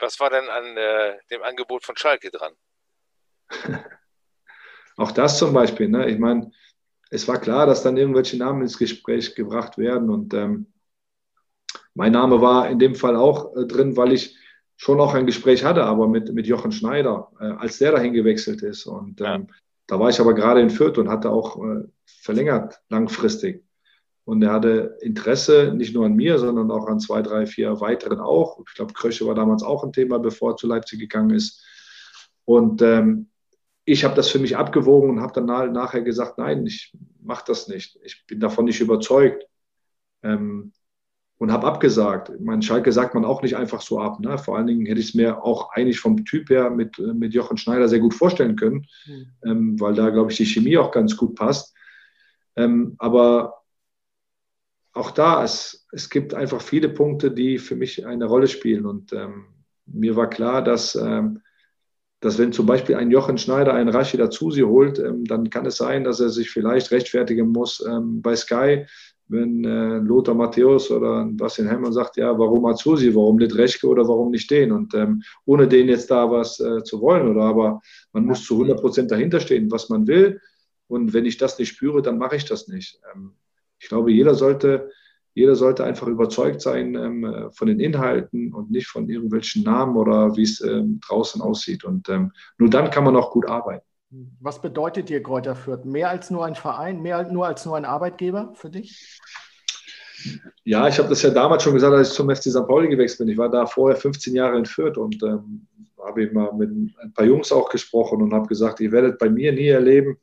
[0.00, 2.52] Was war denn an äh, dem Angebot von Schalke dran?
[4.96, 5.88] auch das zum Beispiel.
[5.88, 6.08] Ne?
[6.10, 6.50] Ich meine,
[7.10, 10.72] es war klar, dass dann irgendwelche Namen ins Gespräch gebracht werden und ähm,
[11.94, 14.36] mein Name war in dem Fall auch äh, drin, weil ich
[14.76, 18.62] schon auch ein Gespräch hatte, aber mit, mit Jochen Schneider, äh, als der dahin gewechselt
[18.62, 18.86] ist.
[18.86, 19.54] Und ähm, ja.
[19.86, 23.64] da war ich aber gerade in Fürth und hatte auch äh, verlängert langfristig.
[24.30, 28.20] Und er hatte Interesse nicht nur an mir, sondern auch an zwei, drei, vier weiteren
[28.20, 28.60] auch.
[28.68, 31.64] Ich glaube, Krösche war damals auch ein Thema, bevor er zu Leipzig gegangen ist.
[32.44, 33.26] Und ähm,
[33.84, 37.66] ich habe das für mich abgewogen und habe dann nachher gesagt, nein, ich mache das
[37.66, 37.98] nicht.
[38.04, 39.44] Ich bin davon nicht überzeugt.
[40.22, 40.70] Ähm,
[41.38, 42.30] und habe abgesagt.
[42.38, 44.20] Mein Schalke sagt man auch nicht einfach so ab.
[44.20, 44.38] Ne?
[44.38, 47.56] Vor allen Dingen hätte ich es mir auch eigentlich vom Typ her mit, mit Jochen
[47.56, 49.26] Schneider sehr gut vorstellen können, mhm.
[49.44, 51.74] ähm, weil da, glaube ich, die Chemie auch ganz gut passt.
[52.54, 53.59] Ähm, aber
[55.00, 58.86] auch da, es, es gibt einfach viele Punkte, die für mich eine Rolle spielen.
[58.86, 59.46] Und ähm,
[59.86, 61.40] mir war klar, dass, ähm,
[62.20, 65.78] dass wenn zum Beispiel ein Jochen Schneider einen Rashida Zusi holt, ähm, dann kann es
[65.78, 68.84] sein, dass er sich vielleicht rechtfertigen muss ähm, bei Sky,
[69.28, 74.06] wenn äh, Lothar Matthäus oder Bastian Hellmann sagt, ja, warum Azusi, warum nicht Reschke oder
[74.06, 74.70] warum nicht den?
[74.70, 77.80] Und ähm, ohne den jetzt da was äh, zu wollen, oder aber
[78.12, 80.40] man muss zu 100 Prozent dahinter stehen, was man will.
[80.88, 83.00] Und wenn ich das nicht spüre, dann mache ich das nicht.
[83.80, 84.90] Ich glaube, jeder sollte,
[85.34, 90.36] jeder sollte einfach überzeugt sein ähm, von den Inhalten und nicht von irgendwelchen Namen oder
[90.36, 91.84] wie es ähm, draußen aussieht.
[91.84, 93.84] Und ähm, nur dann kann man auch gut arbeiten.
[94.40, 95.84] Was bedeutet dir Kräuter Fürth?
[95.84, 99.20] Mehr als nur ein Verein, mehr als nur als nur ein Arbeitgeber für dich?
[100.64, 102.66] Ja, ich habe das ja damals schon gesagt, als ich zum FC St.
[102.66, 103.28] Pauli gewechselt bin.
[103.28, 105.66] Ich war da vorher 15 Jahre in Fürth und ähm,
[106.04, 109.52] habe mal mit ein paar Jungs auch gesprochen und habe gesagt, ihr werdet bei mir
[109.52, 110.18] nie erleben,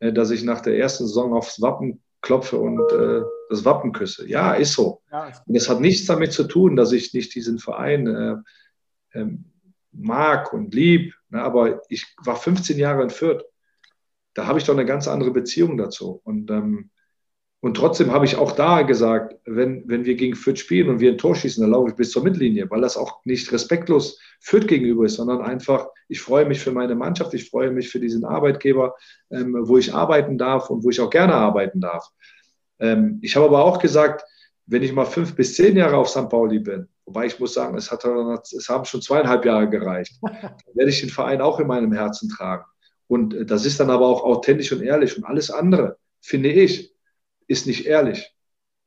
[0.00, 4.28] äh, dass ich nach der ersten Saison aufs Wappen klopfe und äh, das Wappen küsse.
[4.28, 5.02] Ja, ist so.
[5.10, 8.36] Ja, und das hat nichts damit zu tun, dass ich nicht diesen Verein äh,
[9.18, 9.44] ähm,
[9.92, 11.14] mag und lieb.
[11.30, 11.42] Ne?
[11.42, 13.44] Aber ich war 15 Jahre in Fürth.
[14.34, 16.20] Da habe ich doch eine ganz andere Beziehung dazu.
[16.24, 16.90] Und ähm,
[17.62, 21.12] Und trotzdem habe ich auch da gesagt, wenn, wenn wir gegen Fürth spielen und wir
[21.12, 24.66] ein Tor schießen, dann laufe ich bis zur Mittellinie, weil das auch nicht respektlos Fürth
[24.66, 28.24] gegenüber ist, sondern einfach, ich freue mich für meine Mannschaft, ich freue mich für diesen
[28.24, 28.94] Arbeitgeber,
[29.30, 32.08] ähm, wo ich arbeiten darf und wo ich auch gerne arbeiten darf.
[32.78, 34.24] Ähm, ich habe aber auch gesagt,
[34.64, 36.30] wenn ich mal fünf bis zehn Jahre auf St.
[36.30, 40.54] Pauli bin, wobei ich muss sagen, es, hat, es haben schon zweieinhalb Jahre gereicht, dann
[40.72, 42.64] werde ich den Verein auch in meinem Herzen tragen.
[43.06, 45.14] Und äh, das ist dann aber auch authentisch und ehrlich.
[45.18, 46.94] Und alles andere, finde ich,
[47.50, 48.32] ist nicht ehrlich.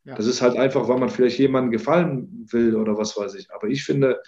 [0.05, 0.15] Ja.
[0.15, 3.51] Das ist halt einfach, weil man vielleicht jemandem gefallen will oder was weiß ich.
[3.51, 4.21] Aber ich finde,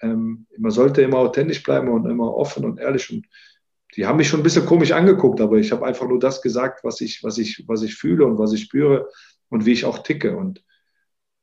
[0.00, 3.10] ähm, man sollte immer authentisch bleiben und immer offen und ehrlich.
[3.12, 3.26] Und
[3.94, 6.82] die haben mich schon ein bisschen komisch angeguckt, aber ich habe einfach nur das gesagt,
[6.82, 9.08] was ich, was ich, was ich fühle und was ich spüre
[9.50, 10.36] und wie ich auch ticke.
[10.36, 10.64] Und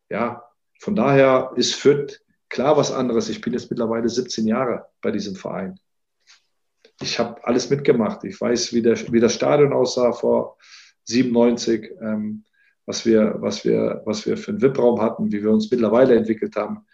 [0.10, 0.44] ja,
[0.80, 2.20] von daher ist Fürth
[2.50, 3.30] klar was anderes.
[3.30, 5.80] Ich bin jetzt mittlerweile 17 Jahre bei diesem Verein.
[7.02, 8.26] Ich habe alles mitgemacht.
[8.26, 10.58] Ich weiß, wie, der, wie das Stadion aussah vor
[11.06, 12.44] 97, ähm,
[12.86, 16.56] was, wir, was, wir, was wir für einen VIP-Raum hatten, wie wir uns mittlerweile entwickelt
[16.56, 16.86] haben.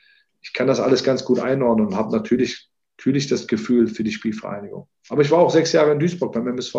[0.42, 4.12] Ich kann das alles ganz gut einordnen und habe natürlich, natürlich das Gefühl für die
[4.12, 4.88] Spielvereinigung.
[5.10, 6.76] Aber ich war auch sechs Jahre in Duisburg beim MSV.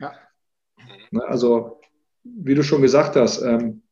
[0.00, 0.12] Ja.
[1.10, 1.80] Ne, also,
[2.24, 3.82] wie du schon gesagt hast, ähm,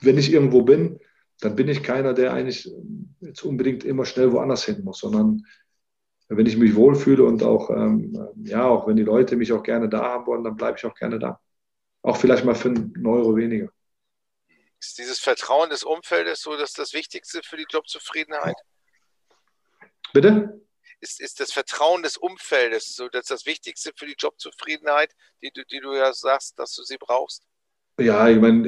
[0.00, 1.00] wenn ich irgendwo bin,
[1.40, 2.70] dann bin ich keiner, der eigentlich
[3.20, 5.44] jetzt unbedingt immer schnell woanders hin muss, sondern
[6.28, 9.88] wenn ich mich wohlfühle und auch, ähm, ja, auch wenn die Leute mich auch gerne
[9.88, 11.40] da haben wollen, dann bleibe ich auch gerne da.
[12.02, 13.70] Auch vielleicht mal für einen Euro weniger.
[14.80, 18.56] Ist dieses Vertrauen des Umfeldes so das, das Wichtigste für die Jobzufriedenheit?
[20.12, 20.60] Bitte?
[21.00, 25.80] Ist, ist das Vertrauen des Umfeldes so das, das Wichtigste für die Jobzufriedenheit, die, die
[25.80, 27.44] du ja sagst, dass du sie brauchst?
[28.00, 28.64] Ja, ich meine,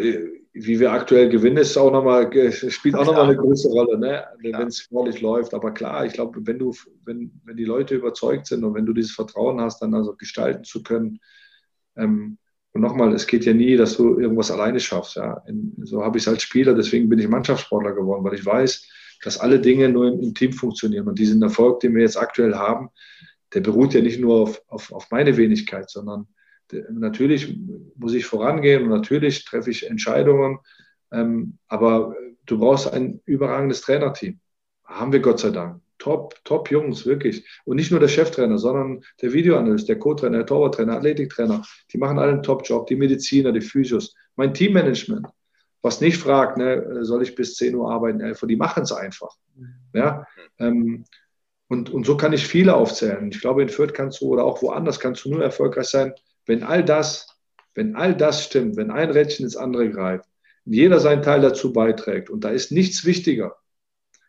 [0.53, 4.27] wie wir aktuell gewinnen, ist auch noch mal, spielt auch nochmal eine große Rolle, ne?
[4.41, 5.55] wenn es vorlich läuft.
[5.55, 6.75] Aber klar, ich glaube, wenn du,
[7.05, 10.65] wenn, wenn die Leute überzeugt sind und wenn du dieses Vertrauen hast, dann also gestalten
[10.65, 11.21] zu können,
[11.97, 12.39] ähm,
[12.73, 15.17] und nochmal, es geht ja nie, dass du irgendwas alleine schaffst.
[15.17, 15.43] Ja.
[15.83, 18.89] So habe ich es als Spieler, deswegen bin ich Mannschaftssportler geworden, weil ich weiß,
[19.25, 21.09] dass alle Dinge nur im, im, Team funktionieren.
[21.09, 22.91] Und diesen Erfolg, den wir jetzt aktuell haben,
[23.53, 26.29] der beruht ja nicht nur auf, auf, auf meine Wenigkeit, sondern
[26.71, 27.59] der, natürlich
[27.97, 30.59] muss ich vorangehen und natürlich treffe ich Entscheidungen.
[31.13, 32.15] Ähm, aber
[32.47, 34.39] du brauchst ein überragendes Trainerteam.
[34.85, 35.81] Haben wir Gott sei Dank.
[36.01, 37.47] Top, top Jungs, wirklich.
[37.65, 41.63] Und nicht nur der Cheftrainer, sondern der Videoanalyst, der Co-Trainer, der Torwarttrainer, Athletiktrainer.
[41.93, 42.87] Die machen alle einen Top-Job.
[42.87, 44.15] Die Mediziner, die Physios.
[44.35, 45.29] Mein Teammanagement,
[45.83, 48.93] was nicht fragt, ne, soll ich bis 10 Uhr arbeiten, 11 Uhr, die machen es
[48.93, 49.37] einfach.
[49.93, 50.27] Ja?
[50.59, 51.05] Ähm,
[51.69, 53.29] und, und so kann ich viele aufzählen.
[53.31, 56.15] Ich glaube, in Fürth kannst du oder auch woanders kannst du nur erfolgreich sein,
[56.47, 57.39] wenn all das,
[57.75, 60.25] wenn all das stimmt, wenn ein Rädchen ins andere greift,
[60.65, 62.31] jeder seinen Teil dazu beiträgt.
[62.31, 63.57] Und da ist nichts wichtiger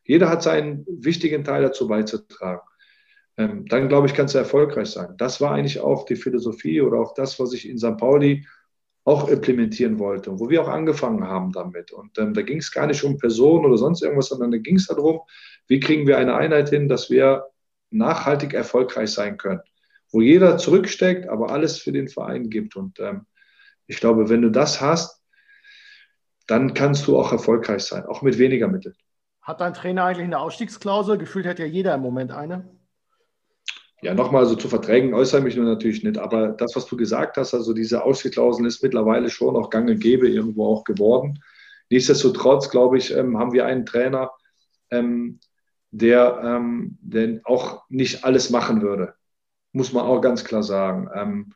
[0.04, 2.62] jeder hat seinen wichtigen Teil dazu beizutragen.
[3.38, 5.16] Ähm, dann, glaube ich, kannst du erfolgreich sein.
[5.18, 7.98] Das war eigentlich auch die Philosophie oder auch das, was ich in St.
[7.98, 8.46] Pauli
[9.04, 11.92] auch implementieren wollte, wo wir auch angefangen haben damit.
[11.92, 14.76] Und ähm, da ging es gar nicht um Personen oder sonst irgendwas, sondern da ging
[14.76, 15.22] es darum,
[15.68, 17.46] wie kriegen wir eine Einheit hin, dass wir
[17.90, 19.62] nachhaltig erfolgreich sein können,
[20.12, 22.76] wo jeder zurücksteckt, aber alles für den Verein gibt.
[22.76, 23.26] Und ähm,
[23.88, 25.22] ich glaube, wenn du das hast,
[26.48, 28.96] dann kannst du auch erfolgreich sein, auch mit weniger Mitteln.
[29.42, 31.18] Hat dein Trainer eigentlich eine Ausstiegsklausel?
[31.18, 32.70] Gefühlt hat ja jeder im Moment eine.
[34.04, 37.38] Ja, nochmal, also zu Verträgen äußere mich nur natürlich nicht, aber das, was du gesagt
[37.38, 41.44] hast, also diese Ausstiegsklausel ist mittlerweile schon auch gang und gäbe irgendwo auch geworden.
[41.90, 44.32] Nichtsdestotrotz, glaube ich, ähm, haben wir einen Trainer,
[44.90, 45.40] ähm,
[45.92, 49.14] der, ähm, der auch nicht alles machen würde.
[49.72, 51.54] Muss man auch ganz klar sagen.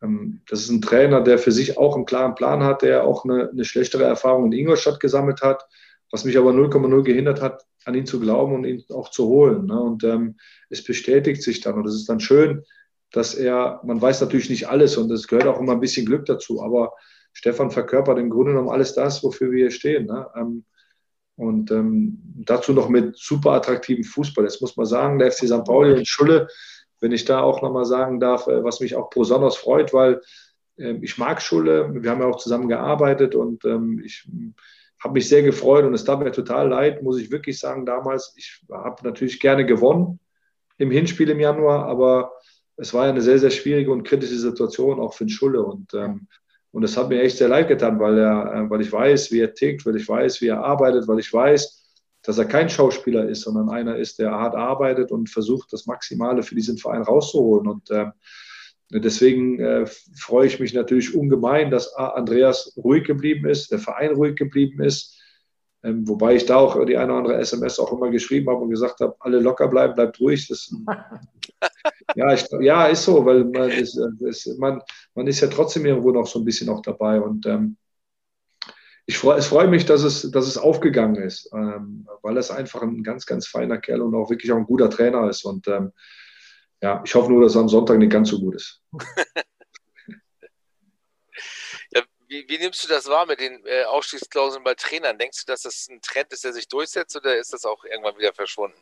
[0.00, 3.50] Das ist ein Trainer, der für sich auch einen klaren Plan hat, der auch eine,
[3.50, 5.64] eine schlechtere Erfahrung in Ingolstadt gesammelt hat,
[6.10, 9.66] was mich aber 0,0 gehindert hat, an ihn zu glauben und ihn auch zu holen.
[9.66, 9.80] Ne?
[9.80, 10.36] Und ähm,
[10.70, 12.64] es bestätigt sich dann und es ist dann schön,
[13.12, 16.26] dass er, man weiß natürlich nicht alles und es gehört auch immer ein bisschen Glück
[16.26, 16.92] dazu, aber
[17.32, 20.06] Stefan verkörpert im Grunde genommen alles das, wofür wir hier stehen.
[20.06, 20.26] Ne?
[20.34, 20.64] Ähm,
[21.36, 24.44] und ähm, dazu noch mit super attraktivem Fußball.
[24.44, 25.64] Jetzt muss man sagen, der FC St.
[25.64, 26.48] Pauli und Schulle,
[27.00, 30.20] wenn ich da auch nochmal sagen darf, äh, was mich auch besonders freut, weil
[30.78, 34.28] äh, ich mag Schulle, wir haben ja auch zusammen gearbeitet und ähm, ich
[35.00, 38.34] habe mich sehr gefreut und es tat mir total leid, muss ich wirklich sagen, damals.
[38.36, 40.18] Ich habe natürlich gerne gewonnen
[40.78, 42.32] im Hinspiel im Januar, aber
[42.76, 45.62] es war ja eine sehr, sehr schwierige und kritische Situation auch für den Schulle.
[45.62, 46.28] Und, ähm,
[46.70, 49.40] und das hat mir echt sehr leid getan, weil, er, äh, weil ich weiß, wie
[49.40, 51.84] er tickt, weil ich weiß, wie er arbeitet, weil ich weiß,
[52.22, 56.42] dass er kein Schauspieler ist, sondern einer ist, der hart arbeitet und versucht, das Maximale
[56.42, 57.68] für diesen Verein rauszuholen.
[57.68, 58.12] Und ähm,
[58.90, 59.86] Deswegen äh,
[60.16, 65.18] freue ich mich natürlich ungemein, dass Andreas ruhig geblieben ist, der Verein ruhig geblieben ist.
[65.84, 68.70] Ähm, wobei ich da auch die eine oder andere SMS auch immer geschrieben habe und
[68.70, 70.48] gesagt habe, alle locker bleiben, bleibt ruhig.
[70.48, 70.74] Das,
[72.16, 74.80] ja, ich, ja, ist so, weil man ist, ist, man,
[75.14, 77.20] man ist ja trotzdem irgendwo noch so ein bisschen auch dabei.
[77.20, 77.76] Und ähm,
[79.06, 82.82] ich freue, es freut mich, dass es, dass es aufgegangen ist, ähm, weil es einfach
[82.82, 85.44] ein ganz, ganz feiner Kerl und auch wirklich auch ein guter Trainer ist.
[85.44, 85.92] Und ähm,
[86.80, 88.80] ja, ich hoffe nur, dass er am Sonntag nicht ganz so gut ist.
[91.92, 95.18] ja, wie, wie, nimmst du das wahr mit den äh, Ausstiegsklauseln bei Trainern?
[95.18, 98.18] Denkst du, dass das ein Trend ist, der sich durchsetzt oder ist das auch irgendwann
[98.18, 98.78] wieder verschwunden?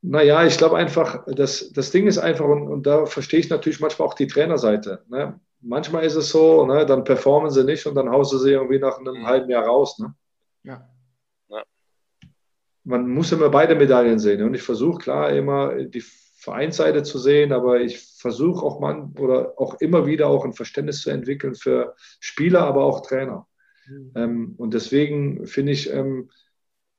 [0.00, 3.80] Naja, ich glaube einfach, das, das Ding ist einfach, und, und da verstehe ich natürlich
[3.80, 5.04] manchmal auch die Trainerseite.
[5.08, 5.40] Ne?
[5.62, 8.78] manchmal ist es so, ne, dann performen sie nicht und dann hauen sie sie irgendwie
[8.78, 9.26] nach einem mhm.
[9.26, 9.98] halben Jahr raus.
[9.98, 10.14] Ne?
[10.64, 10.88] Ja.
[12.84, 14.42] Man muss immer beide Medaillen sehen.
[14.42, 16.04] Und ich versuche klar immer die
[16.42, 21.02] Vereinsseite zu sehen, aber ich versuche auch man oder auch immer wieder auch ein Verständnis
[21.02, 23.46] zu entwickeln für Spieler, aber auch Trainer.
[23.86, 24.12] Mhm.
[24.16, 26.30] Ähm, und deswegen finde ich, ähm,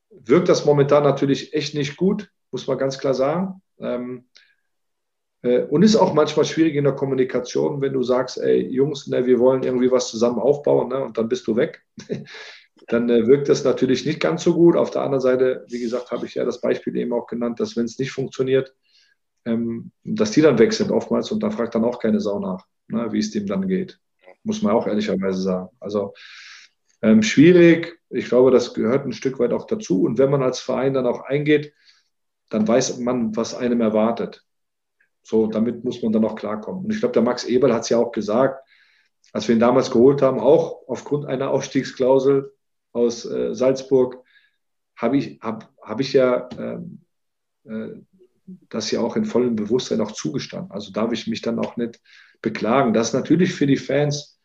[0.09, 3.61] wirkt das momentan natürlich echt nicht gut, muss man ganz klar sagen.
[3.79, 4.25] Ähm,
[5.41, 9.25] äh, und ist auch manchmal schwierig in der Kommunikation, wenn du sagst, ey Jungs, ne,
[9.25, 11.83] wir wollen irgendwie was zusammen aufbauen ne, und dann bist du weg.
[12.87, 14.75] dann äh, wirkt das natürlich nicht ganz so gut.
[14.75, 17.75] Auf der anderen Seite, wie gesagt, habe ich ja das Beispiel eben auch genannt, dass
[17.75, 18.75] wenn es nicht funktioniert,
[19.45, 22.65] ähm, dass die dann weg sind oftmals und da fragt dann auch keine Sau nach,
[22.87, 23.99] ne, wie es dem dann geht.
[24.43, 25.69] Muss man auch ehrlicherweise sagen.
[25.79, 26.13] Also
[27.01, 27.99] ähm, schwierig.
[28.09, 30.03] Ich glaube, das gehört ein Stück weit auch dazu.
[30.03, 31.73] Und wenn man als Verein dann auch eingeht,
[32.49, 34.45] dann weiß man, was einem erwartet.
[35.21, 36.85] So, damit muss man dann auch klarkommen.
[36.85, 38.61] Und ich glaube, der Max Eberl hat es ja auch gesagt,
[39.31, 42.53] als wir ihn damals geholt haben, auch aufgrund einer Ausstiegsklausel
[42.93, 44.23] aus äh, Salzburg,
[44.95, 47.01] habe ich, hab, hab ich ja ähm,
[47.65, 47.89] äh,
[48.69, 50.71] das ja auch in vollem Bewusstsein auch zugestanden.
[50.71, 52.01] Also darf ich mich dann auch nicht
[52.41, 52.93] beklagen.
[52.93, 54.39] Das ist natürlich für die Fans,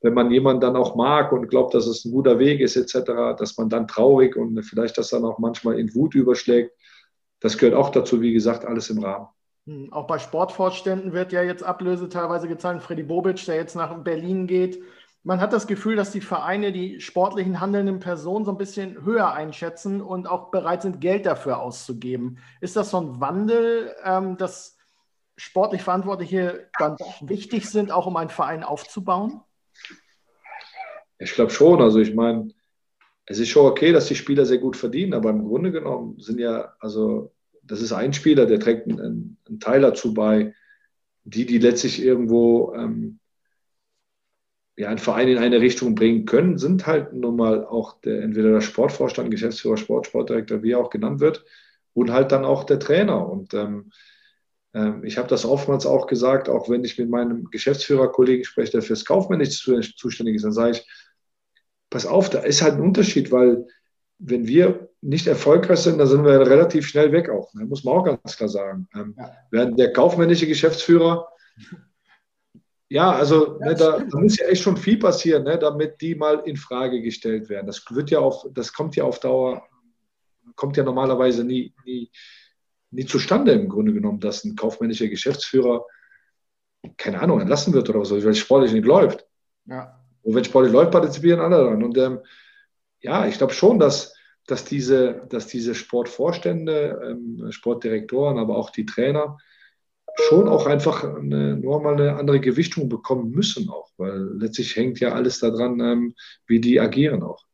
[0.00, 3.36] wenn man jemanden dann auch mag und glaubt, dass es ein guter Weg ist, etc.,
[3.38, 6.72] dass man dann traurig und vielleicht das dann auch manchmal in Wut überschlägt.
[7.40, 9.28] Das gehört auch dazu, wie gesagt, alles im Rahmen.
[9.66, 12.82] Hm, auch bei Sportvorständen wird ja jetzt Ablöse teilweise gezahlt.
[12.82, 14.82] Freddy Bobic, der jetzt nach Berlin geht.
[15.24, 19.32] Man hat das Gefühl, dass die Vereine die sportlichen handelnden Personen so ein bisschen höher
[19.32, 22.38] einschätzen und auch bereit sind, Geld dafür auszugeben.
[22.60, 24.78] Ist das so ein Wandel, ähm, dass
[25.36, 29.40] sportlich Verantwortliche dann wichtig sind, auch um einen Verein aufzubauen?
[31.18, 31.80] Ich glaube schon.
[31.82, 32.48] Also ich meine,
[33.26, 36.38] es ist schon okay, dass die Spieler sehr gut verdienen, aber im Grunde genommen sind
[36.38, 40.54] ja, also das ist ein Spieler, der trägt einen, einen Teil dazu bei,
[41.24, 43.18] die, die letztlich irgendwo ähm,
[44.78, 48.52] ja, einen Verein in eine Richtung bringen können, sind halt nun mal auch der, entweder
[48.52, 51.44] der Sportvorstand, Geschäftsführer, Sport, Sportdirektor, wie er auch genannt wird,
[51.94, 53.28] und halt dann auch der Trainer.
[53.28, 53.90] Und ähm,
[54.74, 58.82] ähm, ich habe das oftmals auch gesagt, auch wenn ich mit meinem Geschäftsführerkollegen spreche, der
[58.82, 60.86] fürs Kaufmännische zuständig ist, dann sage ich,
[61.90, 63.66] pass auf, da ist halt ein Unterschied, weil
[64.20, 67.52] wenn wir nicht erfolgreich sind, dann sind wir relativ schnell weg auch.
[67.54, 67.64] Ne?
[67.64, 68.88] Muss man auch ganz klar sagen.
[68.94, 69.32] Ähm, ja.
[69.50, 71.28] Während der kaufmännische Geschäftsführer,
[72.90, 76.40] ja, also ne, da, da, muss ja echt schon viel passieren, ne, damit die mal
[76.46, 77.66] in Frage gestellt werden.
[77.66, 79.62] Das wird ja auf, das kommt ja auf Dauer,
[80.54, 82.10] kommt ja normalerweise nie, nie,
[82.90, 85.84] nie zustande im Grunde genommen, dass ein kaufmännischer Geschäftsführer,
[86.96, 89.26] keine Ahnung, entlassen wird oder so, weil es sportlich nicht läuft.
[89.66, 90.02] Ja.
[90.22, 91.82] Und wenn sportlich läuft, partizipieren alle daran.
[91.82, 92.20] Und ähm,
[93.00, 94.14] ja, ich glaube schon, dass,
[94.46, 99.36] dass, diese, dass diese Sportvorstände, ähm, Sportdirektoren, aber auch die Trainer
[100.28, 105.00] schon auch einfach eine, nur mal eine andere Gewichtung bekommen müssen auch, weil letztlich hängt
[105.00, 106.14] ja alles daran, ähm,
[106.46, 107.44] wie die agieren auch.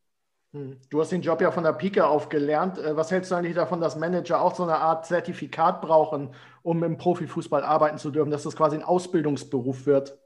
[0.52, 0.76] Hm.
[0.88, 2.78] Du hast den Job ja von der Pike auf gelernt.
[2.78, 6.30] Äh, was hältst du eigentlich davon, dass Manager auch so eine Art Zertifikat brauchen,
[6.62, 10.16] um im Profifußball arbeiten zu dürfen, dass das quasi ein Ausbildungsberuf wird?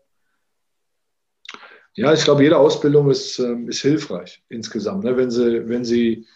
[1.94, 5.16] Ja, ich glaube, jede Ausbildung ist, ähm, ist hilfreich insgesamt, ne?
[5.16, 6.26] wenn, sie, wenn, sie,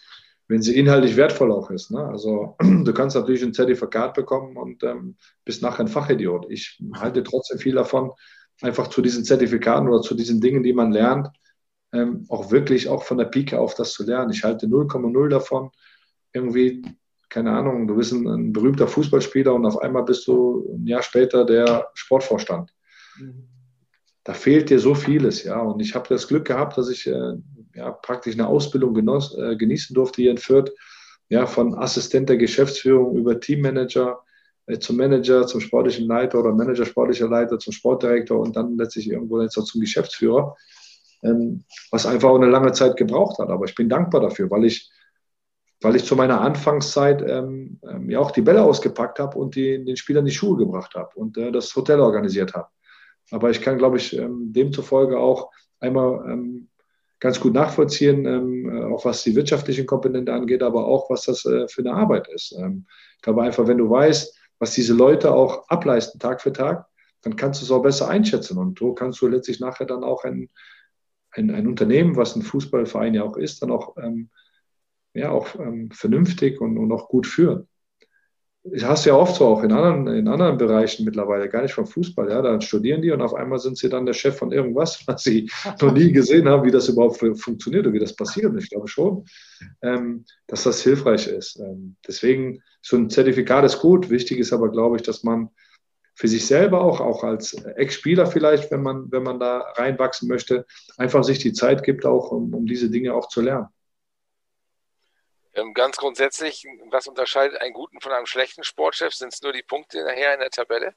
[0.47, 1.91] wenn sie inhaltlich wertvoll auch ist.
[1.91, 2.05] Ne?
[2.05, 5.15] Also du kannst natürlich ein Zertifikat bekommen und ähm,
[5.45, 6.47] bist nachher ein Fachidiot.
[6.49, 8.11] Ich halte trotzdem viel davon,
[8.61, 11.29] einfach zu diesen Zertifikaten oder zu diesen Dingen, die man lernt,
[11.91, 14.31] ähm, auch wirklich auch von der Pike auf das zu lernen.
[14.31, 15.71] Ich halte 0,0 davon,
[16.33, 16.81] irgendwie,
[17.29, 21.03] keine Ahnung, du bist ein, ein, berühmter Fußballspieler und auf einmal bist du ein Jahr
[21.03, 22.73] später der Sportvorstand.
[23.17, 23.49] Mhm
[24.23, 25.59] da fehlt dir so vieles, ja.
[25.59, 27.33] Und ich habe das Glück gehabt, dass ich äh,
[27.73, 30.71] ja, praktisch eine Ausbildung genoss, äh, genießen durfte hier in Fürth,
[31.29, 34.21] ja, von Assistent der Geschäftsführung über Teammanager
[34.65, 39.09] äh, zum Manager, zum sportlichen Leiter oder Manager, sportlicher Leiter, zum Sportdirektor und dann letztlich
[39.09, 40.55] irgendwo jetzt auch zum Geschäftsführer,
[41.23, 43.49] ähm, was einfach auch eine lange Zeit gebraucht hat.
[43.49, 44.89] Aber ich bin dankbar dafür, weil ich,
[45.81, 49.83] weil ich zu meiner Anfangszeit ähm, ähm, ja auch die Bälle ausgepackt habe und die,
[49.83, 52.67] den Spielern die Schuhe gebracht habe und äh, das Hotel organisiert habe.
[53.31, 56.69] Aber ich kann, glaube ich, ähm, demzufolge auch einmal ähm,
[57.23, 61.45] ganz gut nachvollziehen, ähm, äh, auch was die wirtschaftlichen Komponente angeht, aber auch was das
[61.45, 62.51] äh, für eine Arbeit ist.
[62.51, 66.85] Ich glaube einfach, wenn du weißt, was diese Leute auch ableisten Tag für Tag,
[67.21, 70.25] dann kannst du es auch besser einschätzen und so kannst du letztlich nachher dann auch
[70.25, 70.49] ein,
[71.31, 74.29] ein, ein Unternehmen, was ein Fußballverein ja auch ist, dann auch, ähm,
[75.13, 77.69] ja, auch ähm, vernünftig und, und auch gut führen.
[78.65, 81.73] Das hast du ja oft so auch in anderen, in anderen Bereichen mittlerweile, gar nicht
[81.73, 82.29] vom Fußball.
[82.29, 85.23] Ja, dann studieren die und auf einmal sind sie dann der Chef von irgendwas, was
[85.23, 88.55] sie noch nie gesehen haben, wie das überhaupt funktioniert und wie das passiert.
[88.57, 89.25] Ich glaube schon,
[89.81, 91.59] ähm, dass das hilfreich ist.
[91.59, 94.09] Ähm, deswegen, so ein Zertifikat ist gut.
[94.09, 95.49] Wichtig ist aber, glaube ich, dass man
[96.15, 100.65] für sich selber auch, auch als Ex-Spieler vielleicht, wenn man, wenn man da reinwachsen möchte,
[100.97, 103.67] einfach sich die Zeit gibt, auch um, um diese Dinge auch zu lernen.
[105.55, 109.13] Ähm, ganz grundsätzlich, was unterscheidet einen guten von einem schlechten Sportchef?
[109.13, 110.95] Sind es nur die Punkte nachher in der Tabelle?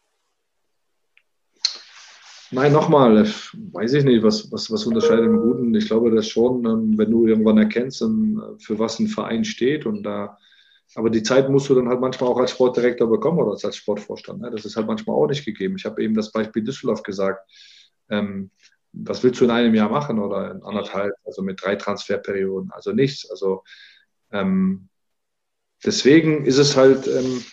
[2.53, 5.75] Nein, nochmal, weiß ich nicht, was, was, was unterscheidet einen guten.
[5.75, 9.85] Ich glaube, das schon, ähm, wenn du irgendwann erkennst, ähm, für was ein Verein steht
[9.85, 10.39] und da
[10.95, 14.41] aber die Zeit musst du dann halt manchmal auch als Sportdirektor bekommen oder als Sportvorstand.
[14.41, 14.51] Ne?
[14.51, 15.75] Das ist halt manchmal auch nicht gegeben.
[15.77, 17.45] Ich habe eben das Beispiel Düsseldorf gesagt.
[18.09, 22.71] Was willst du in einem Jahr machen oder in anderthalb, also mit drei Transferperioden?
[22.71, 23.29] Also nichts.
[23.29, 23.65] Also
[24.33, 24.89] ähm,
[25.85, 27.45] deswegen ist es halt ähm,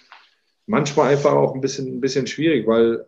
[0.66, 3.06] manchmal einfach auch ein bisschen, ein bisschen schwierig, weil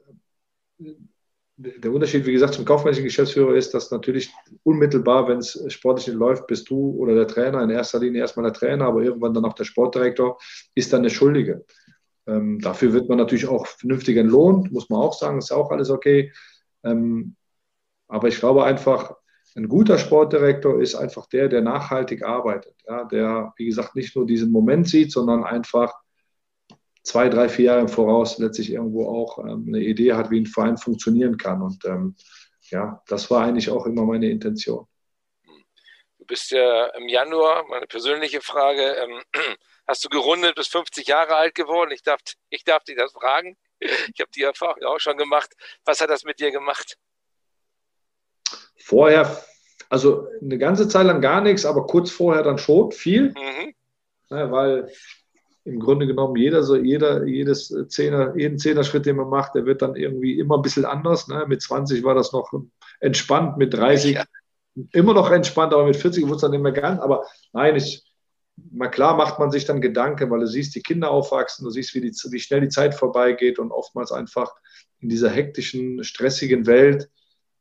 [1.58, 4.30] der Unterschied, wie gesagt, zum kaufmännischen Geschäftsführer ist, dass natürlich
[4.64, 8.44] unmittelbar, wenn es sportlich nicht läuft, bist du oder der Trainer, in erster Linie erstmal
[8.44, 10.38] der Trainer, aber irgendwann dann auch der Sportdirektor,
[10.74, 11.66] ist dann der Schuldige.
[12.28, 15.90] Ähm, dafür wird man natürlich auch vernünftig entlohnt, muss man auch sagen, ist auch alles
[15.90, 16.34] okay.
[16.84, 17.36] Ähm,
[18.08, 19.16] aber ich glaube einfach,
[19.56, 24.26] ein guter Sportdirektor ist einfach der, der nachhaltig arbeitet, ja, der, wie gesagt, nicht nur
[24.26, 25.94] diesen Moment sieht, sondern einfach
[27.04, 30.46] zwei, drei, vier Jahre im Voraus letztlich irgendwo auch ähm, eine Idee hat, wie ein
[30.46, 31.62] Verein funktionieren kann.
[31.62, 32.16] Und ähm,
[32.70, 34.88] ja, das war eigentlich auch immer meine Intention.
[36.18, 39.22] Du bist ja im Januar, meine persönliche Frage, ähm,
[39.88, 41.92] hast du gerundet bis 50 Jahre alt geworden?
[41.92, 42.20] Ich darf,
[42.50, 43.56] ich darf dich das fragen.
[44.14, 45.52] Ich habe die Erfahrung auch schon gemacht.
[45.84, 46.98] Was hat das mit dir gemacht?
[48.86, 49.36] Vorher,
[49.90, 53.30] also eine ganze Zeit lang gar nichts, aber kurz vorher dann schon viel.
[53.30, 53.74] Mhm.
[54.30, 54.92] Ja, weil
[55.64, 59.82] im Grunde genommen jeder, so jeder, jedes Zehner, jeden Zehner-Schritt, den man macht, der wird
[59.82, 61.28] dann irgendwie immer ein bisschen anders.
[61.28, 61.46] Ne?
[61.48, 62.54] Mit 20 war das noch
[63.00, 64.26] entspannt, mit 30 ja.
[64.92, 67.02] immer noch entspannt, aber mit 40 wurde es dann nicht mehr ganz.
[67.02, 68.04] Aber nein, ich,
[68.72, 71.96] mal klar macht man sich dann Gedanken, weil du siehst die Kinder aufwachsen, du siehst,
[71.96, 74.54] wie, die, wie schnell die Zeit vorbeigeht und oftmals einfach
[75.00, 77.10] in dieser hektischen, stressigen Welt,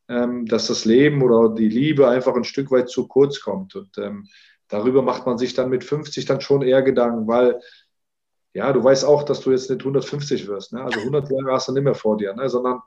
[0.06, 3.74] dass das Leben oder die Liebe einfach ein Stück weit zu kurz kommt.
[3.74, 4.28] Und ähm,
[4.68, 7.60] darüber macht man sich dann mit 50 dann schon eher Gedanken, weil
[8.52, 10.72] ja, du weißt auch, dass du jetzt nicht 150 wirst.
[10.72, 10.82] Ne?
[10.82, 12.48] Also 100 Jahre hast du nicht mehr vor dir, ne?
[12.48, 12.80] sondern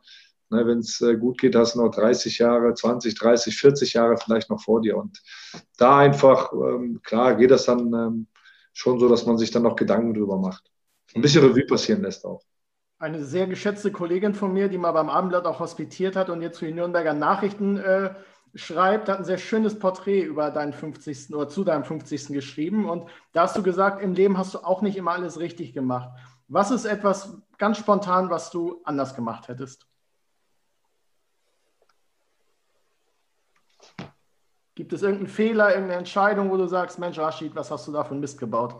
[0.49, 4.17] ne, wenn es äh, gut geht, hast du noch 30 Jahre, 20, 30, 40 Jahre
[4.17, 4.97] vielleicht noch vor dir.
[4.97, 5.21] Und
[5.77, 8.27] da einfach, ähm, klar, geht das dann ähm,
[8.73, 10.71] schon so, dass man sich dann noch Gedanken drüber macht.
[11.15, 12.41] Ein bisschen Revue passieren lässt auch.
[12.99, 16.57] Eine sehr geschätzte Kollegin von mir, die mal beim Abendblatt auch hospitiert hat und jetzt
[16.57, 18.15] für die Nürnberger Nachrichten äh,
[18.55, 21.33] schreibt, hat ein sehr schönes Porträt über deinen 50.
[21.33, 22.29] oder zu deinem 50.
[22.29, 22.89] geschrieben.
[22.89, 26.09] Und da hast du gesagt, im Leben hast du auch nicht immer alles richtig gemacht.
[26.47, 29.85] Was ist etwas ganz spontan, was du anders gemacht hättest?
[34.73, 38.03] Gibt es irgendeinen Fehler, irgendeine Entscheidung, wo du sagst, Mensch, Rashid, was hast du da
[38.03, 38.75] für einen Mist gebaut?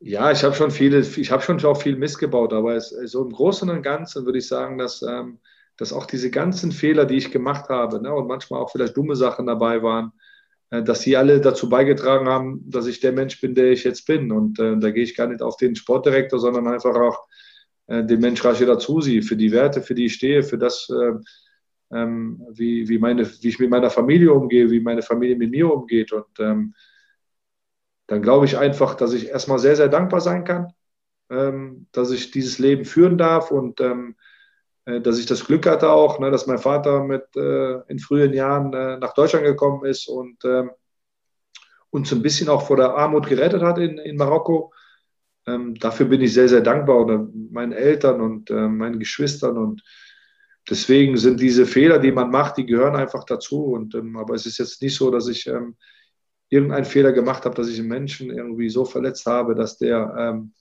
[0.00, 3.24] Ja, ich habe schon viele, ich habe schon auch viel Mist gebaut, aber es, so
[3.24, 5.38] im Großen und Ganzen würde ich sagen, dass ähm,
[5.78, 9.16] dass auch diese ganzen Fehler, die ich gemacht habe, ne, und manchmal auch vielleicht dumme
[9.16, 10.12] Sachen dabei waren,
[10.70, 14.04] äh, dass sie alle dazu beigetragen haben, dass ich der Mensch bin, der ich jetzt
[14.04, 14.30] bin.
[14.32, 17.26] Und äh, da gehe ich gar nicht auf den Sportdirektor, sondern einfach auch
[17.86, 21.12] äh, den Mensch Rashid Azusi, für die Werte, für die ich stehe, für das, äh,
[21.96, 25.72] ähm, wie, wie, meine, wie ich mit meiner Familie umgehe, wie meine Familie mit mir
[25.72, 26.12] umgeht.
[26.12, 26.74] Und ähm,
[28.08, 30.72] dann glaube ich einfach, dass ich erstmal sehr, sehr dankbar sein kann,
[31.30, 34.16] ähm, dass ich dieses Leben führen darf und ähm,
[34.86, 38.32] äh, dass ich das Glück hatte auch, ne, dass mein Vater mit äh, in frühen
[38.32, 40.70] Jahren äh, nach Deutschland gekommen ist und ähm,
[41.90, 44.72] uns ein bisschen auch vor der Armut gerettet hat in, in Marokko.
[45.46, 49.82] Ähm, dafür bin ich sehr, sehr dankbar oder meinen Eltern und äh, meinen Geschwistern und
[50.68, 53.64] deswegen sind diese Fehler, die man macht, die gehören einfach dazu.
[53.64, 55.76] Und, ähm, aber es ist jetzt nicht so, dass ich ähm,
[56.48, 60.52] irgendeinen Fehler gemacht habe, dass ich einen Menschen irgendwie so verletzt habe, dass der, ähm,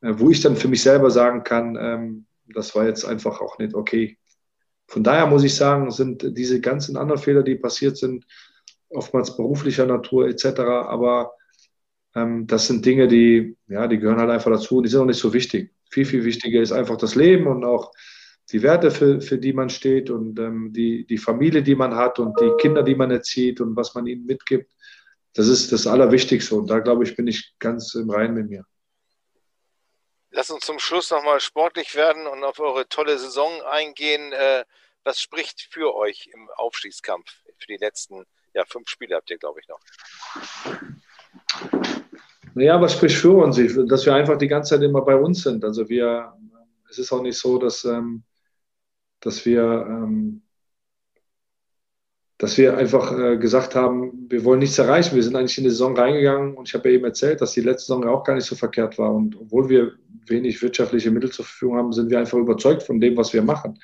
[0.00, 3.58] äh, wo ich dann für mich selber sagen kann, ähm, das war jetzt einfach auch
[3.58, 4.18] nicht okay.
[4.86, 8.24] Von daher muss ich sagen, sind diese ganzen anderen Fehler, die passiert sind,
[8.88, 11.32] oftmals beruflicher Natur etc., aber
[12.14, 15.06] ähm, das sind Dinge, die, ja, die gehören halt einfach dazu und die sind auch
[15.06, 15.74] nicht so wichtig.
[15.90, 17.92] Viel, viel wichtiger ist einfach das Leben und auch
[18.50, 22.18] die Werte, für, für die man steht und ähm, die, die Familie, die man hat
[22.18, 24.70] und die Kinder, die man erzieht und was man ihnen mitgibt.
[25.34, 28.64] Das ist das Allerwichtigste und da, glaube ich, bin ich ganz im Reinen mit mir.
[30.30, 34.32] Lass uns zum Schluss nochmal sportlich werden und auf eure tolle Saison eingehen.
[34.32, 34.64] Äh,
[35.04, 39.60] was spricht für euch im Aufstiegskampf für die letzten ja, fünf Spiele habt ihr, glaube
[39.60, 39.80] ich, noch.
[42.54, 43.56] Naja, was spricht für uns?
[43.88, 45.64] Dass wir einfach die ganze Zeit immer bei uns sind.
[45.64, 46.32] Also wir,
[46.90, 48.24] es ist auch nicht so, dass, ähm,
[49.20, 50.42] dass wir ähm,
[52.38, 55.16] dass wir einfach äh, gesagt haben, wir wollen nichts erreichen.
[55.16, 57.60] Wir sind eigentlich in die Saison reingegangen und ich habe ja eben erzählt, dass die
[57.60, 59.12] letzte Saison auch gar nicht so verkehrt war.
[59.12, 59.92] Und obwohl wir
[60.26, 63.80] wenig wirtschaftliche Mittel zur Verfügung haben, sind wir einfach überzeugt von dem, was wir machen.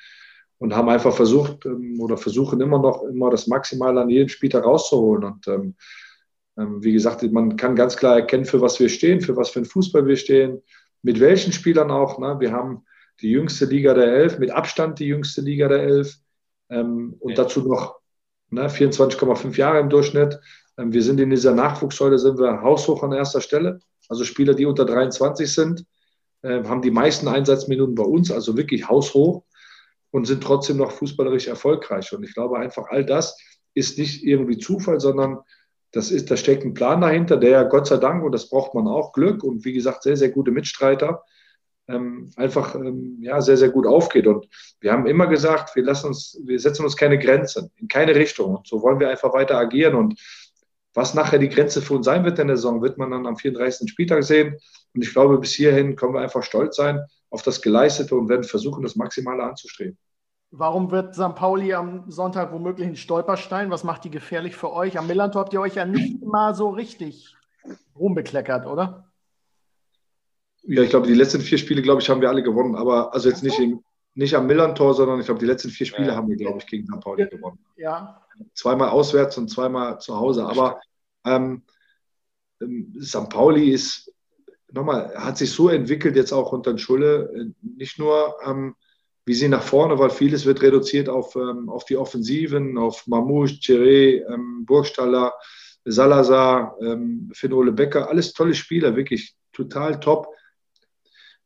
[0.57, 4.63] Und haben einfach versucht ähm, oder versuchen immer noch immer das Maximale an jedem Spieltag
[4.63, 5.25] rauszuholen.
[5.25, 5.75] Und ähm,
[6.57, 9.59] ähm, wie gesagt, man kann ganz klar erkennen, für was wir stehen, für was für
[9.59, 10.61] ein Fußball wir stehen,
[11.01, 12.19] mit welchen Spielern auch.
[12.19, 12.37] Ne?
[12.39, 12.85] Wir haben
[13.21, 16.15] die jüngste Liga der Elf, mit Abstand die jüngste Liga der Elf.
[16.69, 17.43] Ähm, und ja.
[17.43, 17.99] dazu noch
[18.49, 20.39] ne, 24,5 Jahre im Durchschnitt.
[20.77, 23.79] Ähm, wir sind in dieser Nachwuchssäule, sind wir haushoch an erster Stelle.
[24.09, 25.85] Also Spieler, die unter 23 sind,
[26.41, 29.43] äh, haben die meisten Einsatzminuten bei uns, also wirklich haushoch
[30.11, 32.13] und sind trotzdem noch fußballerisch erfolgreich.
[32.13, 33.37] Und ich glaube einfach, all das
[33.73, 35.39] ist nicht irgendwie Zufall, sondern
[35.91, 38.87] das ist, da steckt ein Plan dahinter, der Gott sei Dank, und das braucht man
[38.87, 41.23] auch, Glück und wie gesagt, sehr, sehr gute Mitstreiter,
[41.87, 44.27] ähm, einfach ähm, ja, sehr, sehr gut aufgeht.
[44.27, 44.47] Und
[44.79, 48.55] wir haben immer gesagt, wir, lassen uns, wir setzen uns keine Grenzen, in keine Richtung.
[48.55, 49.95] Und so wollen wir einfach weiter agieren.
[49.95, 50.19] Und
[50.93, 53.37] was nachher die Grenze für uns sein wird in der Saison, wird man dann am
[53.37, 53.89] 34.
[53.89, 54.57] Spieltag sehen.
[54.93, 58.43] Und ich glaube, bis hierhin können wir einfach stolz sein auf das Geleistete und werden
[58.43, 59.97] versuchen, das Maximale anzustreben.
[60.51, 61.35] Warum wird St.
[61.35, 63.71] Pauli am Sonntag womöglich ein Stolperstein?
[63.71, 64.97] Was macht die gefährlich für euch?
[64.97, 67.35] Am Millantor habt ihr euch ja nicht mal so richtig
[67.97, 69.11] rumbekleckert, oder?
[70.67, 72.75] Ja, ich glaube, die letzten vier Spiele, glaube ich, haben wir alle gewonnen.
[72.75, 73.83] Aber also jetzt nicht, im,
[74.13, 76.15] nicht am Millantor, sondern ich glaube, die letzten vier Spiele ja.
[76.15, 76.99] haben wir, glaube ich, gegen St.
[77.01, 77.59] Pauli gewonnen.
[77.77, 78.21] Ja.
[78.53, 80.45] Zweimal auswärts und zweimal zu Hause.
[80.45, 80.79] Aber
[81.25, 81.63] ähm,
[82.61, 83.29] ähm St.
[83.29, 84.11] Pauli ist,
[84.71, 88.75] nochmal, hat sich so entwickelt, jetzt auch unter den Schulle, äh, nicht nur ähm,
[89.25, 93.59] wie sie nach vorne, weil vieles wird reduziert auf, ähm, auf die Offensiven, auf Mamouche,
[93.59, 95.33] Thierry, ähm, Burgstaller,
[95.83, 100.27] Salazar, ähm, Finn-Ole Becker, alles tolle Spieler, wirklich total top.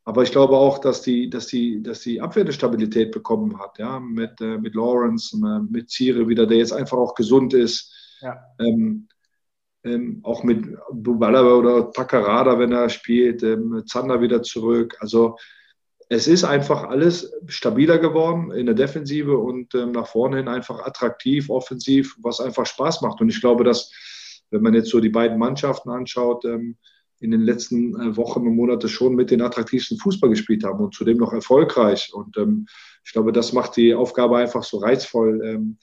[0.10, 3.78] Aber ich glaube auch, dass die, dass die, dass die Abwehr eine Stabilität bekommen hat,
[3.78, 7.94] ja, mit, äh, mit Lawrence, äh, mit Zire wieder, der jetzt einfach auch gesund ist.
[8.20, 8.44] Ja.
[8.58, 9.08] Ähm,
[9.84, 14.98] ähm, auch mit Bubalaba oder Takarada, wenn er spielt, ähm, Zander wieder zurück.
[15.00, 15.38] Also
[16.10, 20.88] es ist einfach alles stabiler geworden in der Defensive und ähm, nach vorne hin einfach
[20.88, 23.22] attraktiv, offensiv, was einfach Spaß macht.
[23.22, 23.92] Und ich glaube, dass,
[24.50, 26.78] wenn man jetzt so die beiden Mannschaften anschaut, ähm,
[27.20, 30.94] in den letzten äh, Wochen und Monaten schon mit den attraktivsten Fußball gespielt haben und
[30.94, 32.14] zudem noch erfolgreich.
[32.14, 32.68] Und ähm,
[33.04, 35.42] ich glaube, das macht die Aufgabe einfach so reizvoll.
[35.44, 35.78] Ähm,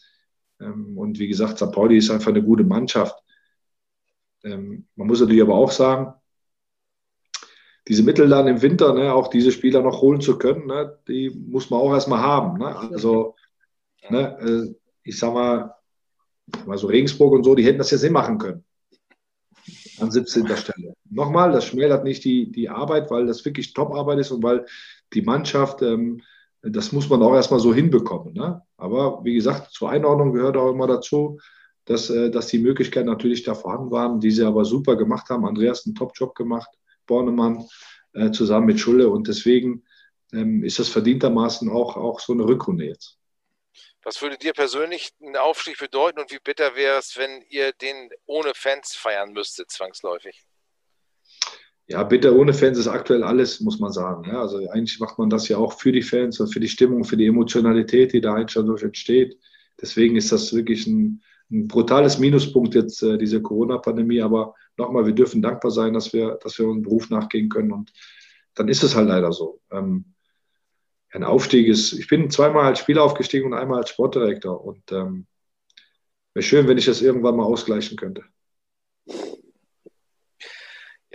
[0.60, 1.72] ähm, und wie gesagt, St.
[1.72, 3.16] Pauli ist einfach eine gute Mannschaft.
[4.44, 6.14] Ähm, man muss natürlich aber auch sagen,
[7.88, 11.30] diese Mittel dann im Winter, ne, auch diese Spieler noch holen zu können, ne, die
[11.30, 12.58] muss man auch erstmal haben.
[12.58, 12.74] Ne?
[12.76, 13.36] Also,
[14.08, 15.74] ne, äh, ich sag mal,
[16.64, 18.64] mal so Regensburg und so, die hätten das jetzt nicht machen können
[20.00, 20.46] an 17.
[20.56, 20.85] Stelle.
[21.16, 24.66] Nochmal, das schmälert nicht die, die Arbeit, weil das wirklich Top-Arbeit ist und weil
[25.14, 26.20] die Mannschaft, ähm,
[26.60, 28.34] das muss man auch erstmal so hinbekommen.
[28.34, 28.60] Ne?
[28.76, 31.38] Aber wie gesagt, zur Einordnung gehört auch immer dazu,
[31.86, 35.46] dass, äh, dass die Möglichkeiten natürlich da vorhanden waren, die sie aber super gemacht haben.
[35.46, 36.68] Andreas einen Top-Job gemacht,
[37.06, 37.64] Bornemann
[38.12, 39.84] äh, zusammen mit Schulle und deswegen
[40.34, 43.16] ähm, ist das verdientermaßen auch, auch so eine Rückrunde jetzt.
[44.02, 48.10] Was würde dir persönlich ein Aufstieg bedeuten und wie bitter wäre es, wenn ihr den
[48.26, 50.45] ohne Fans feiern müsstet, zwangsläufig?
[51.88, 54.24] Ja, bitter ohne Fans ist aktuell alles, muss man sagen.
[54.24, 57.04] Ja, also eigentlich macht man das ja auch für die Fans und für die Stimmung,
[57.04, 59.38] für die Emotionalität, die da eigentlich dadurch entsteht.
[59.80, 64.20] Deswegen ist das wirklich ein, ein brutales Minuspunkt jetzt, äh, diese Corona-Pandemie.
[64.20, 67.70] Aber nochmal, wir dürfen dankbar sein, dass wir, dass wir unserem Beruf nachgehen können.
[67.70, 67.92] Und
[68.54, 69.60] dann ist es halt leider so.
[69.70, 70.06] Ähm,
[71.10, 74.64] ein Aufstieg ist, ich bin zweimal als Spieler aufgestiegen und einmal als Sportdirektor.
[74.64, 75.26] Und ähm,
[76.34, 78.24] wäre schön, wenn ich das irgendwann mal ausgleichen könnte.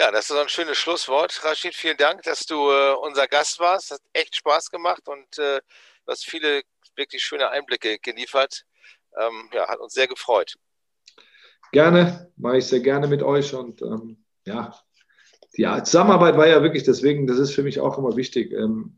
[0.01, 1.43] Ja, das ist ein schönes Schlusswort.
[1.43, 3.91] Rashid, vielen Dank, dass du äh, unser Gast warst.
[3.91, 6.63] Hat echt Spaß gemacht und äh, du hast viele
[6.95, 8.63] wirklich schöne Einblicke geliefert.
[9.15, 10.55] Ähm, ja, hat uns sehr gefreut.
[11.71, 14.75] Gerne, mache ich sehr gerne mit euch und ähm, ja,
[15.55, 18.53] die Zusammenarbeit war ja wirklich deswegen, das ist für mich auch immer wichtig.
[18.53, 18.95] Ähm,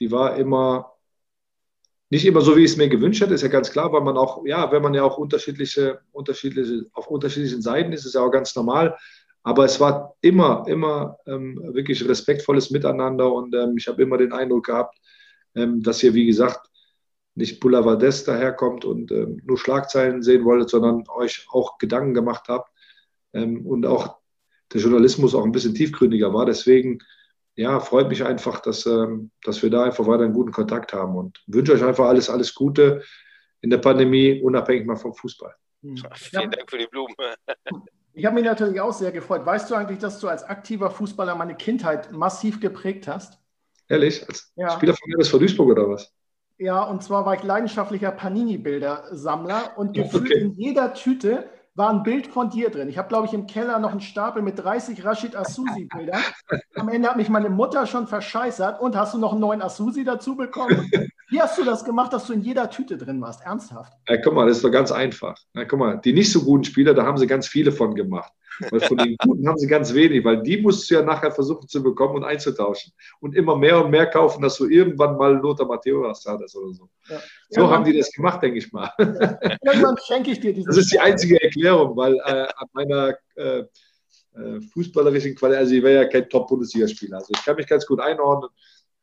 [0.00, 0.92] die war immer
[2.12, 4.18] nicht immer so, wie ich es mir gewünscht hätte, ist ja ganz klar, weil man
[4.18, 8.30] auch, ja, wenn man ja auch unterschiedliche, unterschiedliche, auf unterschiedlichen Seiten ist, ist ja auch
[8.30, 8.98] ganz normal.
[9.42, 14.32] Aber es war immer, immer ähm, wirklich respektvolles Miteinander und ähm, ich habe immer den
[14.32, 14.98] Eindruck gehabt,
[15.54, 16.68] ähm, dass ihr, wie gesagt,
[17.34, 22.70] nicht Boulevardes daherkommt und ähm, nur Schlagzeilen sehen wolltet, sondern euch auch Gedanken gemacht habt
[23.32, 24.18] ähm, und auch
[24.72, 26.46] der Journalismus auch ein bisschen tiefgründiger war.
[26.46, 26.98] Deswegen
[27.54, 31.16] ja, freut mich einfach, dass, ähm, dass wir da einfach weiter einen guten Kontakt haben
[31.16, 33.02] und wünsche euch einfach alles, alles Gute
[33.60, 35.54] in der Pandemie, unabhängig mal vom Fußball.
[35.82, 35.96] Hm.
[36.14, 37.14] Vielen Dank für die Blumen.
[38.14, 39.46] Ich habe mich natürlich auch sehr gefreut.
[39.46, 43.38] Weißt du eigentlich, dass du als aktiver Fußballer meine Kindheit massiv geprägt hast?
[43.88, 44.26] Ehrlich?
[44.28, 44.70] Als ja.
[44.70, 46.12] Spieler von mir von Duisburg oder was?
[46.58, 50.40] Ja, und zwar war ich leidenschaftlicher Panini-Bildersammler und gefühlt okay.
[50.40, 52.88] in jeder Tüte war ein Bild von dir drin.
[52.88, 56.20] Ich habe, glaube ich, im Keller noch einen Stapel mit 30 Rashid Asusi-Bildern.
[56.76, 58.80] Am Ende hat mich meine Mutter schon verscheißert.
[58.80, 60.90] Und hast du noch einen neuen Asusi dazu bekommen?
[61.32, 63.40] Wie hast du das gemacht, dass du in jeder Tüte drin warst?
[63.40, 63.94] Ernsthaft?
[64.06, 65.34] Ja, guck mal, das ist doch ganz einfach.
[65.54, 68.30] Ja, guck mal, die nicht so guten Spieler, da haben sie ganz viele von gemacht.
[68.70, 71.66] Weil von den Guten haben sie ganz wenig, weil die musst du ja nachher versuchen
[71.66, 72.92] zu bekommen und einzutauschen.
[73.20, 76.90] Und immer mehr und mehr kaufen, dass du irgendwann mal Lothar Matthäus hattest oder so.
[77.08, 77.18] Ja.
[77.48, 78.90] So haben die das gemacht, denke ich mal.
[78.98, 80.68] Irgendwann schenke ich dir diesen.
[80.68, 85.82] Das ist die einzige Erklärung, weil äh, an meiner äh, äh, fußballerischen Qualität, also ich
[85.82, 87.16] wäre ja kein Top-Bundesligaspieler.
[87.16, 88.50] Also ich kann mich ganz gut einordnen.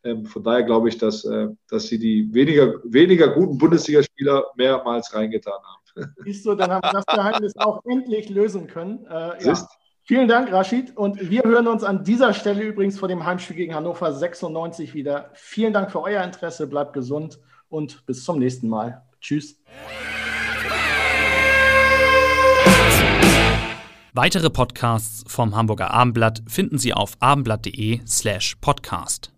[0.04, 5.14] Ähm, von daher glaube ich, dass, äh, dass sie die weniger, weniger guten Bundesligaspieler mehrmals
[5.14, 6.14] reingetan haben.
[6.24, 9.06] Siehst du, dann haben wir das Geheimnis auch endlich lösen können.
[9.08, 9.68] Äh, ja.
[10.04, 10.98] Vielen Dank, Rashid.
[10.98, 15.30] Und wir hören uns an dieser Stelle übrigens vor dem Heimspiel gegen Hannover 96 wieder.
[15.34, 19.04] Vielen Dank für euer Interesse, bleibt gesund und bis zum nächsten Mal.
[19.22, 19.62] Tschüss.
[24.14, 29.32] Weitere Podcasts vom Hamburger Abendblatt finden Sie auf abendblatt.de slash podcast.